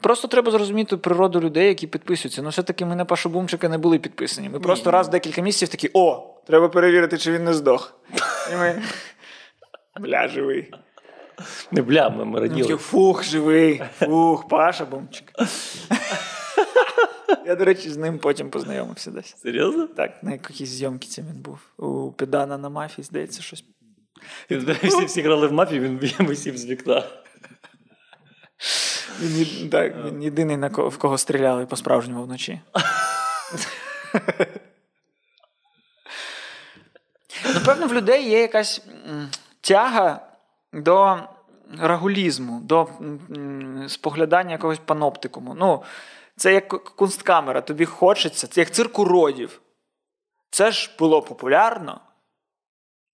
Просто 0.01 0.29
треба 0.29 0.51
зрозуміти 0.51 0.97
природу 0.97 1.41
людей, 1.41 1.69
які 1.69 1.87
підписуються. 1.87 2.43
Ну, 2.43 2.49
все-таки 2.49 2.85
ми 2.85 2.97
на 2.97 3.05
Пашу 3.05 3.29
Бумчика 3.29 3.69
не 3.69 3.79
були 3.79 3.99
підписані. 3.99 4.49
Ми 4.49 4.61
просто 4.61 4.91
раз 4.91 5.09
в 5.09 5.11
декілька 5.11 5.43
місяців 5.43 5.69
такі: 5.69 5.91
о, 5.95 6.35
треба 6.47 6.69
перевірити, 6.69 7.19
чи 7.19 7.33
він 7.33 7.45
не 7.45 7.55
здох. 7.55 8.01
І 8.53 8.57
ми. 8.57 8.83
Бля, 10.01 10.29
живий. 10.29 10.73
Не 11.71 11.83
бля, 11.83 12.11
ми, 12.11 12.41
раділи. 12.41 12.77
фух, 12.77 13.25
живий. 13.25 13.83
Фух, 13.99 14.49
Паша 14.49 14.85
Бумчик. 14.85 15.33
Я, 17.47 17.55
до 17.57 17.65
речі, 17.65 17.91
з 17.91 17.97
ним 17.97 18.19
потім 18.19 18.51
познайомився 18.51 19.11
десь. 19.11 19.37
Серйозно? 19.43 19.87
Так, 19.87 20.23
на 20.23 20.33
якійсь 20.33 20.69
зйомці 20.69 21.09
це 21.09 21.23
він 21.23 21.43
був. 21.43 21.59
У 21.77 22.13
Педана 22.13 22.59
на 22.59 22.69
мафії, 22.69 23.05
здається, 23.05 23.43
щось. 23.43 23.65
Всі, 24.83 25.05
всі 25.05 25.23
грали 25.23 25.47
в 25.47 25.53
мафію, 25.53 25.81
він 25.81 26.27
висів 26.27 26.59
з 26.59 26.67
вікна. 26.67 27.03
Він, 29.21 29.71
так, 29.71 29.95
він 30.05 30.23
єдиний, 30.23 30.57
на 30.57 30.71
кого, 30.71 30.89
в 30.89 30.99
кого 30.99 31.19
стріляли 31.19 31.67
по-справжньому 31.67 32.25
вночі. 32.25 32.61
Напевно, 37.55 37.87
в 37.87 37.95
людей 37.95 38.29
є 38.29 38.41
якась 38.41 38.83
тяга 39.61 40.21
до 40.75 41.19
рагулізму, 41.79 42.61
до 42.61 42.89
споглядання 43.89 44.53
якогось 44.53 44.79
паноптикуму. 44.79 45.55
Ну, 45.55 45.83
це 46.37 46.53
як 46.55 46.69
кунсткамера, 46.69 47.61
тобі 47.61 47.85
хочеться, 47.85 48.47
це 48.47 48.61
як 48.61 48.71
цирк 48.71 48.99
уродів. 48.99 49.61
Це 50.51 50.71
ж 50.71 50.91
було 50.99 51.23
популярно. 51.23 52.01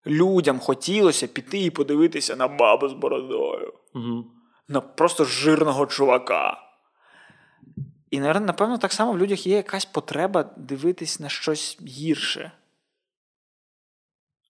Людям 0.07 0.59
хотілося 0.59 1.27
піти 1.27 1.59
і 1.59 1.71
подивитися 1.71 2.37
на 2.37 2.49
бабу 2.49 2.89
з 2.89 2.93
бородою 2.93 3.75
Угу. 3.95 4.25
на 4.69 4.81
просто 4.81 5.25
жирного 5.25 5.87
чувака. 5.87 6.59
І, 8.11 8.21
напевно, 8.21 8.79
так 8.79 8.93
само 8.93 9.13
в 9.13 9.19
людях 9.19 9.47
є 9.47 9.57
якась 9.57 9.85
потреба 9.85 10.43
дивитись 10.57 11.21
на 11.21 11.29
щось 11.29 11.79
гірше. 11.83 12.53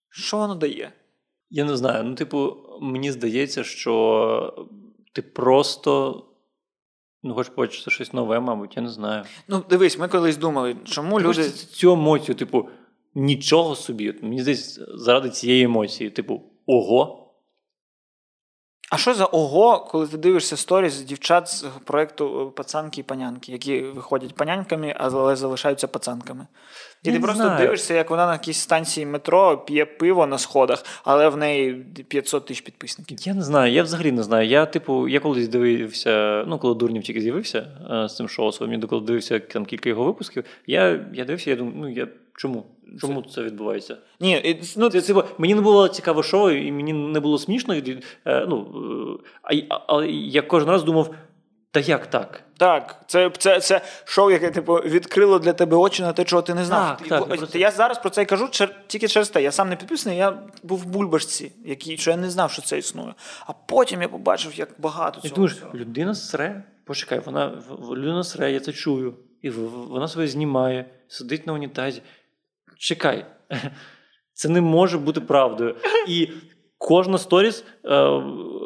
Що 0.09 0.37
воно 0.37 0.55
дає? 0.55 0.93
Я 1.49 1.65
не 1.65 1.77
знаю. 1.77 2.03
Ну, 2.03 2.15
типу, 2.15 2.57
мені 2.81 3.11
здається, 3.11 3.63
що 3.63 4.67
ти 5.13 5.21
просто 5.21 6.23
ну, 7.23 7.33
хочеш 7.33 7.53
побачити 7.53 7.91
щось 7.91 8.13
нове, 8.13 8.39
мабуть, 8.39 8.75
я 8.75 8.81
не 8.81 8.89
знаю. 8.89 9.23
Ну, 9.47 9.63
дивись, 9.69 9.97
ми 9.97 10.07
колись 10.07 10.37
думали, 10.37 10.75
чому 10.85 11.17
Ти 11.17 11.23
люди. 11.23 11.49
цю 11.49 11.91
емоцію, 11.91 12.35
типу, 12.35 12.69
нічого 13.15 13.75
собі. 13.75 14.15
Мені 14.21 14.41
здається, 14.41 14.85
заради 14.93 15.29
цієї 15.29 15.63
емоції, 15.63 16.09
типу, 16.09 16.43
ого. 16.65 17.17
А 18.91 18.97
що 18.97 19.13
за 19.13 19.25
ого, 19.25 19.79
коли 19.79 20.07
ти 20.07 20.17
дивишся 20.17 20.57
сторіс 20.57 21.01
дівчат 21.01 21.47
з 21.47 21.65
проєкту 21.85 22.47
е, 22.47 22.51
пацанки 22.55 23.01
і 23.01 23.03
панянки, 23.03 23.51
які 23.51 23.81
виходять 23.81 24.35
панянками, 24.35 24.95
але 24.97 25.35
залишаються 25.35 25.87
пацанками. 25.87 26.47
І 27.03 27.07
Я 27.09 27.13
ти 27.13 27.19
не 27.19 27.25
просто 27.25 27.43
знаю. 27.43 27.59
дивишся, 27.65 27.93
як 27.93 28.09
вона 28.09 28.25
на 28.25 28.33
якійсь 28.33 28.57
станції 28.59 29.05
метро 29.05 29.57
п'є 29.57 29.85
пиво 29.85 30.25
на 30.27 30.37
сходах, 30.37 30.85
але 31.03 31.29
в 31.29 31.37
неї 31.37 31.73
500 32.07 32.45
тисяч 32.45 32.61
підписників. 32.61 33.17
Я 33.21 33.33
не 33.33 33.41
знаю, 33.41 33.73
я 33.73 33.83
взагалі 33.83 34.11
не 34.11 34.23
знаю. 34.23 34.47
Я, 34.47 34.65
типу, 34.65 35.07
я 35.07 35.19
колись 35.19 35.47
дивився, 35.47 36.43
ну, 36.47 36.57
коли 36.59 36.75
Дурнів 36.75 37.03
тільки 37.03 37.21
з'явився 37.21 37.67
е, 37.91 38.09
з 38.09 38.15
цим 38.15 38.29
шоу 38.29 38.51
своїм, 38.51 38.81
я 38.81 38.87
коли 38.87 39.01
дивився 39.05 39.39
там 39.39 39.65
кілька 39.65 39.89
його 39.89 40.03
випусків, 40.03 40.43
я, 40.67 40.99
я 41.13 41.25
дивився, 41.25 41.49
я 41.49 41.55
думаю, 41.55 41.75
ну 41.79 41.89
я 41.89 42.07
чому? 42.37 42.65
Чому 43.01 43.21
це 43.21 43.43
відбувається? 43.43 43.97
Ні, 44.19 44.59
ну, 44.77 44.89
Це, 44.89 45.01
типу, 45.01 45.23
мені 45.37 45.55
не 45.55 45.61
було 45.61 45.87
цікаве 45.87 46.23
шоу, 46.23 46.49
і 46.51 46.71
мені 46.71 46.93
не 46.93 47.19
було 47.19 47.37
смішно. 47.37 47.75
і, 47.75 47.97
е, 48.25 48.45
ну, 48.49 48.67
е, 49.23 49.29
а, 49.43 49.53
й- 49.53 49.65
а, 49.87 50.03
я 50.09 50.41
кожен 50.41 50.69
раз 50.69 50.83
думав, 50.83 51.15
та 51.71 51.79
як 51.79 52.07
так? 52.07 52.43
Так, 52.57 53.03
це, 53.07 53.29
це, 53.37 53.59
це 53.59 53.81
шоу, 54.05 54.31
яке 54.31 54.51
типу 54.51 54.73
відкрило 54.73 55.39
для 55.39 55.53
тебе 55.53 55.77
очі 55.77 56.01
на 56.01 56.13
те, 56.13 56.23
чого 56.23 56.41
ти 56.41 56.53
не 56.53 56.65
знав. 56.65 56.97
Так, 56.97 57.07
так, 57.07 57.19
бо- 57.19 57.35
просто- 57.35 57.57
Я 57.57 57.71
зараз 57.71 57.99
про 57.99 58.09
це 58.09 58.21
й 58.21 58.25
кажу 58.25 58.45
чер- 58.45 58.75
тільки 58.87 59.07
через 59.07 59.29
те. 59.29 59.43
Я 59.43 59.51
сам 59.51 59.69
не 59.69 59.75
підписаний, 59.75 60.17
я 60.17 60.39
був 60.63 60.79
в 60.79 60.85
бульбашці, 60.85 61.51
який, 61.65 61.97
що 61.97 62.11
я 62.11 62.17
не 62.17 62.29
знав, 62.29 62.51
що 62.51 62.61
це 62.61 62.77
існує. 62.77 63.13
А 63.47 63.53
потім 63.53 64.01
я 64.01 64.07
побачив, 64.07 64.53
як 64.55 64.69
багато 64.77 65.21
цього. 65.21 65.35
думаєш, 65.35 65.57
людина 65.73 66.15
сре, 66.15 66.63
почекай, 66.85 67.19
вона 67.19 67.61
людина 67.91 68.23
сре, 68.23 68.51
я 68.51 68.59
це 68.59 68.73
чую. 68.73 69.13
І 69.41 69.49
вона 69.49 70.07
себе 70.07 70.27
знімає, 70.27 70.85
сидить 71.07 71.47
на 71.47 71.53
унітазі. 71.53 72.01
Чекай, 72.77 73.25
це 74.33 74.49
не 74.49 74.61
може 74.61 74.97
бути 74.97 75.21
правдою. 75.21 75.75
І 76.07 76.29
кожна 76.77 77.17
сторіс 77.17 77.63
е, 77.85 78.21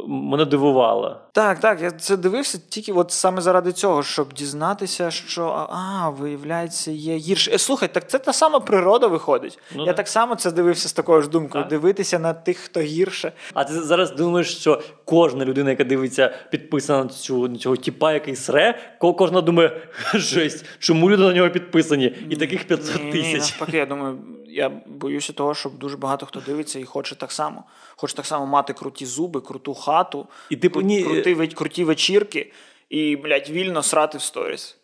мене 0.07 0.45
дивувала. 0.45 1.21
Так, 1.31 1.59
так, 1.59 1.81
я 1.81 1.91
це 1.91 2.17
дивився 2.17 2.59
тільки 2.69 2.93
от 2.93 3.11
саме 3.11 3.41
заради 3.41 3.71
цього, 3.71 4.03
щоб 4.03 4.33
дізнатися, 4.33 5.11
що 5.11 5.67
а, 5.69 6.09
виявляється, 6.09 6.91
є 6.91 7.15
гірше. 7.15 7.51
Е, 7.51 7.57
слухай, 7.57 7.93
так 7.93 8.09
це 8.09 8.19
та 8.19 8.33
сама 8.33 8.59
природа 8.59 9.07
виходить. 9.07 9.59
Ну, 9.75 9.81
я 9.81 9.87
так. 9.87 9.95
так 9.95 10.07
само 10.07 10.35
це 10.35 10.51
дивився 10.51 10.89
з 10.89 10.93
такою 10.93 11.21
ж 11.21 11.29
думкою: 11.29 11.63
Так. 11.63 11.69
дивитися 11.69 12.19
на 12.19 12.33
тих, 12.33 12.57
хто 12.57 12.79
гірше. 12.79 13.31
А 13.53 13.63
ти 13.63 13.73
зараз 13.73 14.11
думаєш, 14.11 14.57
що 14.57 14.81
кожна 15.05 15.45
людина, 15.45 15.69
яка 15.69 15.83
дивиться, 15.83 16.33
підписана 16.51 17.03
на 17.03 17.09
цю 17.09 17.47
на 17.47 17.57
цього 17.57 17.75
тіпа, 17.75 18.13
який 18.13 18.35
сре, 18.35 18.79
кожна 18.99 19.41
думає, 19.41 19.81
жесть, 20.13 20.65
чому 20.79 21.09
люди 21.09 21.23
на 21.23 21.33
нього 21.33 21.49
підписані? 21.49 22.15
І 22.29 22.35
таких 22.35 22.67
500 22.67 22.95
Ні, 22.95 23.03
ні, 23.03 23.11
тисяч. 23.11 23.51
навпаки, 23.51 23.77
я 23.77 23.85
думаю, 23.85 24.17
я 24.55 24.69
боюся 24.85 25.33
того, 25.33 25.53
щоб 25.55 25.77
дуже 25.77 25.97
багато 25.97 26.25
хто 26.25 26.39
дивиться 26.39 26.79
і 26.79 26.83
хоче 26.85 27.15
так 27.15 27.31
само. 27.31 27.63
Хоче 27.95 28.15
так 28.15 28.25
само 28.25 28.45
мати 28.45 28.73
круті 28.73 29.05
зуби, 29.05 29.41
круту 29.41 29.73
хату, 29.73 30.27
І 30.49 30.57
типу, 30.57 30.79
кру- 30.79 30.83
ні- 30.83 31.03
круті, 31.03 31.35
ве- 31.35 31.53
круті 31.53 31.83
вечірки 31.83 32.51
і, 32.89 33.15
блядь, 33.15 33.49
вільно 33.49 33.83
срати 33.83 34.17
в 34.17 34.21
сторіс. 34.21 34.77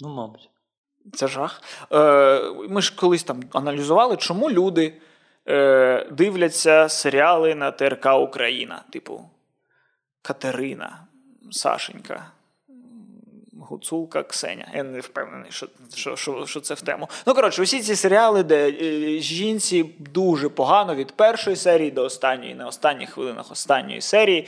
Ну, 0.00 0.08
мабуть. 0.08 0.50
Це 1.14 1.28
жах. 1.28 1.62
Е, 1.92 2.40
ми 2.68 2.82
ж 2.82 2.96
колись 2.96 3.24
там 3.24 3.42
аналізували, 3.52 4.16
чому 4.16 4.50
люди 4.50 4.94
е, 5.48 6.08
дивляться 6.10 6.88
серіали 6.88 7.54
на 7.54 7.70
ТРК 7.70 8.06
Україна, 8.20 8.84
типу 8.92 9.30
Катерина, 10.22 11.06
Сашенька. 11.50 12.32
Гуцулка 13.60 14.22
Ксеня. 14.22 14.68
Я 14.74 14.82
не 14.82 15.00
впевнений, 15.00 15.50
що, 15.50 15.68
що, 15.94 16.16
що, 16.16 16.46
що 16.46 16.60
це 16.60 16.74
в 16.74 16.80
тему. 16.80 17.08
Ну, 17.26 17.34
коротше, 17.34 17.62
усі 17.62 17.80
ці 17.80 17.96
серіали, 17.96 18.42
де 18.42 18.70
е, 18.70 19.18
жінці 19.20 19.82
дуже 19.98 20.48
погано 20.48 20.94
від 20.94 21.12
першої 21.12 21.56
серії 21.56 21.90
до 21.90 22.04
останньої, 22.04 22.54
на 22.54 22.66
останніх 22.66 23.10
хвилинах 23.10 23.52
останньої 23.52 24.00
серії, 24.00 24.46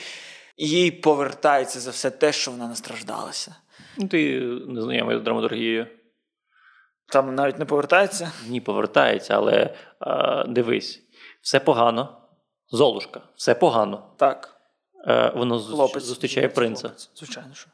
їй 0.56 0.90
повертається 0.90 1.80
за 1.80 1.90
все 1.90 2.11
те, 2.11 2.32
що 2.32 2.50
вона 2.50 2.68
настраждалася. 2.68 3.56
Ну, 3.96 4.08
ти 4.08 4.40
не 4.66 4.82
знайомий 4.82 5.18
з 5.18 5.20
драматургією. 5.20 5.86
Там 7.12 7.34
навіть 7.34 7.58
не 7.58 7.64
повертається. 7.64 8.32
Ні, 8.48 8.61
повертається, 8.61 9.34
але 9.34 9.74
е, 10.06 10.44
дивись, 10.48 11.02
все 11.42 11.61
погано. 11.61 12.16
Золушка, 12.72 13.20
все 13.36 13.54
погано. 13.54 14.14
Так. 14.16 14.56
Е, 15.06 15.32
Воно 15.36 15.61
Хлопець. 15.61 16.02
зустрічає 16.02 16.48
принца. 16.48 16.90
Звичайно, 17.16 17.54
що. 17.54 17.70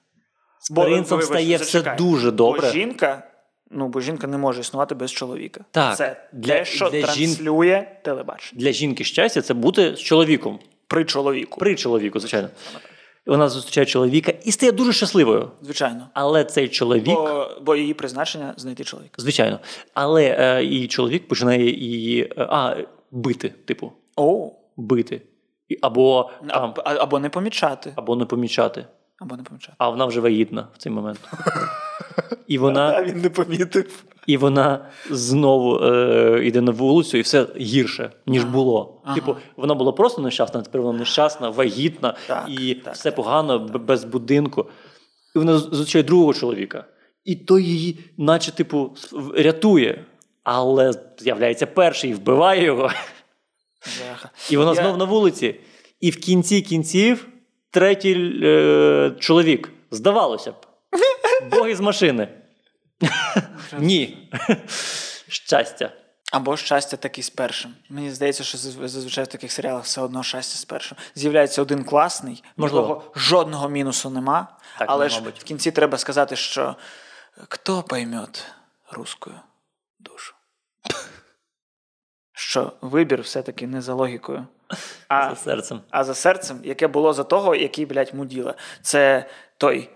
З 0.66 0.70
принцем 0.70 1.18
вибач, 1.18 1.24
стає 1.26 1.56
все 1.56 1.94
дуже 1.98 2.30
добре. 2.30 2.60
Бо 2.60 2.68
жінка, 2.72 3.22
ну, 3.70 3.88
бо 3.88 4.00
жінка 4.00 4.26
не 4.26 4.38
може 4.38 4.60
існувати 4.60 4.94
без 4.94 5.12
чоловіка. 5.12 5.64
Так, 5.70 5.96
Це 5.96 6.16
для- 6.32 6.52
те, 6.52 6.64
що 6.64 6.90
для 6.90 6.98
жін- 7.00 7.04
транслює 7.04 7.86
телебачення. 8.04 8.60
Для 8.60 8.72
жінки 8.72 9.04
щастя 9.04 9.42
це 9.42 9.54
бути 9.54 9.96
з 9.96 10.00
чоловіком. 10.00 10.58
При 10.86 11.04
чоловіку. 11.04 11.58
При 11.60 11.74
чоловіку, 11.74 12.20
звичайно. 12.20 12.48
Вона 13.26 13.48
зустрічає 13.48 13.86
чоловіка 13.86 14.32
і 14.44 14.52
стає 14.52 14.72
дуже 14.72 14.92
щасливою. 14.92 15.50
Звичайно. 15.62 16.08
Але 16.14 16.44
цей 16.44 16.68
чоловік, 16.68 17.04
Бо, 17.04 17.50
бо 17.62 17.76
її 17.76 17.94
призначення 17.94 18.54
знайти 18.56 18.84
чоловіка. 18.84 19.14
звичайно, 19.18 19.60
але 19.94 20.36
е, 20.38 20.64
і 20.64 20.88
чоловік 20.88 21.28
починає 21.28 21.70
її 21.70 22.22
е, 22.22 22.46
а, 22.50 22.76
бити, 23.10 23.48
типу, 23.64 23.92
О, 24.16 24.50
бити. 24.76 25.22
І- 25.68 25.78
Або, 25.82 26.30
там, 26.48 26.74
а, 26.76 26.90
а- 26.90 26.96
або 27.02 27.18
не 27.18 27.28
помічати. 27.28 27.92
або 27.96 28.16
не 28.16 28.24
помічати. 28.24 28.86
Або 29.18 29.36
не 29.36 29.42
помічати. 29.42 29.74
А 29.78 29.88
вона 29.88 30.06
вже 30.06 30.20
вагітна 30.20 30.68
в 30.74 30.78
цей 30.78 30.92
момент. 30.92 31.20
І 32.46 32.58
вона, 32.58 33.02
він 33.02 33.20
не 33.20 33.30
помітив. 33.30 34.04
і 34.26 34.36
вона 34.36 34.90
знову 35.10 35.78
е, 35.84 36.40
йде 36.44 36.60
на 36.60 36.72
вулицю, 36.72 37.18
і 37.18 37.20
все 37.20 37.46
гірше, 37.56 38.10
ніж 38.26 38.44
було. 38.44 39.02
Ага. 39.04 39.14
Типу, 39.14 39.36
вона 39.56 39.74
була 39.74 39.92
просто 39.92 40.22
нещасна, 40.22 40.62
тепер 40.62 40.82
вона 40.82 40.98
нещасна, 40.98 41.50
вагітна, 41.50 42.16
Так, 42.26 42.46
і 42.48 42.74
так, 42.74 42.94
все 42.94 43.10
погано, 43.12 43.58
б- 43.58 43.84
без 43.84 44.04
будинку. 44.04 44.66
І 45.36 45.38
вона 45.38 45.58
зустрічає 45.58 46.02
другого 46.02 46.34
чоловіка. 46.34 46.84
І 47.24 47.36
той 47.36 47.64
її, 47.64 47.98
наче, 48.18 48.52
типу, 48.52 48.96
рятує. 49.36 50.04
Але 50.44 50.92
з'являється 51.18 51.66
перший 51.66 52.10
і 52.10 52.14
вбиває 52.14 52.64
його. 52.64 52.90
Бляха. 54.00 54.30
І 54.50 54.56
вона 54.56 54.70
Я- 54.70 54.74
знов 54.82 54.96
на 54.98 55.04
вулиці. 55.04 55.60
І 56.00 56.10
в 56.10 56.16
кінці 56.16 56.60
кінців 56.62 57.28
третій 57.70 58.40
е, 58.44 59.12
чоловік. 59.20 59.72
Здавалося 59.90 60.52
б. 60.52 60.66
Бог 61.50 61.68
із 61.68 61.80
машини. 61.80 62.28
Ні. 63.78 64.30
Щастя. 65.28 65.92
Або 66.32 66.56
щастя 66.56 66.96
таки 66.96 67.22
з 67.22 67.30
першим. 67.30 67.74
Мені 67.88 68.10
здається, 68.10 68.44
що 68.44 68.58
зазвичай 68.58 69.24
в 69.24 69.26
таких 69.26 69.52
серіалах 69.52 69.84
все 69.84 70.00
одно 70.00 70.22
щастя 70.22 70.58
з 70.58 70.64
першим. 70.64 70.98
З'являється 71.14 71.62
один 71.62 71.84
класний, 71.84 72.44
Можливо. 72.56 73.12
жодного 73.14 73.68
мінусу 73.68 74.10
нема. 74.10 74.58
Так, 74.78 74.88
але 74.90 75.08
ж 75.08 75.18
мабуть. 75.18 75.40
в 75.40 75.44
кінці 75.44 75.70
треба 75.70 75.98
сказати, 75.98 76.36
що 76.36 76.76
хто 77.48 77.82
поймет 77.82 78.44
русскую 78.90 79.36
душу? 79.98 80.34
Що 82.32 82.72
вибір 82.80 83.22
все-таки 83.22 83.66
не 83.66 83.82
за 83.82 83.94
логікою, 83.94 84.46
а 85.08 85.30
За 85.30 85.36
серцем. 85.36 85.80
а 85.90 86.04
за 86.04 86.14
серцем, 86.14 86.60
яке 86.64 86.88
було 86.88 87.12
за 87.12 87.24
того, 87.24 87.54
який, 87.54 87.86
блядь, 87.86 88.14
муділа. 88.14 88.54
Це 88.82 89.26
той 89.58 89.88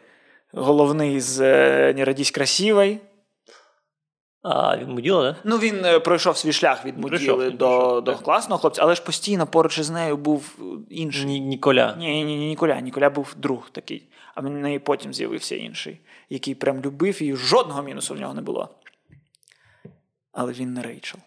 головний 0.53 1.21
з 1.21 1.41
е, 1.41 1.95
«Не 1.97 2.05
родись 2.05 2.31
красивой». 2.31 2.99
А, 4.43 4.77
він 4.77 4.89
муділа, 4.89 5.23
да? 5.23 5.37
Ну, 5.45 5.59
він 5.59 5.85
е, 5.85 6.01
пройшов 6.01 6.37
свій 6.37 6.53
шлях 6.53 6.85
від 6.85 7.01
Пройшов, 7.01 7.29
муділи 7.29 7.51
він 7.51 7.57
до, 7.57 7.67
пройшов, 7.79 8.05
до 8.05 8.13
так. 8.13 8.23
класного 8.23 8.61
хлопця, 8.61 8.83
але 8.83 8.95
ж 8.95 9.03
постійно 9.03 9.47
поруч 9.47 9.79
із 9.79 9.91
нею 9.91 10.17
був 10.17 10.57
е, 10.59 10.63
інший. 10.95 11.25
Ні, 11.25 11.41
Ніколя. 11.41 11.95
Ні, 11.99 12.25
ні, 12.25 12.37
ні, 12.37 12.49
Ніколя. 12.49 12.81
Ніколя 12.81 13.11
був 13.11 13.35
друг 13.37 13.71
такий, 13.71 14.09
а 14.35 14.41
в 14.41 14.51
неї 14.51 14.79
потім 14.79 15.15
з'явився 15.15 15.57
інший, 15.57 16.01
який 16.31 16.55
прям 16.55 16.81
любив 16.81 17.23
її, 17.23 17.37
жодного 17.37 17.83
мінусу 17.83 18.15
в 18.15 18.21
нього 18.21 18.35
не 18.35 18.41
було. 18.43 18.69
Але 20.33 20.53
він 20.53 20.75
не 20.75 20.83
Рейчел. 20.83 21.21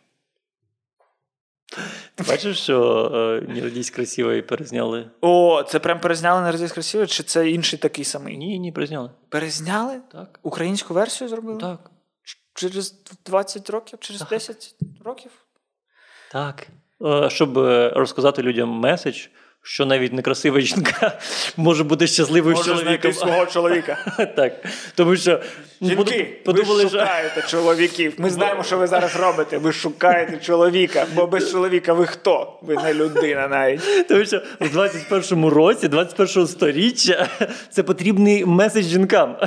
Бачиш, 2.27 2.59
що 2.59 3.05
е, 3.13 3.53
не 3.53 3.61
родись 3.61 3.89
красиво 3.89 4.33
і 4.33 4.41
перезняли? 4.41 5.09
О, 5.21 5.63
це 5.63 5.79
прям 5.79 5.99
перезняли 5.99 6.41
не 6.41 6.51
родись 6.51 6.71
красиво, 6.71 7.05
чи 7.05 7.23
це 7.23 7.49
інший 7.49 7.79
такий 7.79 8.05
самий? 8.05 8.37
Ні, 8.37 8.59
ні, 8.59 8.71
перезняли. 8.71 9.09
Перезняли? 9.29 9.99
Так. 10.11 10.39
Українську 10.43 10.93
версію 10.93 11.27
зробили? 11.27 11.59
Так. 11.59 11.91
Через 12.53 12.95
20 13.25 13.69
років, 13.69 13.99
через 13.99 14.21
10 14.29 14.75
років? 15.05 15.31
Так. 16.31 16.67
Е, 17.05 17.29
Щоб 17.29 17.57
е, 17.57 17.89
розказати 17.89 18.41
людям 18.41 18.69
меседж, 18.69 19.27
що 19.65 19.85
навіть 19.85 20.13
некрасива 20.13 20.59
жінка 20.59 21.19
може 21.57 21.83
бути 21.83 22.07
щасливою 22.07 22.55
з 22.55 22.57
Може 22.59 22.69
чоловіком. 22.69 23.11
знайти 23.11 23.13
свого 23.19 23.45
чоловіка. 23.45 23.97
Так. 24.35 24.53
Тому 24.95 25.15
що 25.15 25.41
Жінки, 25.81 26.41
подумали, 26.45 26.83
ви 26.83 26.89
що 26.89 26.99
шукаєте 26.99 27.43
чоловіків. 27.47 28.13
Ми 28.17 28.29
знаємо, 28.29 28.63
що 28.63 28.77
ви 28.77 28.87
зараз 28.87 29.15
робите. 29.15 29.57
Ви 29.57 29.71
шукаєте 29.73 30.37
чоловіка, 30.37 31.05
бо 31.15 31.27
без 31.27 31.51
чоловіка 31.51 31.93
ви 31.93 32.05
хто? 32.07 32.59
Ви 32.61 32.75
не 32.75 32.93
людина 32.93 33.47
навіть. 33.47 34.07
Тому 34.07 34.25
що 34.25 34.41
в 34.59 34.77
21-му 34.77 35.49
році, 35.49 35.87
21 35.87 36.47
сторіччя, 36.47 37.29
це 37.71 37.83
потрібний 37.83 38.45
меседж 38.45 38.85
жінкам. 38.85 39.37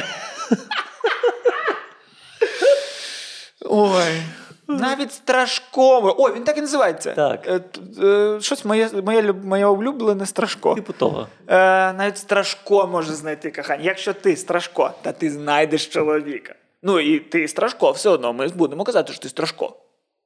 Ой. 3.61 4.23
Навіть 4.69 5.13
страшкове. 5.13 6.15
Ой, 6.19 6.33
він 6.35 6.45
так 6.45 6.59
і 6.59 6.61
називається. 6.61 7.13
Так. 7.13 7.47
Е, 7.47 7.61
е, 8.07 8.41
Щось 8.41 8.65
моє, 8.65 8.89
моє, 9.05 9.33
моє 9.33 9.67
улюблене 9.67 10.27
страшко. 10.27 10.75
Типу 10.75 10.93
того. 10.93 11.27
Е, 11.49 11.93
навіть 11.93 12.19
страшко 12.19 12.87
може 12.87 13.13
знайти 13.13 13.51
кохання. 13.51 13.85
Якщо 13.85 14.15
ти 14.15 14.37
страшко, 14.37 14.91
та 15.03 15.13
ти 15.13 15.31
знайдеш 15.31 15.87
чоловіка. 15.87 16.55
Ну 16.83 17.01
і 17.01 17.21
ти 17.21 17.49
страшко, 17.49 17.91
все 17.91 18.09
одно 18.09 18.33
ми 18.33 18.49
будемо 18.49 18.85
казати, 18.85 19.13
що 19.13 19.23
ти 19.23 19.29
страшко. 19.29 19.77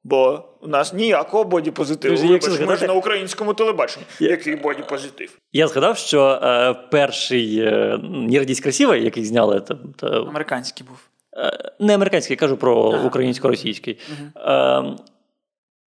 Бо 0.03 0.43
у 0.61 0.67
нас 0.67 0.93
ніякого 0.93 1.43
боді-позитиву. 1.43 2.31
Якщо 2.31 2.51
Вибач, 2.51 2.67
ми 2.67 2.75
ж 2.75 2.87
на 2.87 2.93
українському 2.93 3.53
телебаченні. 3.53 4.05
Який 4.19 4.55
боді-позитив? 4.55 5.37
Я 5.51 5.67
згадав, 5.67 5.97
що 5.97 6.39
е, 6.43 6.73
перший 6.73 7.59
е, 7.59 7.99
«Не 8.03 8.39
родись 8.39 8.59
красиво», 8.59 8.95
який 8.95 9.25
зняли, 9.25 9.59
та, 9.59 9.77
та, 9.97 10.07
Американський 10.07 10.85
був. 10.87 10.97
Е, 11.37 11.71
не 11.79 11.93
американський, 11.95 12.33
я 12.33 12.39
кажу 12.39 12.57
про 12.57 12.91
Ага. 12.91 13.07
українсько-російський. 13.07 13.99
Е, 14.37 14.83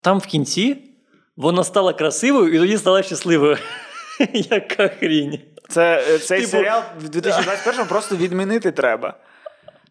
там 0.01 0.18
в 0.18 0.26
кінці 0.26 0.76
вона 1.37 1.64
стала 1.64 1.93
красивою 1.93 2.55
і 2.55 2.59
тоді 2.59 2.78
стала 2.78 3.03
щасливою. 3.03 3.57
Яка 4.32 4.89
хрінь. 4.89 5.39
Це, 5.68 6.05
е, 6.09 6.18
цей 6.18 6.41
Типу- 6.41 6.51
серіал 6.51 6.82
в 7.01 7.09
2021 7.09 7.87
просто 7.87 8.16
відмінити 8.16 8.72
треба. 8.72 9.14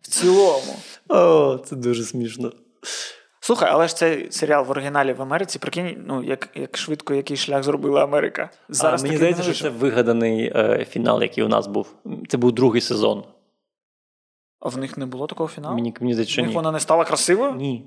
В 0.01 0.07
цілому. 0.07 0.75
О, 1.09 1.57
це 1.57 1.75
дуже 1.75 2.03
смішно. 2.03 2.51
Слухай, 3.39 3.69
але 3.71 3.87
ж 3.87 3.95
цей 3.95 4.31
серіал 4.31 4.65
в 4.65 4.71
оригіналі 4.71 5.13
в 5.13 5.21
Америці, 5.21 5.59
прикинь, 5.59 6.03
ну 6.07 6.23
як, 6.23 6.49
як 6.55 6.77
швидко 6.77 7.13
який 7.13 7.37
шлях 7.37 7.63
зробила 7.63 8.03
Америка. 8.03 8.49
Зараз 8.69 9.01
а, 9.01 9.05
мені 9.05 9.17
здається, 9.17 9.43
що 9.43 9.53
це 9.53 9.69
вигаданий 9.69 10.51
е, 10.55 10.85
фінал, 10.89 11.21
який 11.21 11.43
у 11.43 11.47
нас 11.47 11.67
був. 11.67 11.87
Це 12.27 12.37
був 12.37 12.51
другий 12.51 12.81
сезон. 12.81 13.23
А 14.59 14.69
в 14.69 14.77
них 14.77 14.97
не 14.97 15.05
було 15.05 15.27
такого 15.27 15.49
фіналу? 15.49 15.75
Мені, 15.75 15.93
мені 15.99 16.13
здається, 16.13 16.31
в 16.31 16.33
що 16.33 16.41
них 16.41 16.49
ні. 16.49 16.55
вона 16.55 16.71
не 16.71 16.79
стала 16.79 17.05
красивою? 17.05 17.51
Ні. 17.51 17.85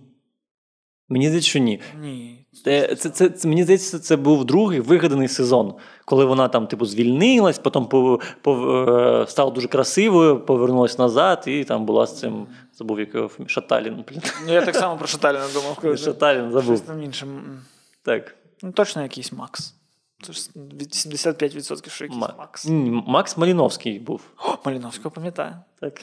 Мені 1.08 1.26
здається, 1.26 1.50
що 1.50 1.58
ні. 1.58 1.80
Ні. 2.00 2.46
Це, 2.64 2.94
це, 2.94 3.10
це, 3.10 3.28
це, 3.28 3.48
мені 3.48 3.62
здається, 3.62 3.98
це 3.98 4.16
був 4.16 4.44
другий 4.44 4.80
вигаданий 4.80 5.28
сезон, 5.28 5.74
коли 6.04 6.24
вона 6.24 6.48
там, 6.48 6.66
типу, 6.66 6.86
звільнилась, 6.86 7.58
потім 7.58 7.86
по, 7.86 8.20
по, 8.42 8.52
е, 8.52 9.26
стала 9.28 9.50
дуже 9.50 9.68
красивою, 9.68 10.40
повернулась 10.40 10.98
назад, 10.98 11.44
і 11.46 11.64
там 11.64 11.86
була 11.86 12.06
з 12.06 12.18
цим. 12.18 12.46
Забув 12.72 13.00
якого 13.00 13.30
Шаталін. 13.46 14.04
Ну, 14.46 14.52
Я 14.52 14.62
так 14.64 14.76
само 14.76 14.96
про 14.96 15.06
Шаталіна 15.06 15.44
думав. 15.54 15.98
Шаталін 15.98 16.52
забув. 16.52 16.76
Щось 16.76 16.80
там 16.80 17.02
іншим. 17.02 17.60
Так. 18.02 18.34
Ну, 18.62 18.72
точно 18.72 19.02
якийсь 19.02 19.32
Макс. 19.32 19.77
Це 20.22 20.32
ж 20.32 20.50
від 20.56 20.88
75% 20.92 21.90
що 21.90 22.04
якийсь 22.04 22.20
Ма- 22.20 22.34
Макс. 22.38 22.64
Ні, 22.64 23.02
Макс 23.06 23.36
Маліновський 23.36 23.98
був. 23.98 24.20
О, 24.44 24.56
Маліновського 24.64 25.10
пам'ятаю. 25.10 25.54
Так. 25.80 26.00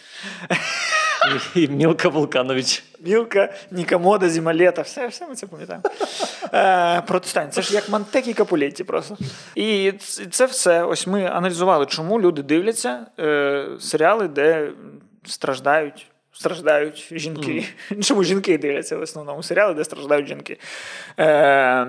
І, 1.56 1.64
і 1.64 1.68
Мілка 1.68 2.10
Вулканович. 2.10 2.84
Мілка, 3.00 3.54
Нікамода, 3.72 4.30
Зімалета, 4.30 4.82
все, 4.82 5.08
все 5.08 5.28
ми 5.28 5.36
це 5.36 5.48
пам'ятаємо. 5.48 5.84
Е, 6.54 7.02
протестань. 7.02 7.52
Це 7.52 7.62
ж 7.62 7.74
як 7.74 7.90
Мантек 7.90 8.28
і 8.28 8.34
Капулетті 8.34 8.84
просто. 8.84 9.18
І 9.56 9.92
ц- 10.00 10.26
це 10.26 10.46
все. 10.46 10.84
Ось 10.84 11.08
ми 11.08 11.26
аналізували, 11.26 11.86
чому 11.86 12.22
люди 12.22 12.42
дивляться 12.44 13.06
е, 13.20 13.68
серіали, 13.80 14.28
де 14.28 14.72
страждають. 15.26 16.08
Страждають 16.32 17.08
жінки. 17.12 17.66
Чому 18.04 18.24
жінки 18.24 18.58
дивляться 18.58 18.98
в 18.98 19.02
основному 19.02 19.44
серіали, 19.44 19.74
де 19.74 19.84
страждають 19.84 20.28
жінки? 20.28 20.58
Е, 21.20 21.88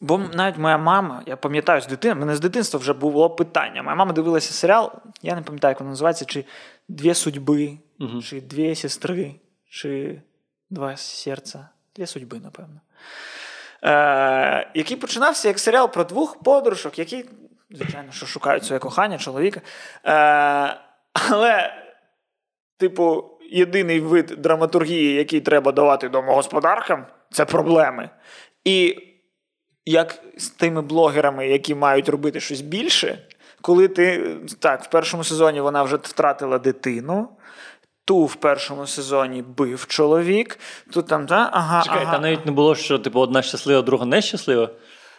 бо 0.00 0.18
навіть 0.18 0.58
моя 0.58 0.78
мама, 0.78 1.22
я 1.26 1.36
пам'ятаю 1.36 1.80
з 1.80 1.86
дитини, 1.86 2.14
мене 2.14 2.36
з 2.36 2.40
дитинства 2.40 2.80
вже 2.80 2.92
було 2.92 3.30
питання. 3.30 3.82
Моя 3.82 3.96
мама 3.96 4.12
дивилася 4.12 4.52
серіал, 4.52 4.92
я 5.22 5.34
не 5.34 5.42
пам'ятаю, 5.42 5.72
як 5.72 5.80
він 5.80 5.88
називається, 5.88 6.24
чи 6.24 6.44
Дві 6.88 7.14
судьби, 7.14 7.78
Мгм. 7.98 8.22
чи 8.22 8.40
дві 8.40 8.74
сестри, 8.74 9.34
чи 9.68 10.22
два 10.70 10.96
серця. 10.96 11.68
Дві 11.96 12.06
судьби, 12.06 12.40
напевно. 12.44 12.80
Е, 13.84 14.70
який 14.74 14.96
починався 14.96 15.48
як 15.48 15.58
серіал 15.58 15.92
про 15.92 16.04
двох 16.04 16.42
подружок, 16.42 16.98
які, 16.98 17.24
звичайно, 17.70 18.12
що 18.12 18.26
шукають 18.26 18.64
своє 18.64 18.78
кохання, 18.78 19.18
чоловіка. 19.18 19.60
Е, 19.60 20.76
але, 21.12 21.72
типу, 22.76 23.24
єдиний 23.50 24.00
вид 24.00 24.26
драматургії, 24.26 25.14
який 25.14 25.40
треба 25.40 25.72
давати 25.72 26.08
домогосподаркам, 26.08 27.06
це 27.30 27.44
проблеми. 27.44 28.10
І 28.64 28.96
як 29.90 30.22
з 30.36 30.48
тими 30.48 30.82
блогерами, 30.82 31.48
які 31.48 31.74
мають 31.74 32.08
робити 32.08 32.40
щось 32.40 32.60
більше, 32.60 33.18
коли 33.60 33.88
ти 33.88 34.36
так, 34.58 34.84
в 34.84 34.90
першому 34.90 35.24
сезоні 35.24 35.60
вона 35.60 35.82
вже 35.82 35.96
втратила 35.96 36.58
дитину. 36.58 37.28
Ту 38.04 38.24
в 38.24 38.34
першому 38.34 38.86
сезоні 38.86 39.42
бив 39.42 39.86
чоловік, 39.86 40.58
тут 40.92 41.06
там, 41.06 41.26
та, 41.26 41.50
ага. 41.52 41.82
Чекай, 41.82 42.02
ага. 42.02 42.12
там 42.12 42.22
навіть 42.22 42.46
не 42.46 42.52
було, 42.52 42.74
що 42.74 42.98
типу 42.98 43.20
одна 43.20 43.42
щаслива, 43.42 43.82
друга 43.82 44.06
нещаслива. 44.06 44.70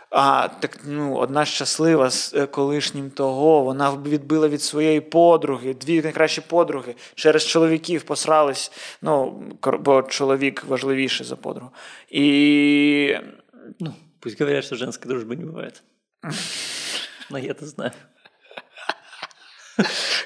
А 0.10 0.48
так 0.60 0.80
ну, 0.86 1.16
одна 1.16 1.46
щаслива 1.46 2.10
з 2.10 2.34
е, 2.34 2.46
колишнім 2.46 3.10
того, 3.10 3.62
вона 3.62 3.92
відбила 4.06 4.48
від 4.48 4.62
своєї 4.62 5.02
подруги, 5.02 5.74
дві 5.74 6.02
найкращі 6.02 6.42
подруги. 6.42 6.96
Через 7.16 7.48
чоловіків 7.48 8.04
посрались. 8.04 8.72
Ну, 9.02 9.44
бо 9.80 10.02
чоловік 10.02 10.64
важливіший 10.68 11.26
за 11.28 11.36
подругу. 11.36 11.70
І 12.10 13.16
Ну, 13.80 13.94
пусть 14.22 14.38
говорят, 14.38 14.64
что 14.64 14.76
женской 14.76 15.10
дружбы 15.10 15.36
не 15.36 15.44
бывает. 15.44 15.84
Но 17.30 17.38
я-то 17.38 17.66
знаю. 17.66 17.92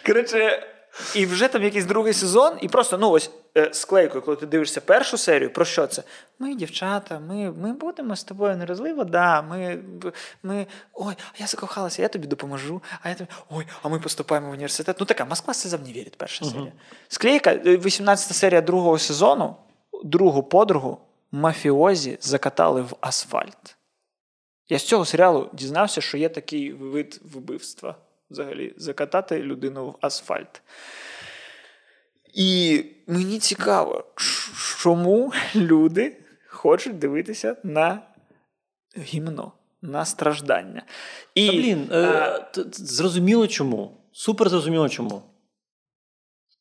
коротше, 0.05 0.67
і 1.15 1.25
вже 1.25 1.47
там 1.47 1.63
якийсь 1.63 1.85
другий 1.85 2.13
сезон, 2.13 2.57
і 2.61 2.67
просто 2.67 2.97
ну 2.97 3.11
ось 3.11 3.31
е, 3.57 3.73
склейкою, 3.73 4.23
коли 4.23 4.37
ти 4.37 4.45
дивишся 4.45 4.81
першу 4.81 5.17
серію, 5.17 5.53
про 5.53 5.65
що 5.65 5.87
це? 5.87 6.03
Ми, 6.39 6.55
дівчата, 6.55 7.19
ми, 7.19 7.51
ми 7.51 7.73
будемо 7.73 8.15
з 8.15 8.23
тобою 8.23 8.57
не 8.57 8.65
розлива, 8.65 9.03
да, 9.03 9.41
ми, 9.41 9.79
ми 10.43 10.67
ой, 10.93 11.15
а 11.33 11.35
я 11.37 11.47
закохалася, 11.47 12.01
я 12.01 12.07
тобі 12.07 12.27
допоможу, 12.27 12.81
а 13.01 13.09
я 13.09 13.15
тобі, 13.15 13.29
ой, 13.49 13.65
а 13.83 13.89
ми 13.89 13.99
поступаємо 13.99 14.47
в 14.47 14.51
університет. 14.51 14.95
Ну 14.99 15.05
така 15.05 15.25
Москва 15.25 15.53
слезам 15.53 15.83
не 15.83 15.91
вірить, 15.91 16.17
перша 16.17 16.45
серія. 16.45 16.71
Склейка, 17.07 17.51
е, 17.51 17.77
18 17.77 18.35
серія 18.35 18.61
другого 18.61 18.99
сезону, 18.99 19.55
другу 20.03 20.43
подругу 20.43 20.97
мафіозі 21.31 22.17
закатали 22.21 22.81
в 22.81 22.95
асфальт. 23.01 23.74
Я 24.69 24.79
з 24.79 24.83
цього 24.83 25.05
серіалу 25.05 25.49
дізнався, 25.53 26.01
що 26.01 26.17
є 26.17 26.29
такий 26.29 26.73
вид 26.73 27.21
вбивства. 27.23 27.95
Взагалі, 28.31 28.73
закатати 28.77 29.39
людину 29.39 29.87
в 29.89 29.95
асфальт. 30.01 30.61
І 32.33 32.83
мені 33.07 33.39
цікаво, 33.39 34.05
чому 34.81 35.33
люди 35.55 36.17
хочуть 36.47 36.99
дивитися 36.99 37.55
на 37.63 38.01
гімно, 38.97 39.51
на 39.81 40.05
страждання. 40.05 40.83
І, 41.35 41.47
Та, 41.47 41.53
блін, 41.53 41.89
е, 41.91 41.97
е, 41.97 42.39
т- 42.53 42.63
т- 42.63 42.69
зрозуміло 42.85 43.47
чому. 43.47 43.97
Супер 44.11 44.49
зрозуміло 44.49 44.89
чому. 44.89 45.21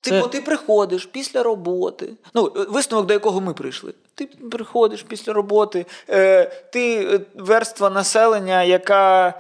Типу, 0.04 0.28
ти 0.28 0.40
приходиш 0.40 1.06
після 1.06 1.42
роботи. 1.42 2.12
Ну, 2.34 2.52
е, 2.56 2.66
висновок, 2.68 3.06
до 3.06 3.14
якого 3.14 3.40
ми 3.40 3.54
прийшли. 3.54 3.94
Ти 4.14 4.26
приходиш 4.26 5.02
після 5.02 5.32
роботи, 5.32 5.86
е, 6.08 6.44
ти 6.44 7.08
е, 7.14 7.20
верства 7.34 7.90
населення, 7.90 8.62
яка 8.62 9.34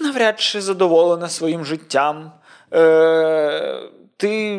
навряд 0.00 0.40
чи 0.40 0.60
задоволена 0.60 1.28
своїм 1.28 1.64
життям. 1.64 2.32
Е, 2.72 3.80
ти, 4.16 4.58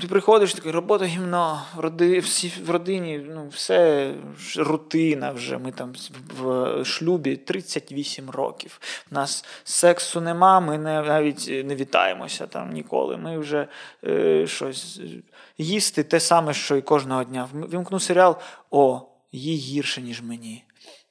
ти 0.00 0.06
приходиш, 0.06 0.54
такий 0.54 0.72
робота 0.72 1.04
гімно, 1.04 1.62
роди, 1.76 2.18
всі 2.18 2.52
в 2.66 2.70
родині, 2.70 3.18
ну, 3.34 3.48
все 3.48 4.12
рутина 4.56 5.30
вже. 5.30 5.58
Ми 5.58 5.72
там 5.72 5.92
в 6.38 6.84
шлюбі 6.84 7.36
38 7.36 8.30
років. 8.30 8.80
У 9.10 9.14
нас 9.14 9.44
сексу 9.64 10.20
нема, 10.20 10.60
ми 10.60 10.78
не, 10.78 11.02
навіть 11.02 11.64
не 11.64 11.74
вітаємося 11.74 12.46
там 12.46 12.72
ніколи. 12.72 13.16
Ми 13.16 13.38
вже 13.38 13.68
е, 14.04 14.46
щось 14.46 15.00
е, 15.04 15.22
їсти 15.58 16.02
те 16.02 16.20
саме, 16.20 16.54
що 16.54 16.76
і 16.76 16.82
кожного 16.82 17.24
дня. 17.24 17.48
Вімкну 17.72 18.00
серіал, 18.00 18.36
о, 18.70 19.02
їй 19.32 19.56
гірше, 19.56 20.02
ніж 20.02 20.22
мені. 20.22 20.64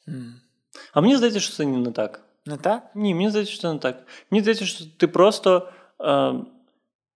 М. 0.07 0.35
А 0.93 1.01
мені 1.01 1.17
здається, 1.17 1.39
що 1.39 1.53
це 1.53 1.65
не 1.65 1.91
так. 1.91 2.21
Не 2.45 2.57
так? 2.57 2.91
Ні, 2.95 3.15
мені 3.15 3.29
здається, 3.29 3.53
що 3.53 3.61
це 3.61 3.73
не 3.73 3.79
так. 3.79 4.07
Мені 4.31 4.41
здається, 4.41 4.65
що 4.65 4.85
ти 4.97 5.07
просто 5.07 5.69
е, 6.01 6.33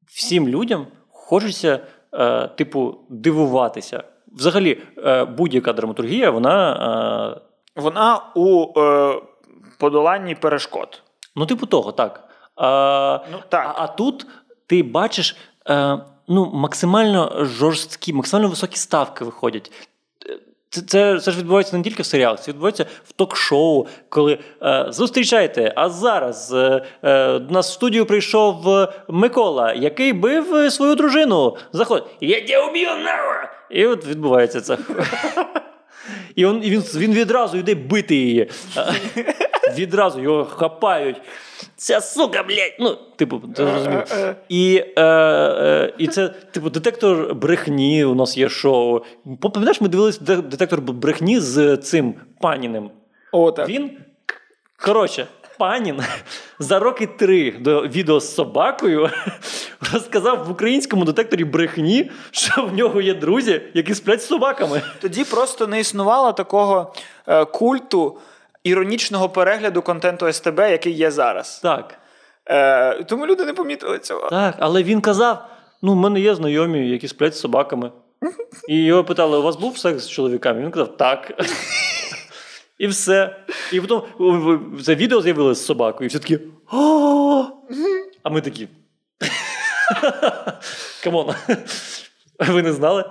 всім 0.08 0.48
людям 0.48 0.88
хочеться, 1.10 1.80
е, 2.14 2.48
типу, 2.48 2.98
дивуватися. 3.10 4.04
Взагалі, 4.28 4.82
е, 4.98 5.26
будь-яка 5.26 5.74
драматургія, 5.74 6.32
вона. 6.32 7.38
Е, 7.38 7.42
Вона 7.82 8.22
у 8.36 8.80
е, 8.80 9.22
подоланні 9.80 10.36
перешкод. 10.36 11.04
ну, 11.36 11.46
типу 11.46 11.66
того, 11.66 11.92
так. 11.92 12.24
Ну, 13.32 13.40
так. 13.50 13.76
А, 13.78 13.84
а 13.84 13.88
тут 13.88 14.28
ти 14.68 14.84
бачиш 14.84 15.38
е, 15.70 16.00
ну, 16.28 16.52
максимально 16.54 17.46
жорсткі, 17.46 18.14
максимально 18.14 18.50
високі 18.50 18.78
ставки 18.78 19.26
виходять. 19.26 19.72
Це, 20.70 20.82
це, 20.82 21.20
це 21.20 21.32
ж 21.32 21.38
відбувається 21.38 21.78
не 21.78 21.84
тільки 21.84 22.04
в 22.04 22.06
серіалах, 22.06 22.42
це 22.42 22.52
відбувається 22.52 22.86
в 23.06 23.12
ток-шоу, 23.12 23.88
коли 24.10 24.40
е, 24.64 24.86
зустрічайте. 24.90 25.74
А 25.76 25.90
зараз 25.90 26.54
е, 26.54 26.86
е, 27.04 27.40
до 27.40 27.54
нас 27.54 27.70
в 27.70 27.74
студію 27.74 28.06
прийшов 28.06 28.70
е, 28.70 28.88
Микола, 29.08 29.74
який 29.74 30.14
бив 30.14 30.56
е, 30.56 30.72
свою 30.72 30.96
дружину. 30.96 31.58
Заходь, 31.74 32.08
я 32.22 32.42
тебе 32.42 32.84
нава! 32.84 33.52
І 33.70 33.86
от 33.86 34.08
відбувається 34.08 34.62
це. 34.62 34.78
І 36.36 36.46
він, 36.46 36.60
він, 36.60 36.82
він 36.96 37.14
відразу 37.14 37.58
йде 37.58 37.76
бити 37.76 38.16
її. 38.16 38.50
Відразу 39.76 40.22
його 40.22 40.46
хапають. 40.46 41.22
Ця 41.76 42.02
сука, 42.02 42.44
блядь. 42.44 42.76
Ну, 42.80 42.98
типу, 43.16 43.40
ти 43.40 43.66
зрозумів. 43.66 44.04
І, 44.50 44.84
е, 44.96 45.04
е, 45.04 45.94
і 45.98 46.08
це, 46.08 46.28
типу, 46.28 46.70
детектор 46.70 47.36
брехні 47.36 48.06
у 48.06 48.16
нас 48.16 48.38
є 48.38 48.50
шоу. 48.50 49.02
Пам'ятаєш, 49.42 49.82
ми 49.82 49.88
дивилися 49.88 50.20
детектор 50.26 50.82
брехні 50.82 51.40
з 51.40 51.78
цим 51.78 52.16
паніним. 52.42 52.90
О, 53.32 53.52
так. 53.52 53.70
Він, 53.70 53.92
коротше, 54.86 55.28
панін 55.58 56.02
за 56.60 56.80
роки 56.80 57.08
три 57.08 57.52
до 57.52 57.82
відео 57.82 58.20
з 58.20 58.36
собакою 58.36 59.10
розказав 59.94 60.46
в 60.48 60.52
українському 60.52 61.06
детекторі 61.06 61.44
брехні, 61.44 62.12
що 62.32 62.66
в 62.66 62.74
нього 62.74 63.02
є 63.02 63.14
друзі, 63.14 63.62
які 63.74 63.96
сплять 63.96 64.22
з 64.22 64.28
собаками. 64.28 64.82
Тоді 65.02 65.24
просто 65.24 65.68
не 65.68 65.80
існувало 65.80 66.34
такого 66.34 66.94
е, 67.28 67.46
культу 67.46 68.18
іронічного 68.68 69.30
перегляду 69.30 69.82
контенту 69.82 70.34
СТБ, 70.34 70.60
який 70.60 70.94
є 70.94 71.12
зараз. 71.12 71.60
Так. 71.60 71.98
Е, 72.46 73.04
тому 73.04 73.28
люди 73.28 73.46
не 73.46 73.54
помітили 73.54 74.00
цього. 74.00 74.30
Так, 74.30 74.56
але 74.60 74.84
він 74.84 75.02
казав: 75.02 75.50
ну, 75.82 75.94
в 75.94 75.96
мене 75.96 76.20
є 76.20 76.36
знайомі, 76.36 76.90
які 76.90 77.08
сплять 77.08 77.36
з 77.36 77.40
собаками. 77.40 77.92
І 78.68 78.84
його 78.84 79.04
питали: 79.04 79.38
у 79.38 79.42
вас 79.42 79.56
був 79.56 79.78
секс 79.78 80.04
з 80.04 80.10
чоловіками? 80.10 80.62
Він 80.62 80.72
казав, 80.72 80.98
так. 80.98 81.42
І 82.78 82.88
все. 82.88 83.36
І 83.72 83.82
потім 83.82 84.02
це 84.84 84.96
відео 84.96 85.22
з'явилося 85.22 85.62
з 85.62 85.66
собакою, 85.66 86.06
і 86.06 86.10
всі 86.10 86.20
такі. 86.20 86.40
А 88.24 88.30
ми 88.30 88.42
такі. 88.42 88.68
Come 91.04 91.22
on. 91.22 91.36
Ви 92.40 92.62
не 92.62 92.74
знали? 92.74 93.06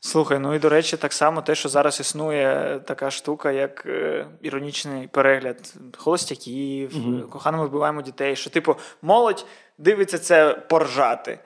Слухай, 0.00 0.38
ну 0.38 0.54
і 0.54 0.58
до 0.58 0.68
речі, 0.68 0.96
так 0.96 1.12
само 1.12 1.42
те, 1.42 1.54
що 1.54 1.68
зараз 1.68 2.00
існує 2.00 2.80
така 2.86 3.10
штука, 3.10 3.50
як 3.52 3.86
е, 3.86 4.26
іронічний 4.42 5.08
перегляд 5.08 5.74
холостяків, 5.96 6.96
Мгм. 6.96 7.18
е, 7.18 7.22
кохано 7.22 7.58
ми 7.58 7.66
вбиваємо 7.66 8.02
дітей. 8.02 8.36
Що, 8.36 8.50
типу, 8.50 8.76
молодь 9.02 9.46
дивиться 9.78 10.18
це 10.18 10.54
поржати. 10.54 11.38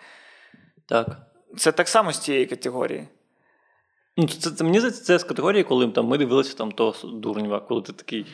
Так. 0.86 1.06
Це 1.56 1.72
так 1.72 1.88
само 1.88 2.12
з 2.12 2.18
цієї 2.18 2.46
категорії. 2.46 3.08
Ну, 4.16 4.28
це, 4.28 4.50
це, 4.50 4.64
мені 4.64 4.78
здається, 4.78 5.04
це 5.04 5.18
з 5.18 5.24
категорії, 5.24 5.64
коли 5.64 5.88
там, 5.88 6.06
ми 6.06 6.18
дивилися 6.18 6.56
там 6.56 6.72
того 6.72 6.94
дурнєва, 7.08 7.60
коли 7.60 7.82
ти 7.82 7.92
такий. 7.92 8.26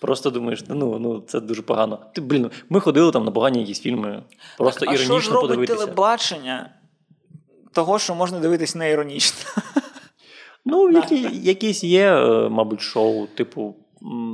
Просто 0.00 0.30
думаєш, 0.30 0.64
ну, 0.68 0.98
ну 0.98 1.20
це 1.20 1.40
дуже 1.40 1.62
погано. 1.62 1.98
Ти, 2.14 2.20
блін, 2.20 2.50
ми 2.68 2.80
ходили 2.80 3.12
там 3.12 3.24
на 3.24 3.30
погані 3.30 3.60
якісь 3.60 3.80
фільми, 3.80 4.22
просто 4.58 4.80
так, 4.80 4.88
а 4.88 4.92
іронічно 4.92 5.20
що 5.20 5.28
ж 5.30 5.34
робить 5.34 5.48
подивитися. 5.50 5.78
телебачення 5.78 6.70
того, 7.76 7.98
що 7.98 8.14
можна 8.14 8.38
дивитись 8.38 8.74
не 8.74 8.90
іронічно? 8.90 9.38
Ну, 10.64 10.90
які, 11.00 11.28
якісь 11.32 11.84
є, 11.84 12.12
е, 12.12 12.48
мабуть, 12.48 12.80
шоу, 12.80 13.26
типу, 13.26 13.74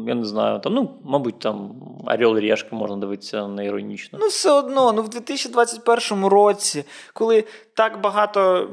я 0.07 0.15
не 0.15 0.25
знаю, 0.25 0.61
там, 0.61 0.75
ну, 0.75 0.91
мабуть, 1.05 1.39
там 1.39 1.75
Орел 2.07 2.39
і 2.39 2.41
Решка 2.41 2.77
можна 2.77 2.97
дивитися 2.97 3.49
не 3.49 3.67
іронічно. 3.67 4.19
Ну, 4.23 4.29
все 4.29 4.51
одно, 4.51 4.93
ну 4.93 5.03
в 5.03 5.09
2021 5.09 6.25
році, 6.25 6.85
коли 7.13 7.45
так 7.75 8.01
багато 8.01 8.69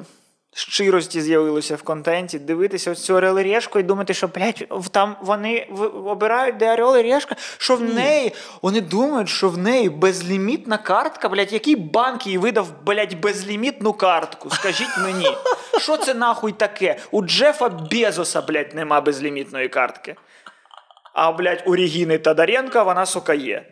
щирості 0.54 1.22
з'явилося 1.22 1.76
в 1.76 1.84
контенті, 1.84 2.39
дивитися 2.39 2.91
ось 2.91 3.06
цю 3.06 3.14
Орел 3.14 3.39
і 3.39 3.43
Решку 3.43 3.80
і 3.80 3.84
думати, 3.84 4.14
що, 4.14 4.28
блядь, 4.28 4.66
там 4.91 5.16
вони 5.22 5.68
обирають, 6.06 6.58
де 6.58 6.74
Орел 6.74 6.97
і 6.97 7.02
Решка, 7.02 7.36
що 7.58 7.76
в 7.76 7.82
неї, 7.82 8.34
вони 8.62 8.82
думають, 8.82 9.30
що 9.30 9.50
в 9.50 9.58
неї 9.58 9.89
безлімітна 9.89 10.78
картка, 10.78 11.30
блядь, 11.30 11.54
який 11.54 11.76
банк 11.76 12.28
їй 12.28 12.38
видав, 12.38 12.68
блядь, 12.86 13.20
безлімітну 13.20 13.93
картку? 13.93 14.50
Скажіть 14.50 14.97
мені, 15.04 15.28
що 15.80 15.97
це 15.97 16.14
нахуй 16.14 16.52
таке? 16.52 16.97
У 17.12 17.24
Джефа 17.24 17.70
Безоса, 17.70 18.41
блядь, 18.41 18.76
нема 18.76 19.02
безлімітної 19.02 19.68
картки. 19.68 20.16
А, 21.14 21.32
блядь, 21.32 21.64
у 21.66 21.76
Регіни 21.76 22.18
Тадаренка 22.18 22.84
вона, 22.84 23.06
сука, 23.06 23.34
є. 23.34 23.66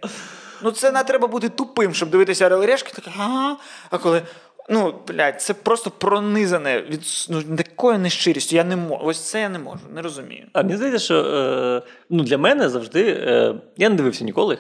Ну, 0.62 0.72
це 0.72 0.92
не 0.92 1.04
треба 1.04 1.28
бути 1.28 1.50
тупим, 1.50 1.94
щоб 1.94 2.10
дивитися 2.10 2.46
Орел 2.46 2.64
і 2.64 2.66
Решки, 2.66 2.92
так, 2.96 3.14
ага. 3.18 3.58
А 3.90 3.98
коли 3.98 4.22
Ну, 4.70 4.96
блядь, 5.08 5.42
це 5.42 5.54
просто 5.54 5.92
пронизане 5.92 6.82
від 6.82 7.02
ну, 7.30 7.56
такою 7.58 8.00
нещирістю. 8.00 8.56
Я 8.56 8.64
не 8.64 8.76
можу. 8.76 9.02
Ось 9.04 9.30
це 9.30 9.42
я 9.42 9.50
не 9.50 9.60
можу, 9.60 9.82
не 9.94 10.02
розумію. 10.02 10.46
А 10.54 10.64
мені 10.64 10.76
здається, 10.76 11.00
що 11.00 11.16
е, 11.16 11.82
ну, 12.10 12.24
для 12.24 12.38
мене 12.38 12.70
завжди. 12.70 13.04
Е, 13.04 13.56
я 13.78 13.90
не 13.90 13.96
дивився 13.96 14.24
ніколи 14.24 14.58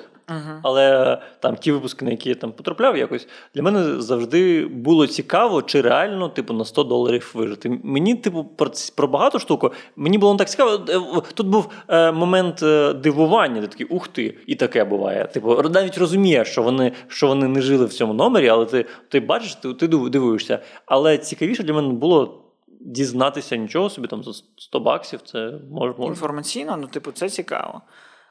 Але 0.63 1.17
там 1.39 1.55
ті 1.55 1.71
випуски, 1.71 2.05
на 2.05 2.11
які 2.11 2.30
я 2.30 2.36
там 2.36 2.51
потрапляв, 2.51 2.97
якось 2.97 3.28
для 3.55 3.63
мене 3.63 4.01
завжди 4.01 4.65
було 4.65 5.07
цікаво, 5.07 5.61
чи 5.61 5.82
реально 5.82 6.30
типу 6.30 6.53
на 6.53 6.65
100 6.65 6.84
доларів 6.84 7.32
вижити. 7.34 7.80
Мені, 7.84 8.15
типу, 8.15 8.43
про, 8.43 8.71
про 8.95 9.07
багато 9.07 9.39
штуку, 9.39 9.71
мені 9.95 10.17
було 10.17 10.34
не 10.34 10.38
так 10.38 10.49
цікаво. 10.49 10.86
Е, 10.89 11.21
тут 11.34 11.47
був 11.47 11.69
е, 11.88 12.11
момент 12.11 12.63
е, 12.63 12.93
дивування, 12.93 13.61
де 13.61 13.67
такий 13.67 13.86
ух 13.86 14.07
ти, 14.07 14.38
і 14.47 14.55
таке 14.55 14.84
буває. 14.84 15.25
Типу, 15.25 15.61
навіть 15.73 15.97
розумієш, 15.97 16.47
що 16.47 16.63
вони 16.63 16.91
що 17.07 17.28
вони 17.28 17.47
не 17.47 17.61
жили 17.61 17.86
в 17.86 17.93
цьому 17.93 18.13
номері, 18.13 18.49
але 18.49 18.65
ти 18.65 18.86
ти 19.09 19.19
бачиш, 19.19 19.55
ти, 19.55 19.73
ти 19.73 19.88
дивуєшся. 19.88 20.59
Але 20.86 21.17
цікавіше 21.17 21.63
для 21.63 21.73
мене 21.73 21.93
було. 21.93 22.43
Дізнатися 22.80 23.55
нічого 23.55 23.89
собі 23.89 24.07
там 24.07 24.23
за 24.23 24.32
100 24.57 24.80
баксів, 24.80 25.21
це 25.21 25.51
може 25.71 25.93
може. 25.97 26.09
інформаційно, 26.09 26.78
ну 26.78 26.88
типу, 26.88 27.11
це 27.11 27.30
цікаво. 27.30 27.82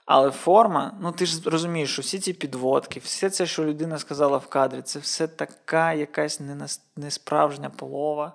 Але 0.07 0.31
форма, 0.31 0.93
ну 1.01 1.13
ти 1.13 1.27
ж 1.27 1.51
розумієш, 1.51 1.93
що 1.93 2.03
всі 2.03 2.19
ці 2.19 2.33
підводки, 2.33 3.01
все 3.01 3.31
це, 3.31 3.47
що 3.47 3.65
людина 3.65 3.99
сказала 3.99 4.37
в 4.37 4.47
кадрі, 4.47 4.83
це 4.83 4.99
все 4.99 5.29
така 5.29 5.93
якась 5.93 6.41
несправжня 6.97 7.71
полова. 7.71 8.33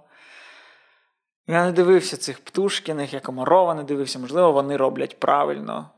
Я 1.47 1.65
не 1.65 1.71
дивився 1.71 2.17
цих 2.17 2.39
Птушкіних, 2.39 3.13
я 3.13 3.19
Комарова 3.19 3.73
не 3.73 3.83
дивився, 3.83 4.19
можливо, 4.19 4.51
вони 4.51 4.77
роблять 4.77 5.19
правильно, 5.19 5.89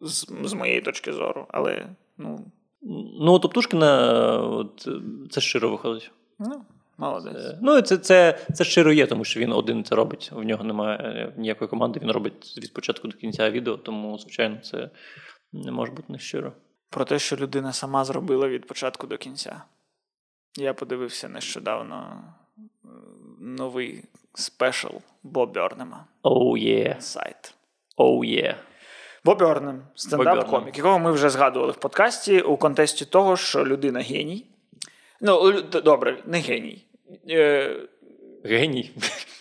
з, 0.00 0.26
з 0.44 0.52
моєї 0.52 0.80
точки 0.80 1.12
зору. 1.12 1.46
Але, 1.48 1.86
ну. 2.18 2.40
Ну, 3.20 3.32
от 3.32 3.50
Птушкіна 3.50 4.66
це 5.30 5.40
щиро 5.40 5.70
виходить. 5.70 6.10
Ну, 6.38 6.64
Молодець. 6.98 7.42
Це, 7.42 7.58
ну, 7.62 7.80
це 7.80 7.96
це, 7.96 8.38
це 8.54 8.64
щиро 8.64 8.92
є, 8.92 9.06
тому 9.06 9.24
що 9.24 9.40
він 9.40 9.52
один 9.52 9.84
це 9.84 9.94
робить. 9.94 10.30
В 10.34 10.42
нього 10.42 10.64
немає 10.64 10.98
е, 10.98 11.32
ніякої 11.36 11.68
команди, 11.68 12.00
він 12.02 12.10
робить 12.10 12.54
від 12.58 12.72
початку 12.72 13.08
до 13.08 13.16
кінця 13.16 13.50
відео, 13.50 13.76
тому, 13.76 14.18
звичайно, 14.18 14.58
це 14.62 14.90
не 15.52 15.72
може 15.72 15.92
бути 15.92 16.12
не 16.12 16.18
щиро. 16.18 16.52
Про 16.90 17.04
те, 17.04 17.18
що 17.18 17.36
людина 17.36 17.72
сама 17.72 18.04
зробила 18.04 18.48
від 18.48 18.66
початку 18.66 19.06
до 19.06 19.18
кінця. 19.18 19.62
Я 20.56 20.74
подивився 20.74 21.28
нещодавно 21.28 22.24
е, 22.58 22.88
новий 23.40 24.04
спешл 24.34 24.96
Боб 25.22 25.56
Ернема. 25.56 26.04
Оу 26.22 26.56
є. 26.56 26.96
Сайт. 27.00 27.54
Оу 27.96 28.24
є. 28.24 28.56
Боб 29.24 29.42
Ернем, 29.42 29.82
стендап-комік, 29.94 30.76
якого 30.76 30.98
ми 30.98 31.12
вже 31.12 31.30
згадували 31.30 31.72
в 31.72 31.76
подкасті 31.76 32.40
у 32.40 32.56
контексті 32.56 33.04
того, 33.04 33.36
що 33.36 33.66
людина 33.66 34.00
геній. 34.00 34.46
Ну, 35.20 35.60
добре, 35.62 36.22
не 36.26 36.40
геній. 36.40 36.86
Е... 37.30 37.76
Геній. 38.44 38.90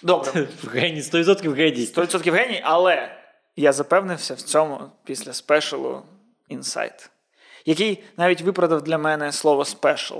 Добре. 0.03 0.47
Геній, 0.73 1.01
100% 1.01 1.53
геній. 1.53 1.85
100% 1.85 2.31
геній, 2.31 2.61
але 2.63 3.17
я 3.55 3.71
запевнився 3.71 4.33
в 4.33 4.41
цьому 4.41 4.79
після 5.03 5.33
спешалу 5.33 6.01
Insight, 6.49 7.09
який 7.65 8.03
навіть 8.17 8.41
виправдав 8.41 8.81
для 8.81 8.97
мене 8.97 9.31
слово 9.31 9.65
спешл. 9.65 10.19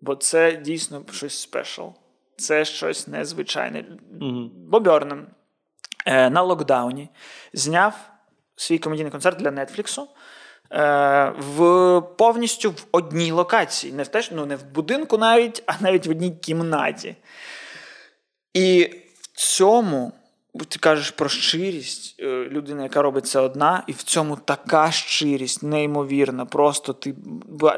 Бо 0.00 0.14
це 0.14 0.56
дійсно 0.56 1.04
щось 1.12 1.40
спешл. 1.40 1.86
Це 2.36 2.64
щось 2.64 3.08
незвичайне. 3.08 3.84
Mm-hmm. 4.20 4.48
Бобернем 4.48 5.26
е, 6.06 6.30
на 6.30 6.42
локдауні 6.42 7.08
зняв 7.52 8.10
свій 8.56 8.78
комедійний 8.78 9.12
концерт 9.12 9.38
для 9.38 9.50
Нетфліксу. 9.50 10.08
Е, 10.72 11.32
в 11.38 12.00
повністю 12.00 12.70
в 12.70 12.86
одній 12.92 13.32
локації. 13.32 13.92
Не 13.92 14.02
в 14.02 14.08
теж, 14.08 14.30
ну, 14.32 14.46
не 14.46 14.56
в 14.56 14.64
будинку 14.64 15.18
навіть, 15.18 15.62
а 15.66 15.72
навіть 15.80 16.06
в 16.06 16.10
одній 16.10 16.30
кімнаті. 16.30 17.16
І 18.54 18.90
в 19.12 19.26
цьому. 19.36 20.12
Ти 20.68 20.78
кажеш 20.78 21.10
про 21.10 21.28
щирість 21.28 22.16
е, 22.20 22.24
людина, 22.26 22.82
яка 22.82 23.02
робить 23.02 23.26
це 23.26 23.40
одна, 23.40 23.82
і 23.86 23.92
в 23.92 24.02
цьому 24.02 24.36
така 24.36 24.90
щирість, 24.90 25.62
неймовірна. 25.62 26.44
Просто 26.44 26.92
ти 26.92 27.14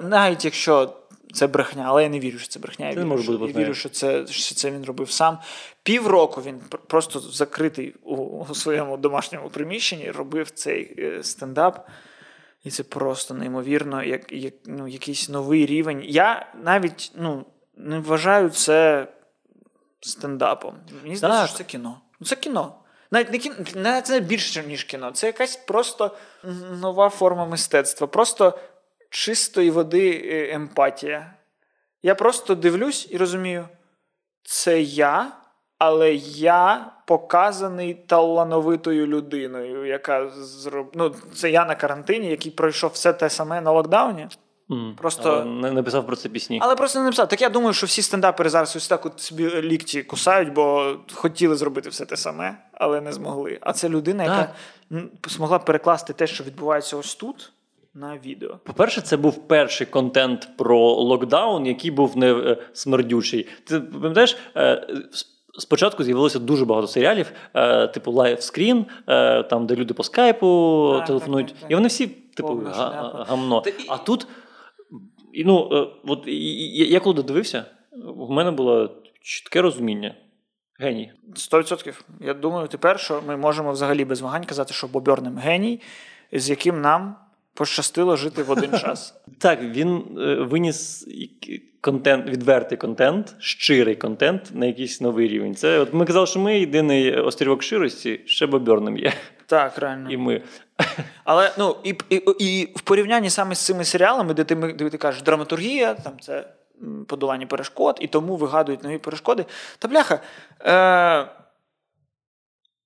навіть 0.02 0.44
якщо 0.44 0.96
це 1.32 1.46
брехня, 1.46 1.84
але 1.86 2.02
я 2.02 2.08
не 2.08 2.20
вірю, 2.20 2.38
що 2.38 2.48
це 2.48 2.60
брехня. 2.60 2.86
Я, 2.86 2.94
це 2.94 3.00
вірю, 3.04 3.22
що, 3.22 3.32
я 3.32 3.64
вірю, 3.64 3.74
що 3.74 3.88
це 3.88 4.26
що 4.26 4.54
це 4.54 4.70
він 4.70 4.84
робив 4.84 5.10
сам. 5.10 5.38
Півроку 5.82 6.42
він 6.42 6.60
просто 6.86 7.20
закритий 7.20 7.94
у, 8.02 8.16
у 8.16 8.54
своєму 8.54 8.96
домашньому 8.96 9.48
приміщенні, 9.48 10.10
робив 10.10 10.50
цей 10.50 10.94
е, 10.98 11.22
стендап. 11.22 11.88
І 12.64 12.70
це 12.70 12.82
просто 12.82 13.34
неймовірно, 13.34 14.02
як 14.02 14.32
як 14.32 14.54
ну, 14.66 14.88
якийсь 14.88 15.28
новий 15.28 15.66
рівень. 15.66 16.02
Я 16.04 16.52
навіть 16.64 17.12
ну, 17.14 17.46
не 17.76 17.98
вважаю 17.98 18.50
це 18.50 19.08
стендапом. 20.00 20.74
Мені 21.02 21.16
здається, 21.16 21.46
що 21.46 21.56
це 21.56 21.64
кіно. 21.64 22.00
Ну, 22.20 22.26
Це 22.26 22.36
кіно. 22.36 22.74
Навіть 23.10 23.32
не 23.32 23.38
кіно, 23.38 23.54
навіть 23.74 24.06
це 24.06 24.12
не 24.12 24.20
більше, 24.20 24.62
ніж 24.62 24.84
кіно. 24.84 25.10
Це 25.10 25.26
якась 25.26 25.56
просто 25.56 26.16
нова 26.80 27.08
форма 27.08 27.46
мистецтва, 27.46 28.06
просто 28.06 28.58
чистої 29.10 29.70
води 29.70 30.10
е, 30.24 30.54
емпатія. 30.54 31.34
Я 32.02 32.14
просто 32.14 32.54
дивлюсь 32.54 33.08
і 33.10 33.16
розумію, 33.16 33.68
це 34.42 34.80
я 34.82 35.40
але 35.80 36.14
я 36.14 36.92
показаний 37.10 37.94
талановитою 37.94 39.06
людиною, 39.06 39.86
яка 39.86 40.28
зроб... 40.30 40.90
ну, 40.94 41.14
це 41.34 41.50
я 41.50 41.64
на 41.64 41.74
карантині, 41.74 42.26
який 42.26 42.52
пройшов 42.52 42.90
все 42.90 43.12
те 43.12 43.30
саме 43.30 43.60
на 43.60 43.70
локдауні. 43.70 44.28
Mm, 44.68 44.94
просто 44.94 45.30
але 45.30 45.44
не 45.44 45.70
написав 45.70 46.06
про 46.06 46.16
це 46.16 46.28
пісні. 46.28 46.58
Але 46.62 46.76
просто 46.76 46.98
не 46.98 47.04
написав. 47.04 47.28
Так 47.28 47.40
я 47.40 47.48
думаю, 47.48 47.72
що 47.72 47.86
всі 47.86 48.02
стендапери 48.02 48.50
зараз 48.50 48.76
ось 48.76 48.88
так 48.88 49.06
от 49.06 49.20
собі 49.20 49.62
лікті 49.62 50.02
кусають, 50.02 50.52
бо 50.52 50.96
хотіли 51.12 51.56
зробити 51.56 51.88
все 51.88 52.06
те 52.06 52.16
саме, 52.16 52.56
але 52.72 53.00
не 53.00 53.12
змогли. 53.12 53.58
А 53.60 53.72
це 53.72 53.88
людина, 53.88 54.24
так. 54.24 54.50
яка 54.90 55.08
змогла 55.28 55.58
перекласти 55.58 56.12
те, 56.12 56.26
що 56.26 56.44
відбувається 56.44 56.96
ось 56.96 57.14
тут. 57.14 57.52
На 57.94 58.18
відео. 58.24 58.58
По-перше, 58.64 59.00
це 59.00 59.16
був 59.16 59.48
перший 59.48 59.86
контент 59.86 60.48
про 60.56 60.78
локдаун, 60.80 61.66
який 61.66 61.90
був 61.90 62.16
не 62.16 62.32
е, 62.32 62.56
смердючий. 62.72 63.48
Ти 63.64 63.80
пам'ятаєш, 63.80 64.36
е, 64.56 64.86
Спочатку 65.58 66.04
з'явилося 66.04 66.38
дуже 66.38 66.64
багато 66.64 66.86
серіалів, 66.86 67.32
е, 67.54 67.86
типу 67.86 68.12
live 68.12 68.39
screen, 68.39 68.86
е, 69.08 69.42
там, 69.42 69.66
де 69.66 69.76
люди 69.76 69.94
по 69.94 70.02
скайпу 70.02 70.92
так, 70.98 71.06
телефонують. 71.06 71.48
Так, 71.48 71.56
так, 71.60 71.70
і 71.70 71.74
вони 71.74 71.88
всі, 71.88 72.06
типу, 72.06 72.62
га- 72.66 73.24
гамно. 73.28 73.62
А 73.88 73.96
тут, 73.98 74.26
ну, 75.44 75.68
е, 75.72 75.86
от 76.06 76.22
я 76.26 77.00
коли 77.00 77.14
додивився, 77.14 77.64
в 78.04 78.30
мене 78.30 78.50
було 78.50 78.90
чітке 79.22 79.62
розуміння. 79.62 80.14
Геній. 80.78 81.12
100%. 81.36 82.04
Я 82.20 82.34
думаю, 82.34 82.68
тепер, 82.68 83.00
що 83.00 83.22
ми 83.26 83.36
можемо 83.36 83.72
взагалі 83.72 84.04
без 84.04 84.20
вагань 84.20 84.44
казати, 84.44 84.74
що 84.74 84.86
Бобернем 84.86 85.38
геній, 85.38 85.80
з 86.32 86.50
яким 86.50 86.80
нам 86.80 87.16
пощастило 87.54 88.16
жити 88.16 88.42
в 88.42 88.50
один 88.50 88.78
час. 88.78 89.14
Так, 89.38 89.62
він 89.62 90.18
е, 90.18 90.34
виніс 90.34 91.06
контент, 91.80 92.28
відвертий 92.28 92.78
контент, 92.78 93.34
щирий 93.38 93.96
контент 93.96 94.50
на 94.54 94.66
якийсь 94.66 95.00
новий 95.00 95.28
рівень. 95.28 95.54
Це 95.54 95.78
от 95.78 95.94
ми 95.94 96.04
казали, 96.04 96.26
що 96.26 96.40
ми 96.40 96.58
єдиний 96.58 97.16
острівок 97.16 97.62
щирості, 97.62 98.20
ще 98.26 98.46
боберним 98.46 98.96
є. 98.98 99.12
Так, 99.46 99.78
реально. 99.78 100.10
І 100.10 100.16
ми. 100.16 100.42
Але 101.24 101.52
ну 101.58 101.76
і 101.84 101.94
і, 102.10 102.16
і 102.38 102.72
в 102.76 102.80
порівнянні 102.80 103.30
саме 103.30 103.54
з 103.54 103.58
цими 103.58 103.84
серіалами, 103.84 104.34
де 104.34 104.44
ти 104.44 104.54
де 104.54 104.90
ти 104.90 104.98
кажеш, 104.98 105.22
драматургія, 105.22 105.94
там 105.94 106.12
це 106.20 106.48
подолання 107.06 107.46
перешкод, 107.46 107.98
і 108.00 108.06
тому 108.06 108.36
вигадують 108.36 108.84
нові 108.84 108.98
перешкоди. 108.98 109.44
Та 109.78 109.88
бляха, 109.88 110.20
е, 110.64 111.26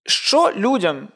що 0.07 0.53
людям 0.57 1.09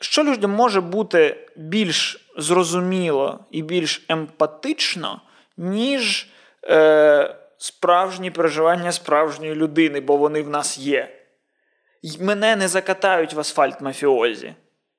що 0.00 0.24
людям 0.24 0.50
може 0.50 0.80
бути 0.80 1.48
більш 1.56 2.28
зрозуміло 2.36 3.44
і 3.50 3.62
більш 3.62 4.04
емпатично, 4.08 5.20
ніж 5.56 6.28
е, 6.64 7.36
справжні 7.58 8.30
переживання 8.30 8.92
справжньої 8.92 9.54
людини, 9.54 10.00
бо 10.00 10.16
вони 10.16 10.42
в 10.42 10.48
нас 10.48 10.78
є. 10.78 11.16
І 12.02 12.22
мене 12.22 12.56
не 12.56 12.68
закатають 12.68 13.34
в 13.34 13.40
асфальт 13.40 13.80
мафіозі. 13.80 14.54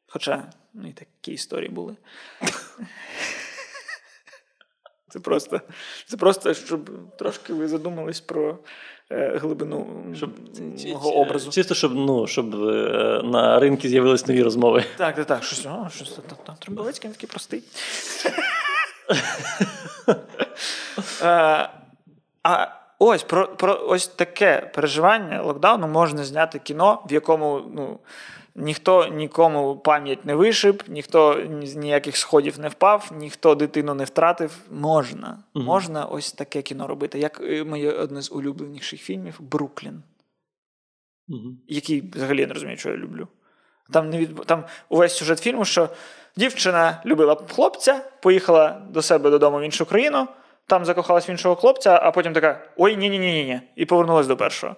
Хоча 0.08 0.43
ну, 0.74 0.88
і 0.88 0.91
такі 0.93 1.32
історії 1.32 1.70
були. 1.70 1.95
Це 5.12 5.20
просто, 5.20 5.62
це 6.05 6.18
просто, 6.18 6.53
щоб 6.53 6.89
трошки 7.18 7.53
ви 7.53 7.68
задумались 7.68 8.20
про 8.20 8.57
е, 9.12 9.38
глибину 9.38 9.88
щоб, 10.16 10.30
мого 10.88 11.16
образу. 11.16 11.51
Чисто, 11.51 11.76
щоб 11.76 11.95
ну, 11.95 12.28
щоб 12.28 12.55
е, 12.55 13.22
на 13.24 13.59
ринку 13.59 13.88
з'явились 13.88 14.28
нові 14.28 14.43
розмови. 14.43 14.84
Так, 14.97 15.16
так, 15.16 15.26
так. 15.26 15.43
Щось, 15.43 15.66
о, 15.66 15.89
щось 15.95 16.20
там 16.45 16.55
Трубелецький 16.59 17.09
такий 17.09 17.30
простий. 17.30 17.64
Е, 21.22 21.70
а 22.43 22.68
ось 22.99 23.24
про 23.24 23.47
про 23.47 23.86
ось 23.88 24.07
таке 24.07 24.72
переживання 24.76 25.41
локдауну 25.41 25.88
можна 25.88 26.24
зняти 26.24 26.59
кіно, 26.59 27.01
в 27.09 27.14
якому 27.14 27.62
ну, 27.76 27.99
ніхто 28.56 29.08
нікому 29.08 29.78
пам'ять 29.78 30.26
не 30.26 30.36
вишиб, 30.36 30.84
ніхто 30.88 31.43
з 31.64 31.76
ніяких 31.76 32.18
сходів 32.18 32.60
не 32.60 32.68
впав, 32.68 33.12
ніхто 33.18 33.56
дитину 33.56 33.93
не 33.93 34.04
втратив. 34.04 34.58
Можна. 34.72 35.43
Мгм. 35.54 35.66
Можна 35.66 36.06
ось 36.06 36.34
таке 36.34 36.62
кіно 36.62 36.88
робити. 36.88 37.20
Як 37.20 37.41
е, 37.41 37.64
моє 37.64 37.91
одне 37.91 38.22
з 38.22 38.32
улюбленіших 38.32 39.02
фільмів 39.02 39.38
Бруклін, 39.39 40.04
Мгм. 41.28 41.60
який 41.68 42.12
взагалі 42.16 42.41
я 42.41 42.47
не 42.47 42.54
розумію, 42.54 42.78
що 42.78 42.89
я 42.89 42.97
люблю. 42.97 43.28
Там 43.93 44.10
не 44.10 44.18
від... 44.18 44.45
там 44.45 44.66
увесь 44.89 45.18
сюжет 45.18 45.39
фільму, 45.39 45.66
що 45.66 45.89
дівчина 46.38 47.02
любила 47.06 47.36
хлопця, 47.36 48.12
поїхала 48.22 48.82
до 48.89 49.02
себе 49.02 49.30
додому 49.30 49.60
в 49.60 49.62
іншу 49.62 49.86
країну, 49.86 50.28
там 50.68 50.86
закохалась 50.86 51.30
в 51.30 51.32
іншого 51.32 51.56
хлопця, 51.56 51.99
а 52.04 52.12
потім 52.12 52.34
така: 52.34 52.68
ой, 52.78 52.97
ні, 52.97 53.10
ні, 53.10 53.20
ні, 53.20 53.34
ні, 53.34 53.45
ні. 53.45 53.62
І 53.76 53.86
повернулась 53.86 54.28
до 54.28 54.38
першого. 54.38 54.76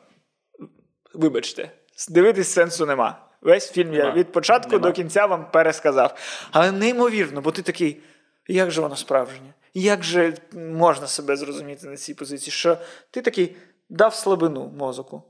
Вибачте, 1.14 1.72
дивитись 2.10 2.52
сенсу 2.52 2.86
нема. 2.86 3.23
Весь 3.44 3.72
фільм 3.72 3.94
я 3.94 4.12
від 4.12 4.32
початку 4.32 4.72
Нема. 4.72 4.84
до 4.84 4.91
кінця 4.91 5.26
вам 5.26 5.52
пересказав. 5.52 6.18
Але 6.52 6.72
неймовірно, 6.72 7.41
бо 7.41 7.52
ти 7.52 7.62
такий, 7.62 8.02
як 8.48 8.72
же 8.72 8.82
воно 8.82 8.96
справжнє? 8.96 9.54
Як 9.74 10.04
же 10.04 10.34
можна 10.54 11.08
себе 11.08 11.36
зрозуміти 11.36 11.88
на 11.88 11.98
цій 11.98 12.14
позиції? 12.14 12.52
Що 12.52 12.78
ти 13.12 13.22
такий 13.22 13.56
дав 13.89 14.16
слабину 14.16 14.74
мозоку. 14.78 15.24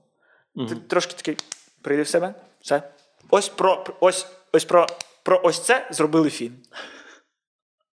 Ти 0.70 0.76
трошки 0.76 1.14
такий 1.14 1.38
прийди 1.82 2.04
в 2.04 2.08
себе. 2.08 2.34
Все. 2.62 2.84
Ось 3.30 3.50
про 3.50 3.86
ось, 4.00 4.28
ось 4.52 4.66
про, 4.66 4.88
про 5.24 5.42
ось 5.44 5.60
це 5.60 5.88
зробили 5.92 6.30
фільм. 6.30 6.54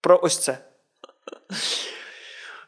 Про 0.00 0.20
ось 0.22 0.38
це. 0.38 0.58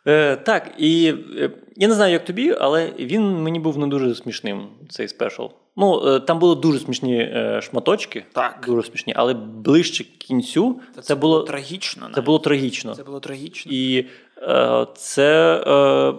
Е, 0.07 0.36
так, 0.36 0.70
і 0.78 1.14
е, 1.36 1.50
я 1.76 1.88
не 1.88 1.94
знаю, 1.94 2.12
як 2.12 2.24
тобі, 2.24 2.57
але 2.61 2.92
він 2.98 3.42
мені 3.42 3.61
був 3.61 3.78
не 3.78 3.86
дуже 3.86 4.14
смішним, 4.14 4.68
цей 4.90 5.09
спешл. 5.09 5.46
Ну, 5.76 6.08
е, 6.08 6.20
там 6.20 6.38
були 6.38 6.54
дуже 6.54 6.78
смішні 6.78 7.16
е, 7.16 7.60
шматочки. 7.62 8.24
Так. 8.32 8.64
Дуже 8.66 8.88
смішні, 8.88 9.12
але 9.16 9.34
ближче 9.34 10.04
к 10.04 10.10
кінцю 10.18 10.80
це, 11.02 11.14
було, 11.14 11.42
трагічно. 11.42 12.02
це 12.06 12.10
навіть. 12.10 12.24
було 12.26 12.38
трагічно. 12.38 12.94
Це 12.94 13.02
було 13.02 13.20
трагічно. 13.20 13.72
І 13.72 14.06
е, 14.38 14.86
це, 14.96 15.56
е, 15.66 16.14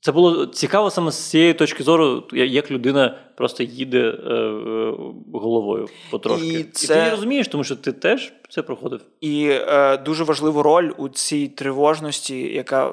це 0.00 0.12
було 0.12 0.46
цікаво 0.46 0.90
саме 0.90 1.10
з 1.10 1.30
цієї 1.30 1.54
точки 1.54 1.82
зору, 1.82 2.24
як 2.32 2.70
людина 2.70 3.18
просто 3.34 3.62
їде 3.62 3.98
е, 3.98 4.32
е, 4.32 4.94
головою 5.32 5.88
потрошки. 6.10 6.46
І 6.46 6.60
І, 6.60 6.64
ти 6.64 6.94
її 6.94 7.10
розумієш, 7.10 7.48
тому 7.48 7.64
що 7.64 7.76
ти 7.76 7.92
теж 7.92 8.32
це 8.48 8.62
проходив. 8.62 9.00
І 9.20 9.48
е, 9.50 9.96
дуже 9.96 10.24
важливу 10.24 10.62
роль 10.62 10.92
у 10.96 11.08
цій 11.08 11.48
тривожності, 11.48 12.54
яка 12.54 12.88
е, 12.88 12.92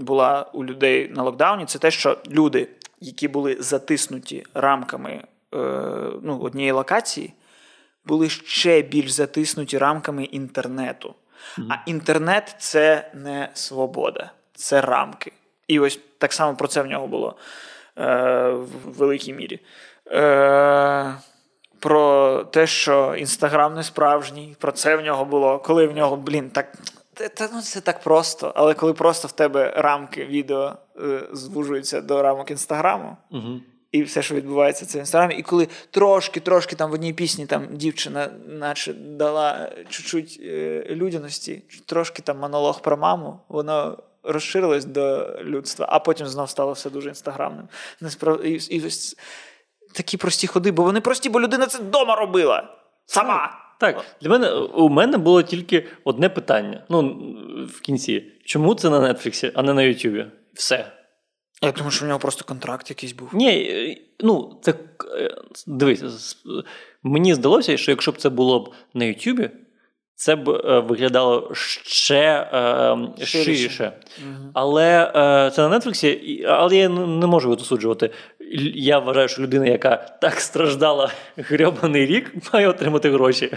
була 0.00 0.50
у 0.52 0.64
людей 0.64 1.08
на 1.08 1.22
локдауні, 1.22 1.64
це 1.66 1.78
те, 1.78 1.90
що 1.90 2.18
люди, 2.30 2.68
які 3.00 3.28
були 3.28 3.56
затиснуті 3.60 4.44
рамками 4.54 5.10
е, 5.10 5.58
ну, 6.22 6.38
однієї 6.38 6.72
локації, 6.72 7.32
були 8.06 8.28
ще 8.28 8.82
більш 8.82 9.10
затиснуті 9.10 9.78
рамками 9.78 10.24
інтернету. 10.24 11.14
А 11.70 11.74
інтернет 11.86 12.56
це 12.58 13.10
не 13.14 13.50
свобода, 13.54 14.30
це 14.54 14.80
рамки. 14.80 15.32
І 15.68 15.80
ось 15.80 16.00
так 16.18 16.32
само 16.32 16.56
про 16.56 16.68
це 16.68 16.82
в 16.82 16.86
нього 16.86 17.06
було 17.06 17.36
е, 17.98 18.50
в 18.50 18.96
великій 18.98 19.32
мірі. 19.32 19.60
Е, 20.06 21.14
про 21.84 22.44
те, 22.44 22.66
що 22.66 23.14
інстаграм 23.18 23.74
не 23.74 23.82
справжній, 23.82 24.56
про 24.58 24.72
це 24.72 24.96
в 24.96 25.00
нього 25.00 25.24
було. 25.24 25.58
Коли 25.58 25.86
в 25.86 25.96
нього, 25.96 26.16
блін, 26.16 26.50
так. 26.50 26.72
Це, 27.14 27.28
це, 27.28 27.48
ну, 27.52 27.60
це 27.60 27.80
так 27.80 28.00
просто, 28.00 28.52
але 28.56 28.74
коли 28.74 28.92
просто 28.92 29.28
в 29.28 29.32
тебе 29.32 29.72
рамки 29.76 30.24
відео 30.24 30.72
е, 30.96 31.20
звужуються 31.32 32.00
до 32.00 32.22
рамок 32.22 32.50
інстаграму, 32.50 33.16
Угу. 33.30 33.60
і 33.92 34.02
все, 34.02 34.22
що 34.22 34.34
відбувається, 34.34 34.86
це 34.86 34.98
в 34.98 35.00
інстаграмі. 35.00 35.34
І 35.34 35.42
коли 35.42 35.68
трошки-трошки 35.90 36.76
там 36.76 36.90
в 36.90 36.94
одній 36.94 37.12
пісні 37.12 37.46
там 37.46 37.66
дівчина, 37.72 38.30
наче 38.46 38.92
дала 38.92 39.72
чуть-чуть 39.88 40.40
е, 40.44 40.84
людяності, 40.90 41.62
трошки 41.86 42.22
там 42.22 42.38
монолог 42.38 42.80
про 42.80 42.96
маму, 42.96 43.40
воно 43.48 43.98
розширилось 44.24 44.84
до 44.84 45.36
людства, 45.42 45.86
а 45.90 45.98
потім 45.98 46.26
знов 46.26 46.50
стало 46.50 46.72
все 46.72 46.90
дуже 46.90 47.08
інстаграмним. 47.08 47.68
І, 48.44 48.50
і 48.50 48.86
ось 48.86 49.16
такі 49.92 50.16
прості 50.16 50.46
ходи, 50.46 50.72
бо 50.72 50.82
вони 50.82 51.00
прості, 51.00 51.28
бо 51.28 51.40
людина 51.40 51.66
це 51.66 51.78
вдома 51.78 52.16
робила. 52.16 52.68
Сама. 53.06 53.60
Так, 53.80 54.04
для 54.20 54.30
мене 54.30 54.50
у 54.52 54.88
мене 54.88 55.18
було 55.18 55.42
тільки 55.42 55.86
одне 56.04 56.28
питання. 56.28 56.84
Ну, 56.88 57.16
в 57.74 57.80
кінці. 57.80 58.32
Чому 58.44 58.74
це 58.74 58.90
на 58.90 59.12
Нетфліксі, 59.12 59.52
а 59.54 59.62
не 59.62 59.74
на 59.74 59.82
Ютубі? 59.82 60.26
Все. 60.54 60.92
Я 61.62 61.72
думаю, 61.72 61.90
що 61.90 62.04
в 62.04 62.08
нього 62.08 62.20
просто 62.20 62.44
контракт 62.44 62.90
якийсь 62.90 63.12
був. 63.12 63.28
Ні, 63.32 63.48
е, 63.50 63.96
ну, 64.20 64.60
це 64.62 64.74
е, 65.18 65.34
дивись, 65.66 66.36
мені 67.02 67.34
здалося, 67.34 67.76
що 67.76 67.92
якщо 67.92 68.12
б 68.12 68.16
це 68.16 68.28
було 68.28 68.60
б 68.60 68.72
на 68.94 69.04
Ютубі, 69.04 69.50
це 70.16 70.36
б 70.36 70.48
е, 70.48 70.80
виглядало 70.80 71.50
ще 71.54 72.48
е, 72.52 72.96
Ширше. 73.26 73.54
ширше. 73.54 73.92
Але 74.52 75.12
е, 75.16 75.50
це 75.50 75.68
на 75.68 75.78
Нетфліксі, 75.78 76.44
але 76.48 76.76
я 76.76 76.88
не 76.88 77.26
можу 77.26 77.56
досуджувати. 77.56 78.10
Я 78.74 78.98
вважаю, 78.98 79.28
що 79.28 79.42
людина, 79.42 79.66
яка 79.66 79.96
так 79.96 80.40
страждала 80.40 81.10
грьобаний 81.36 82.06
рік, 82.06 82.34
має 82.52 82.68
отримати 82.68 83.10
гроші. 83.10 83.52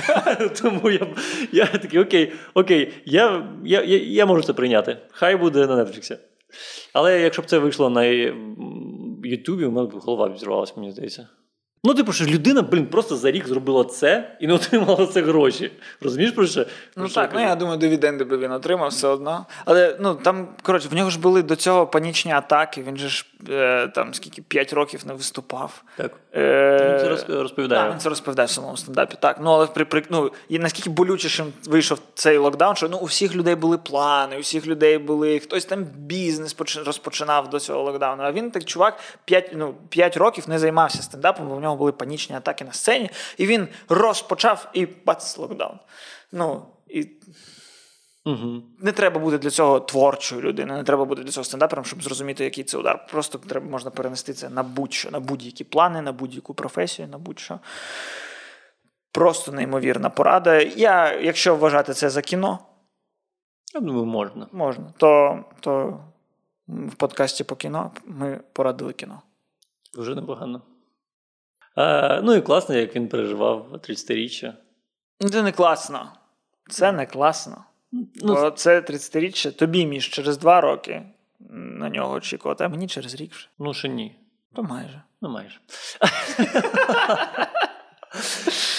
Тому 0.62 0.90
я, 0.90 1.06
я 1.52 1.66
такий, 1.66 2.00
окей, 2.00 2.32
окей, 2.54 2.92
я, 3.04 3.46
я, 3.64 3.82
я, 3.82 3.98
я 3.98 4.26
можу 4.26 4.42
це 4.42 4.52
прийняти. 4.52 4.96
Хай 5.10 5.36
буде 5.36 5.66
на 5.66 5.84
Нетфліксі. 5.84 6.16
Але 6.92 7.20
якщо 7.20 7.42
б 7.42 7.46
це 7.46 7.58
вийшло 7.58 7.90
на 7.90 8.04
Ютубі, 9.24 9.64
у 9.64 9.70
мене 9.70 9.88
б 9.88 9.92
голова 9.92 10.28
відірвалася, 10.28 10.72
мені 10.76 10.92
здається. 10.92 11.28
Ну, 11.84 11.94
типу, 11.94 12.12
що 12.12 12.24
людина, 12.24 12.62
блін, 12.62 12.86
просто 12.86 13.16
за 13.16 13.30
рік 13.30 13.48
зробила 13.48 13.84
це 13.84 14.36
і 14.40 14.46
не 14.46 14.54
отримала 14.54 15.06
це 15.06 15.22
гроші. 15.22 15.72
Розумієш 16.00 16.32
про 16.32 16.46
що? 16.46 16.64
про 16.64 16.72
Ну 16.96 17.08
що 17.08 17.14
так, 17.14 17.30
ну 17.34 17.40
я 17.40 17.54
думаю, 17.54 17.78
дивіденди 17.78 18.24
би 18.24 18.38
він 18.38 18.52
отримав 18.52 18.88
все 18.88 19.08
одно. 19.08 19.46
Але 19.64 19.96
ну 20.00 20.14
там, 20.14 20.48
коротше, 20.62 20.88
в 20.88 20.94
нього 20.94 21.10
ж 21.10 21.20
були 21.20 21.42
до 21.42 21.56
цього 21.56 21.86
панічні 21.86 22.32
атаки. 22.32 22.82
Він 22.82 22.96
же 22.96 23.08
ж 23.08 23.26
е, 23.50 23.88
там 23.88 24.14
скільки 24.14 24.42
5 24.42 24.72
років 24.72 25.00
не 25.06 25.14
виступав. 25.14 25.82
Так. 25.96 26.12
Е, 26.34 26.88
Він 26.90 27.18
це 27.26 27.34
розповідає. 27.42 27.82
Так, 27.82 27.92
він 27.92 28.00
це 28.00 28.08
розповідає 28.08 28.46
в 28.46 28.50
самому 28.50 28.76
стендапі. 28.76 29.16
Так, 29.20 29.36
ну 29.42 29.50
але 29.50 29.66
при, 29.66 29.84
при 29.84 30.02
ну, 30.10 30.32
і 30.48 30.58
наскільки 30.58 30.90
болючішим 30.90 31.46
вийшов 31.66 31.98
цей 32.14 32.38
локдаун, 32.38 32.76
що 32.76 32.88
ну 32.88 32.98
у 32.98 33.04
всіх 33.04 33.34
людей 33.34 33.54
були 33.54 33.78
плани, 33.78 34.36
у 34.36 34.40
всіх 34.40 34.66
людей 34.66 34.98
були 34.98 35.38
хтось 35.38 35.64
там 35.64 35.84
бізнес 35.84 36.56
розпочинав 36.86 37.50
до 37.50 37.60
цього 37.60 37.82
локдауну. 37.82 38.22
А 38.22 38.32
він 38.32 38.50
так 38.50 38.64
чувак 38.64 38.98
5, 39.24 39.50
ну, 39.54 39.74
5 39.88 40.16
років 40.16 40.44
не 40.48 40.58
займався 40.58 41.02
стендапом, 41.02 41.48
бо 41.48 41.54
в 41.54 41.60
нього 41.60 41.71
були 41.76 41.92
панічні 41.92 42.36
атаки 42.36 42.64
на 42.64 42.72
сцені, 42.72 43.10
і 43.38 43.46
він 43.46 43.68
розпочав 43.88 44.70
і 44.72 44.86
бац, 44.86 45.38
локдаун. 45.38 45.78
Ну 46.32 46.66
і 46.88 47.08
Угу. 48.24 48.62
не 48.78 48.92
треба 48.92 49.20
бути 49.20 49.38
для 49.38 49.50
цього 49.50 49.80
творчою 49.80 50.42
людиною, 50.42 50.78
не 50.78 50.84
треба 50.84 51.04
бути 51.04 51.22
для 51.22 51.30
цього 51.30 51.44
стендапером, 51.44 51.84
щоб 51.84 52.02
зрозуміти, 52.02 52.44
який 52.44 52.64
це 52.64 52.78
удар. 52.78 53.06
Просто 53.10 53.38
треба 53.38 53.66
можна 53.66 53.90
перенести 53.90 54.32
це 54.32 54.48
на 54.48 54.62
будь-що, 54.62 55.10
на 55.10 55.20
будь-які 55.20 55.64
плани, 55.64 56.02
на 56.02 56.12
будь-яку 56.12 56.54
професію, 56.54 57.08
на 57.08 57.18
будь-що. 57.18 57.58
Просто 59.12 59.52
неймовірна 59.52 60.10
порада. 60.10 60.60
Я, 60.60 61.20
якщо 61.20 61.56
вважати 61.56 61.94
це 61.94 62.10
за 62.10 62.22
кіно, 62.22 62.58
Я 63.74 63.80
думаю, 63.80 64.04
можна. 64.04 64.46
можна, 64.52 64.92
то, 64.96 65.44
то 65.60 66.00
в 66.68 66.94
подкасті 66.94 67.44
по 67.44 67.56
кіно 67.56 67.90
ми 68.04 68.40
порадили 68.52 68.92
кіно. 68.92 69.22
Дуже 69.94 70.14
непогано. 70.14 70.62
А, 71.74 72.20
ну 72.22 72.34
і 72.34 72.40
класно, 72.40 72.74
як 72.74 72.96
він 72.96 73.08
переживав 73.08 73.66
30-річчя. 73.72 74.52
Ну, 75.20 75.28
Це 75.28 75.42
не 75.42 75.52
класно. 75.52 76.12
Це 76.70 76.92
не 76.92 77.06
класно. 77.06 77.64
Ну, 77.92 78.34
Бо 78.34 78.50
це 78.50 78.80
30-річчя, 78.80 79.52
тобі 79.52 79.86
між 79.86 80.08
через 80.08 80.38
два 80.38 80.60
роки 80.60 81.02
на 81.50 81.88
нього 81.88 82.14
очікувати, 82.14 82.64
а 82.64 82.68
мені 82.68 82.88
через 82.88 83.14
рік 83.14 83.32
вже. 83.32 83.48
ну 83.58 83.74
ще 83.74 83.88
ні. 83.88 84.16
То 84.54 84.62
майже. 84.62 85.02
Ну, 85.20 85.28
майже. 85.28 85.58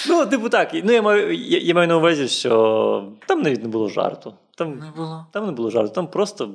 ну, 0.08 0.26
типу 0.26 0.48
так. 0.48 0.70
Ну, 0.74 0.92
я 0.92 1.02
маю, 1.02 1.34
я, 1.34 1.58
я 1.58 1.74
маю 1.74 1.88
на 1.88 1.96
увазі, 1.96 2.28
що 2.28 3.12
там 3.26 3.42
навіть 3.42 3.62
не 3.62 3.68
було 3.68 3.88
жарту. 3.88 4.34
Там, 4.56 4.78
Не 4.78 4.90
було. 4.96 5.26
там 5.32 5.46
не 5.46 5.52
було 5.52 5.70
жарту, 5.70 5.94
там 5.94 6.06
просто. 6.08 6.50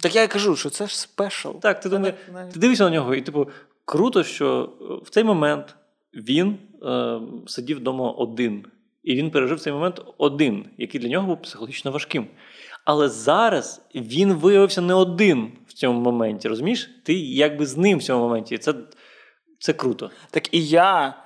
Так 0.00 0.14
я 0.14 0.28
кажу, 0.28 0.56
що 0.56 0.70
це 0.70 0.86
ж 0.86 1.00
спешл. 1.00 1.50
Так, 1.60 1.80
ти 1.80 1.88
думаєш, 1.88 2.14
ти 2.52 2.58
дивишся 2.60 2.84
на 2.84 2.90
нього, 2.90 3.14
і 3.14 3.22
типу, 3.22 3.48
круто, 3.84 4.24
що 4.24 4.72
е, 4.80 4.84
в 5.04 5.10
цей 5.10 5.24
момент 5.24 5.76
він 6.14 6.58
е, 6.82 7.20
сидів 7.46 7.76
вдома 7.76 8.10
один. 8.10 8.66
І 9.02 9.14
він 9.14 9.30
пережив 9.30 9.60
цей 9.60 9.72
момент 9.72 10.00
один, 10.18 10.64
який 10.78 11.00
для 11.00 11.08
нього 11.08 11.26
був 11.26 11.42
психологічно 11.42 11.90
важким. 11.90 12.26
Але 12.84 13.08
зараз 13.08 13.86
він 13.94 14.32
виявився 14.32 14.80
не 14.80 14.94
один 14.94 15.52
в 15.66 15.72
цьому 15.72 16.00
моменті. 16.00 16.48
Розумієш? 16.48 16.90
Ти 17.04 17.14
якби 17.14 17.66
з 17.66 17.76
ним 17.76 17.98
в 17.98 18.02
цьому 18.02 18.24
моменті. 18.24 18.58
Це, 18.58 18.74
це 19.58 19.72
круто. 19.72 20.10
Так 20.30 20.54
і 20.54 20.66
я 20.66 21.16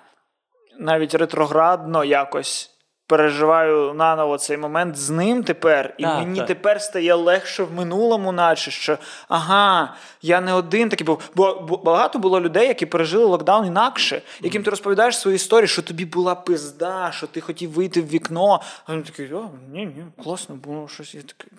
навіть 0.79 1.15
ретроградно 1.15 2.05
якось 2.05 2.78
переживаю 3.09 3.95
наново 3.95 4.39
цей 4.39 4.57
момент 4.57 4.97
з 4.97 5.11
ним 5.11 5.45
тепер, 5.45 5.95
і 5.99 6.03
Так, 6.03 6.19
мені 6.19 6.39
так. 6.39 6.47
тепер 6.47 6.83
стає 6.83 7.15
легше 7.15 7.63
в 7.63 7.73
минулому, 7.73 8.33
наче 8.33 8.71
що 8.71 8.99
ага, 9.29 9.95
я 10.23 10.41
не 10.41 10.53
один 10.53 10.89
такий 10.89 11.07
був. 11.07 11.31
Бо, 11.35 11.81
багато 11.85 12.19
було 12.19 12.41
людей, 12.41 12.69
які 12.69 12.87
пережили 12.87 13.25
локдаун 13.25 13.67
інакше, 13.67 14.23
яким 14.41 14.63
ти 14.63 14.71
розповідаєш 14.71 15.19
свою 15.19 15.35
історію, 15.35 15.69
що 15.69 15.83
тобі 15.83 16.05
була 16.05 16.35
пизда, 16.35 17.13
що 17.15 17.27
ти 17.27 17.41
хотів 17.41 17.71
вийти 17.71 18.03
в 18.03 18.09
вікно. 18.09 18.61
А 18.87 18.93
він 18.93 19.03
такий, 19.03 19.33
о, 19.35 19.51
ні, 19.73 19.87
ні, 19.87 20.05
класно 20.23 20.55
було 20.55 20.89
щось. 20.89 21.15
Я 21.15 21.21
такий, 21.23 21.53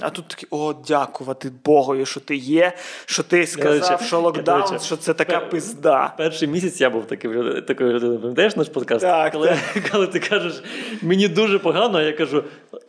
а 0.00 0.10
тут 0.10 0.28
такий, 0.28 0.48
о, 0.50 0.74
дякувати 0.88 1.50
Богові, 1.64 2.06
що 2.06 2.20
ти 2.20 2.36
є, 2.36 2.72
що 3.06 3.22
ти 3.22 3.46
сказав, 3.46 4.02
що 4.02 4.20
локдаун, 4.20 4.80
що 4.80 4.96
це 4.96 5.14
така 5.14 5.40
пизда. 5.40 6.14
Перший 6.16 6.48
місяць 6.48 6.80
я 6.80 6.90
був 6.90 7.06
таким 7.06 7.62
такою 7.66 7.92
людиною. 7.92 8.20
Пам'ятаєш 8.20 8.56
наш 8.56 8.68
подкаст? 8.68 9.00
Так, 9.00 9.32
коли, 9.32 9.56
коли 9.92 10.07
ти 10.12 10.20
кажеш, 10.20 10.62
мені 11.02 11.28
дуже 11.28 11.58
погано, 11.58 11.98
а 11.98 12.02
я 12.02 12.12
кажу, 12.12 12.44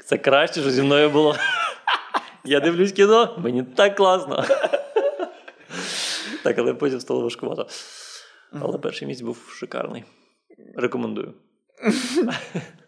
це 0.06 0.18
краще, 0.18 0.62
що 0.62 0.72
зі 0.72 0.82
мною 0.82 1.10
було. 1.10 1.36
Я 2.46 2.60
дивлюсь 2.60 2.92
кіно, 2.92 3.36
мені 3.44 3.64
так 3.64 3.96
класно. 3.96 4.46
Так, 6.44 6.60
але 6.60 6.74
потім 6.74 7.00
стало 7.00 7.22
важкувато. 7.22 7.68
Але 8.62 8.78
перший 8.78 9.08
місць 9.08 9.22
був 9.22 9.38
шикарний. 9.60 10.04
Рекомендую. 10.76 11.34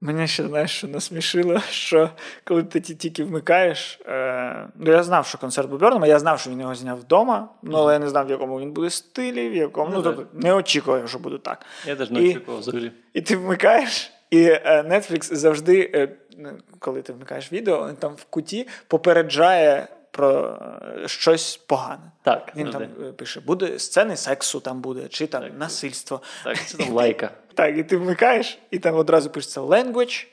Мене 0.00 0.26
ще 0.26 0.46
знаєш, 0.46 0.70
що 0.70 0.88
насмішило, 0.88 1.60
що 1.70 2.10
коли 2.44 2.62
ти 2.62 2.80
ті- 2.80 2.94
тільки 2.94 3.24
вмикаєш. 3.24 4.00
Е, 4.06 4.68
ну 4.74 4.90
я 4.90 5.02
знав, 5.02 5.26
що 5.26 5.38
концерт 5.38 5.68
був 5.70 5.78
Бьорном, 5.78 6.04
я 6.04 6.18
знав, 6.18 6.40
що 6.40 6.50
він 6.50 6.60
його 6.60 6.74
зняв 6.74 6.98
вдома, 7.00 7.48
ну 7.62 7.78
але 7.78 7.92
я 7.92 7.98
не 7.98 8.08
знав, 8.08 8.26
в 8.26 8.30
якому 8.30 8.60
він 8.60 8.72
буде 8.72 8.90
стилі, 8.90 9.48
в 9.48 9.54
якому. 9.54 9.90
Ну, 9.90 9.96
Ну, 9.96 10.02
тобто 10.02 10.26
не 10.32 10.52
очікував, 10.54 11.08
що 11.08 11.18
буде 11.18 11.38
так. 11.38 11.66
Я 11.86 11.96
теж 11.96 12.10
не 12.10 12.22
І- 12.22 12.30
очікував 12.30 12.60
взагалі. 12.60 12.92
І 13.14 13.20
ти 13.20 13.36
вмикаєш, 13.36 14.12
і 14.30 14.42
е, 14.42 14.84
Netflix 14.88 15.34
завжди, 15.34 15.90
е, 15.94 16.08
ну, 16.38 16.50
коли 16.78 17.02
ти 17.02 17.12
вмикаєш 17.12 17.52
відео, 17.52 17.88
він 17.88 17.96
там 17.96 18.14
в 18.14 18.24
куті 18.24 18.68
попереджає 18.88 19.88
про 20.10 20.58
е, 21.04 21.08
щось 21.08 21.56
погане. 21.56 22.12
Так, 22.22 22.52
Він 22.56 22.70
там 22.70 22.80
завжди. 22.82 23.06
е, 23.08 23.12
пише: 23.12 23.40
буде 23.40 23.78
сцени 23.78 24.16
сексу, 24.16 24.60
там 24.60 24.80
буде, 24.80 25.08
чи 25.08 25.26
там 25.26 25.42
насильство. 25.58 26.20
Так, 26.44 26.58
це 26.66 26.78
там 26.78 26.92
лайка. 26.92 27.30
Так, 27.56 27.78
і 27.78 27.82
ти 27.82 27.96
вмикаєш, 27.96 28.58
і 28.70 28.78
там 28.78 28.96
одразу 28.96 29.30
пишеться 29.30 29.60
language, 29.60 30.26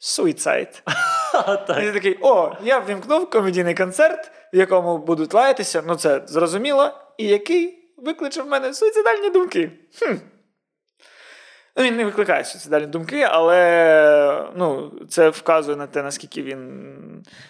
suicide. 0.00 0.82
І 1.82 1.82
ти 1.82 1.92
такий, 1.92 2.18
о, 2.20 2.52
я 2.62 2.78
ввімкнув 2.78 3.30
комедійний 3.30 3.74
концерт, 3.74 4.30
в 4.52 4.56
якому 4.56 4.98
будуть 4.98 5.34
лаятися, 5.34 5.82
ну 5.86 5.94
це 5.94 6.22
зрозуміло, 6.26 6.92
і 7.18 7.26
який 7.26 7.92
викличе 7.96 8.42
в 8.42 8.46
мене 8.46 8.74
суїцидальні 8.74 9.30
думки. 9.30 9.70
Хм. 9.98 10.14
Ну, 11.76 11.84
він 11.84 11.96
не 11.96 12.04
викликає 12.04 12.44
суїцидальні 12.44 12.86
думки, 12.86 13.22
але 13.22 14.48
ну, 14.56 14.92
це 15.08 15.28
вказує 15.28 15.76
на 15.76 15.86
те, 15.86 16.02
наскільки 16.02 16.42
він 16.42 16.92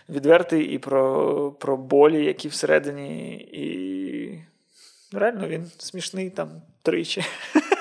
відвертий 0.09 0.65
і 0.65 0.79
про, 0.79 1.53
про 1.53 1.77
болі, 1.77 2.25
які 2.25 2.49
всередині, 2.49 3.35
і 3.37 4.45
реально 5.13 5.49
він 5.49 5.71
смішний 5.79 6.31
там 6.31 6.49
тричі. 6.83 7.25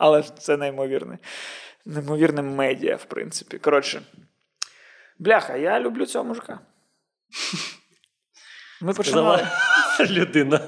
Але 0.00 0.22
це 0.22 0.56
неймовірне. 0.56 1.18
Неймовірне 1.86 2.42
медіа, 2.42 2.96
в 2.96 3.04
принципі. 3.04 3.58
Коротше, 3.58 4.02
бляха, 5.18 5.56
я 5.56 5.80
люблю 5.80 6.06
цього 6.06 6.24
мужика. 6.24 6.60
Ми 8.80 8.92
починали. 8.92 9.46
Сказала 9.94 10.10
людина 10.20 10.60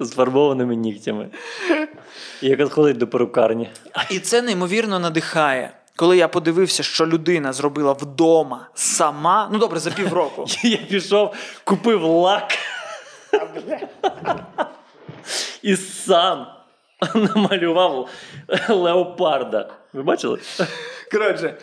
з 0.00 0.10
фарбованими 0.10 0.76
нігтями. 0.76 1.30
Яка 2.40 2.68
ходить 2.68 2.96
до 2.96 3.08
перукарні. 3.08 3.70
І 4.10 4.18
це 4.18 4.42
неймовірно 4.42 4.98
надихає. 4.98 5.72
Коли 5.96 6.16
я 6.16 6.28
подивився, 6.28 6.82
що 6.82 7.06
людина 7.06 7.52
зробила 7.52 7.92
вдома 7.92 8.68
сама, 8.74 9.48
ну 9.52 9.58
добре, 9.58 9.80
за 9.80 9.90
півроку. 9.90 10.46
Я 10.62 10.76
пішов, 10.76 11.34
купив 11.64 12.02
лак 12.02 12.58
і 15.62 15.76
сам 15.76 16.55
намалював 17.14 18.08
леопарда. 18.68 19.70
Ви 19.92 20.02
бачили? 20.02 20.38
Коротше, 21.12 21.58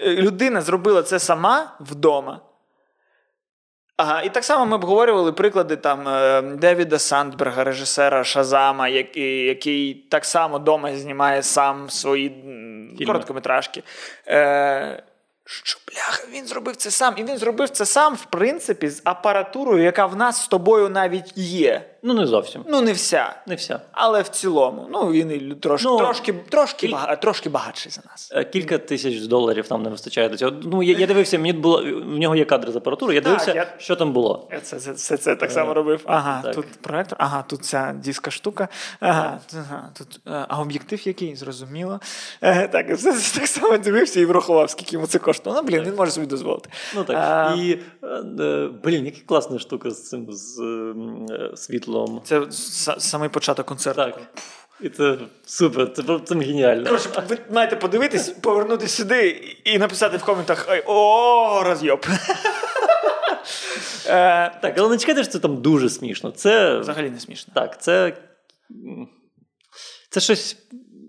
е, 0.00 0.14
людина 0.16 0.60
зробила 0.60 1.02
це 1.02 1.18
сама 1.18 1.76
вдома. 1.80 2.40
Ага, 3.96 4.22
і 4.22 4.28
так 4.28 4.44
само 4.44 4.66
ми 4.66 4.74
обговорювали 4.74 5.32
приклади 5.32 5.76
там 5.76 6.08
е, 6.08 6.42
Девіда 6.42 6.98
Сандберга, 6.98 7.64
режисера 7.64 8.24
Шазама, 8.24 8.88
який, 8.88 9.44
який 9.44 9.94
так 9.94 10.24
само 10.24 10.58
вдома 10.58 10.96
знімає 10.96 11.42
сам 11.42 11.90
свої 11.90 12.28
Фільми. 12.28 13.06
короткометражки. 13.06 13.82
Е, 14.28 15.02
що 15.44 15.78
бляха, 15.88 16.26
він 16.32 16.46
зробив 16.46 16.76
це 16.76 16.90
сам. 16.90 17.14
І 17.16 17.24
він 17.24 17.38
зробив 17.38 17.70
це 17.70 17.86
сам, 17.86 18.14
в 18.14 18.24
принципі, 18.24 18.88
з 18.88 19.02
апаратурою, 19.04 19.84
яка 19.84 20.06
в 20.06 20.16
нас 20.16 20.44
з 20.44 20.48
тобою 20.48 20.88
навіть 20.88 21.32
є. 21.38 21.84
Ну, 22.02 22.14
не 22.14 22.26
зовсім. 22.26 22.64
Ну, 22.68 22.80
не 22.80 22.92
вся. 22.92 23.36
Не 23.46 23.54
вся. 23.54 23.80
Але 23.92 24.22
в 24.22 24.28
цілому, 24.28 24.86
ну 24.90 25.12
він 25.12 25.56
трошки, 25.60 25.88
Ну, 25.88 25.98
трошки, 25.98 26.32
трошки, 26.32 26.86
кіль- 26.86 26.92
бага- 26.94 27.20
трошки 27.20 27.48
багатший 27.48 27.92
за 27.92 28.00
нас. 28.10 28.32
Е, 28.34 28.44
Кілька 28.44 28.78
тисяч 28.78 29.20
доларів 29.20 29.66
нам 29.70 29.82
не 29.82 29.90
вистачає 29.90 30.28
до 30.28 30.36
цього. 30.36 30.52
Ну, 30.62 30.82
я, 30.82 30.98
я 30.98 31.06
дивився, 31.06 31.38
мені 31.38 31.52
було 31.52 31.82
в 31.84 32.18
нього 32.18 32.36
є 32.36 32.44
кадри 32.44 32.72
з 32.72 32.76
апаратури. 32.76 33.14
Я 33.14 33.20
Так, 33.20 33.24
дивився, 33.24 33.54
я- 33.54 33.66
що 33.78 33.96
там 33.96 34.12
було. 34.12 34.48
Я 34.52 34.60
це, 34.60 34.78
це, 34.80 34.94
це, 34.94 35.16
це 35.16 35.36
так 35.36 35.50
само 35.50 35.74
робив. 35.74 36.00
Ага, 36.06 36.42
так. 36.42 36.54
тут 36.54 36.66
проектор, 36.82 37.18
ага, 37.20 37.42
тут 37.42 37.64
ця 37.64 37.92
диска 38.04 38.30
штука. 38.30 38.68
Ага, 39.00 39.40
ага 39.58 39.90
тут, 39.98 40.20
е, 40.26 40.44
а 40.48 40.60
об'єктив 40.60 41.06
який, 41.06 41.36
зрозуміло. 41.36 42.00
Е, 42.42 42.68
так, 42.68 42.90
все, 42.94 43.12
так 43.40 43.46
само 43.48 43.78
дивився 43.78 44.20
і 44.20 44.24
врахував, 44.24 44.70
скільки 44.70 44.96
йому 44.96 45.06
це 45.06 45.18
коштує. 45.18 45.56
Ну, 45.56 45.62
блін, 45.62 45.82
він 45.82 45.94
може 45.94 46.10
собі 46.10 46.26
дозволити. 46.26 46.70
Ну 46.94 47.04
так. 47.04 47.16
А, 47.16 47.54
І 47.58 47.80
е, 48.02 48.06
е, 48.40 48.68
блін, 48.84 49.04
яка 49.06 49.18
класна 49.26 49.58
штука 49.58 49.90
з 49.90 50.08
цим 50.08 50.26
з 50.32 50.58
ем, 50.58 51.26
е, 51.30 51.50
світлом. 51.88 52.20
Це 52.24 52.46
самий 53.00 53.28
початок 53.28 53.66
концерту. 53.66 54.02
Так. 54.02 54.20
І 54.80 54.88
це 54.88 55.18
супер, 55.46 55.92
це, 55.92 56.02
це 56.24 56.34
геніально. 56.34 56.84
Коротше, 56.84 57.08
ви 57.28 57.38
маєте 57.50 57.76
подивитись, 57.76 58.28
повернутися 58.28 58.96
сюди 58.96 59.28
і 59.64 59.78
написати 59.78 60.16
в 60.16 60.24
коментах: 60.24 60.68
о, 60.86 61.62
розйоб. 61.64 62.06
Е, 64.06 64.58
Так, 64.62 64.78
але 64.78 64.88
не 64.88 64.98
чекайте, 64.98 65.22
що 65.22 65.32
це 65.32 65.38
там 65.38 65.62
дуже 65.62 65.88
смішно. 65.90 66.30
Це 66.30 66.78
Взагалі 66.78 67.10
не 67.10 67.20
смішно. 67.20 67.52
так, 67.54 67.82
це, 67.82 68.16
це 70.10 70.20
щось 70.20 70.56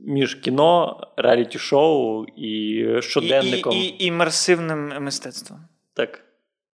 між 0.05 0.35
кіно, 0.35 1.01
реаліті-шоу 1.17 2.25
і 2.25 2.85
щоденником. 3.01 3.73
І, 3.73 3.79
і, 3.85 3.87
і 3.87 4.05
імерсивним 4.05 5.03
мистецтвом. 5.03 5.59
Так. 5.93 6.21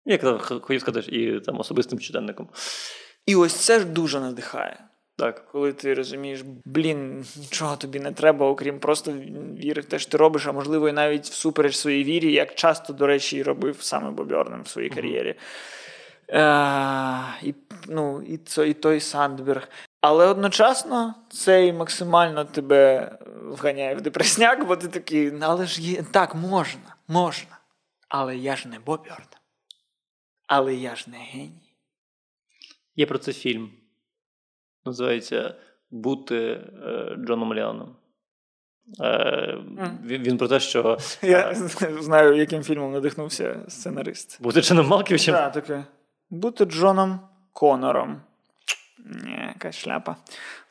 Як 0.05 0.43
хотів 0.43 0.81
сказати, 0.81 1.11
і 1.17 1.41
там 1.41 1.61
особистим 1.61 2.01
щоденником. 2.01 2.49
І 3.27 3.37
ось 3.37 3.55
це 3.55 3.81
ж 3.81 3.85
дуже 3.85 4.21
надихає. 4.21 4.79
Так. 5.17 5.47
Коли 5.53 5.73
ти 5.73 5.95
розумієш, 5.95 6.41
блін, 6.65 7.25
нічого 7.37 7.77
тобі 7.77 8.01
не 8.01 8.13
треба, 8.13 8.47
окрім 8.47 8.79
просто 8.79 9.13
віри 9.59 9.83
в 9.83 9.85
те, 9.85 9.99
що 9.99 10.11
ти 10.11 10.17
робиш, 10.17 10.47
а 10.47 10.53
можливо, 10.53 10.89
і 10.89 10.93
навіть 10.93 11.25
всупереч 11.25 11.77
своїй 11.77 12.05
вірі, 12.05 12.33
як 12.33 12.55
часто, 12.55 12.93
до 12.93 13.07
речі, 13.07 13.37
і 13.37 13.43
робив 13.43 13.77
саме 13.81 14.11
Бобі 14.11 14.35
в 14.65 14.69
своїй 14.69 14.91
кар'єрі. 14.91 15.35
Е, 16.29 16.45
і, 17.43 17.55
ну, 17.89 18.23
і, 18.23 18.37
це, 18.37 18.69
і 18.69 18.75
той 18.75 19.01
Сандберг. 19.01 19.69
Але 20.01 20.27
одночасно 20.27 21.15
це 21.31 21.67
і 21.67 21.73
максимально 21.73 22.45
тебе 22.45 23.13
вганяє 23.43 23.95
в 23.95 24.01
депресняк, 24.01 24.67
бо 24.67 24.77
ти 24.77 24.89
такий, 24.89 25.31
«Ну, 25.31 25.39
але 25.43 25.67
ж 25.67 25.83
є, 25.83 26.03
так, 26.03 26.35
можна, 26.35 26.97
можна. 27.09 27.59
Але 28.09 28.37
я 28.37 28.57
ж 28.57 28.69
не 28.69 28.79
Бобі 28.79 29.11
Орден. 29.11 29.39
Але 30.47 30.75
я 30.75 30.97
ж 30.97 31.11
не 31.11 31.19
геній. 31.19 31.64
Є 32.97 33.07
про 33.07 33.19
це 33.19 33.33
фільм. 33.33 33.71
Називається 34.85 35.55
Бути 35.91 36.37
е, 36.87 37.17
Джоном 37.27 37.53
Леоном. 37.53 37.97
Е, 39.01 39.59
він, 40.05 40.23
він 40.23 40.39
про 40.39 40.49
те, 40.49 40.61
що 40.61 40.99
Я 41.23 41.51
е, 41.51 41.55
знаю, 42.03 42.37
яким 42.37 42.63
фільмом 42.63 42.93
надихнувся 42.93 43.61
сценарист. 43.69 44.43
бути 44.43 44.63
Джоном 44.63 44.87
Малковичем. 44.87 45.35
Так, 45.35 45.53
таке. 45.53 45.85
Бути 46.31 46.65
Джоном 46.65 47.21
Конором. 47.53 48.21
Ні, 49.25 49.45
якась 49.49 49.77
шляпа. 49.77 50.17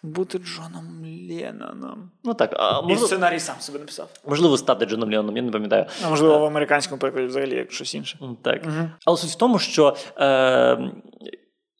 Бути 0.04 0.38
Джоном 0.38 1.06
Ленноном. 1.30 2.12
Ну 2.24 2.34
так, 2.34 2.54
а 2.60 2.82
І 2.90 2.96
сценарій 2.96 3.40
сам 3.40 3.56
себе 3.60 3.80
написав. 3.80 4.10
можливо 4.28 4.58
стати 4.58 4.86
Джоном 4.86 5.10
Леоном, 5.12 5.38
я 5.38 5.44
не 5.44 5.52
пам'ятаю. 5.52 5.86
А 6.06 6.10
можливо, 6.10 6.40
в 6.40 6.44
американському 6.44 7.00
перекладі 7.00 7.28
взагалі 7.28 7.56
як 7.56 7.72
щось 7.72 7.96
інше. 7.96 8.20
Так. 8.42 8.66
Мгм. 8.66 8.92
Але 9.06 9.18
суть 9.18 9.30
в 9.30 9.36
тому, 9.36 9.60
що 9.60 9.96
е, 10.18 10.92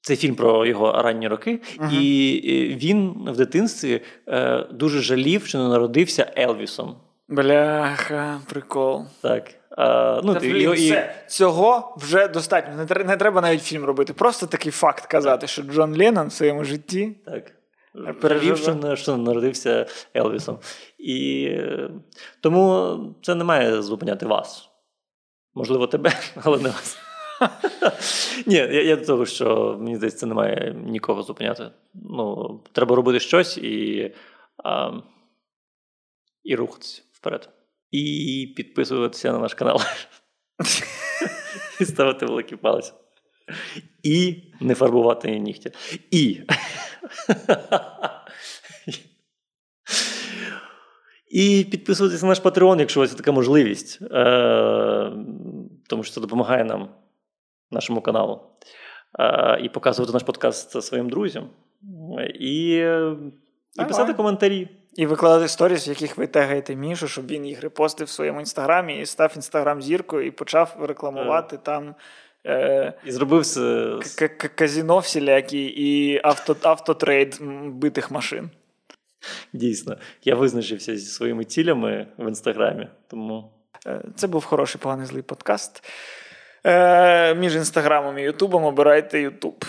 цей 0.04 0.16
фільм 0.18 0.36
про 0.36 0.66
його 0.66 1.02
ранні 1.02 1.28
роки, 1.28 1.62
Мгм. 1.80 1.90
і 1.94 2.42
е, 2.46 2.76
він 2.76 3.14
в 3.28 3.38
дитинстві 3.38 4.02
е, 4.28 4.68
дуже 4.72 5.02
жалів, 5.02 5.46
що 5.46 5.58
не 5.58 5.68
народився 5.70 6.34
Елвісом. 6.38 6.96
Бляха, 7.28 8.42
прикол. 8.50 9.06
Так. 9.22 9.50
Е, 9.78 10.22
ну, 10.24 10.34
Та, 10.34 10.40
ти- 10.40 10.50
блін, 10.50 10.70
і- 10.72 10.74
все. 10.74 11.16
Цього 11.28 11.98
вже 12.02 12.28
достатньо. 12.28 12.86
Не, 12.90 13.04
не 13.04 13.18
треба 13.18 13.42
навіть 13.42 13.64
фільм 13.64 13.84
робити. 13.86 14.14
Просто 14.14 14.46
такий 14.48 14.72
факт 14.72 15.06
казати, 15.06 15.48
що 15.48 15.62
Джон 15.62 15.98
Леннон 15.98 16.28
в 16.28 16.32
своєму 16.34 16.64
житті 16.64 17.18
Так. 17.26 17.52
Жалів, 18.24 18.58
що, 18.58 18.96
що 18.96 19.18
народився 19.18 19.86
Елвісом. 20.16 20.60
І 21.00 21.46
е, 21.52 21.90
тому 22.42 22.98
це 23.22 23.36
не 23.36 23.44
має 23.44 23.82
зупиняти 23.82 24.26
вас. 24.26 24.70
Можливо, 25.56 25.88
тебе, 25.88 26.12
але 26.44 26.58
не 26.58 26.70
вас. 26.70 26.98
Ні, 28.46 28.56
я, 28.56 28.84
я 28.84 28.96
до 28.96 29.06
того, 29.06 29.26
що 29.26 29.78
мені 29.80 29.96
здається, 29.96 30.20
це 30.20 30.26
не 30.26 30.34
має 30.34 30.76
нікого 30.86 31.24
зупиняти. 31.24 31.72
Ну, 31.94 32.60
треба 32.72 32.96
робити 32.96 33.20
щось 33.20 33.58
і, 33.58 34.12
а, 34.64 34.92
і 36.44 36.56
рухатися 36.56 37.02
вперед. 37.12 37.50
І 37.92 38.54
підписуватися 38.56 39.32
на 39.32 39.40
наш 39.40 39.54
канал. 39.54 39.80
І 41.80 41.86
ставити 41.86 42.26
великий 42.26 42.58
палець. 42.58 42.94
І 44.04 44.44
не 44.60 44.76
фарбувати 44.76 45.40
нігті. 45.40 45.72
І. 46.12 46.42
І 51.34 51.64
підписуватися 51.72 52.26
на 52.26 52.30
наш 52.30 52.42
Patreon, 52.42 52.80
якщо 52.80 53.00
у 53.00 53.04
вас 53.04 53.12
є 53.12 53.18
така 53.18 53.32
можливість. 53.32 54.00
Е, 54.02 55.12
Тому 55.88 56.04
що 56.04 56.14
це 56.14 56.22
допомагає 56.22 56.64
нам, 56.64 56.90
нашому 57.74 58.02
каналу. 58.02 58.42
Е, 59.20 59.60
І 59.64 59.70
показувати 59.70 60.14
наш 60.14 60.24
подкаст 60.24 60.84
своїм 60.84 61.10
друзям. 61.10 61.50
І, 62.40 62.70
і 63.80 63.86
писати 63.88 64.14
коментарі. 64.14 64.68
І 64.96 65.06
викладати 65.06 65.48
сторіс, 65.48 65.88
в 65.88 65.90
яких 65.90 66.18
ви 66.18 66.28
тегаєте 66.28 66.76
Мішу, 66.76 67.08
щоб 67.08 67.28
він 67.28 67.46
їх 67.46 67.62
репостив 67.62 68.08
в 68.08 68.10
своєму 68.10 68.40
інстаграмі 68.40 69.00
і 69.00 69.06
став 69.06 69.34
інстаграм 69.36 69.82
зіркою 69.82 70.28
і 70.28 70.32
почав 70.32 70.76
рекламувати 70.82 71.58
там. 71.64 71.96
Е, 72.46 72.94
І 73.06 73.12
зробив 73.12 73.44
к- 74.18 74.28
к- 74.28 74.48
казіно 74.56 74.98
всілякі 75.00 75.66
і 75.78 76.22
авто, 76.24 76.56
автотрейд 76.62 77.40
битих 77.68 78.12
машин. 78.12 78.50
Дійсно, 79.54 79.98
я 80.24 80.36
визначився 80.36 80.96
зі 80.98 81.06
своїми 81.06 81.44
цілями 81.46 82.08
в 82.18 82.28
інстаграмі. 82.28 82.88
Тому 83.08 83.50
Е, 83.88 84.02
Це 84.16 84.28
був 84.28 84.46
хороший 84.46 84.82
поганий 84.82 85.06
злий 85.06 85.22
подкаст. 85.24 85.84
Е, 86.66 87.36
Між 87.36 87.56
інстаграмом 87.56 88.18
і 88.18 88.22
Ютубом 88.22 88.64
обирайте 88.64 89.22
Ютуб. 89.22 89.66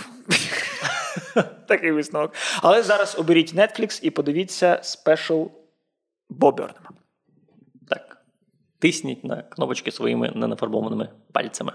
Такий 1.68 1.92
висновок. 1.92 2.34
Але 2.62 2.82
зараз 2.82 3.18
оберіть 3.18 3.54
Netflix 3.54 4.00
і 4.02 4.10
подивіться 4.10 4.78
спешл 4.82 5.44
Бобернема. 6.30 6.90
так. 7.88 8.18
Тисніть 8.78 9.24
на 9.24 9.42
кнопочки 9.42 9.90
своїми 9.92 10.32
ненафарбованими 10.34 11.08
пальцями. 11.32 11.72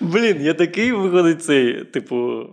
Блін, 0.00 0.40
я 0.42 0.54
такий 0.54 0.92
виходить 0.92 1.44
цей, 1.44 1.84
типу. 1.84 2.46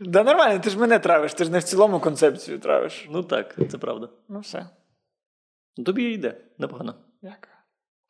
Да 0.00 0.22
нормально, 0.22 0.60
ти 0.60 0.70
ж 0.70 0.78
мене 0.78 0.98
травиш, 0.98 1.34
ти 1.34 1.44
ж 1.44 1.50
не 1.50 1.58
в 1.58 1.62
цілому 1.62 2.00
концепцію 2.00 2.58
травиш. 2.58 3.06
Ну 3.10 3.22
так, 3.22 3.54
це 3.70 3.78
правда. 3.78 4.08
Ну 4.28 4.40
все. 4.40 4.66
Ну, 5.76 5.84
Тобі 5.84 6.04
йде, 6.04 6.40
непогано. 6.58 6.94
Дякую. 7.22 7.52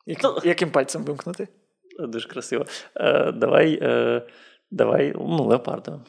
Яким, 0.05 0.31
яким 0.43 0.71
пальцем 0.71 1.03
вимкнути? 1.03 1.47
Дуже 1.99 2.29
красиво. 2.29 2.65
Е, 2.95 3.31
давай, 3.31 3.79
е, 3.81 4.27
давай, 4.71 5.13
ну, 5.15 5.43
леопардовим. 5.43 6.01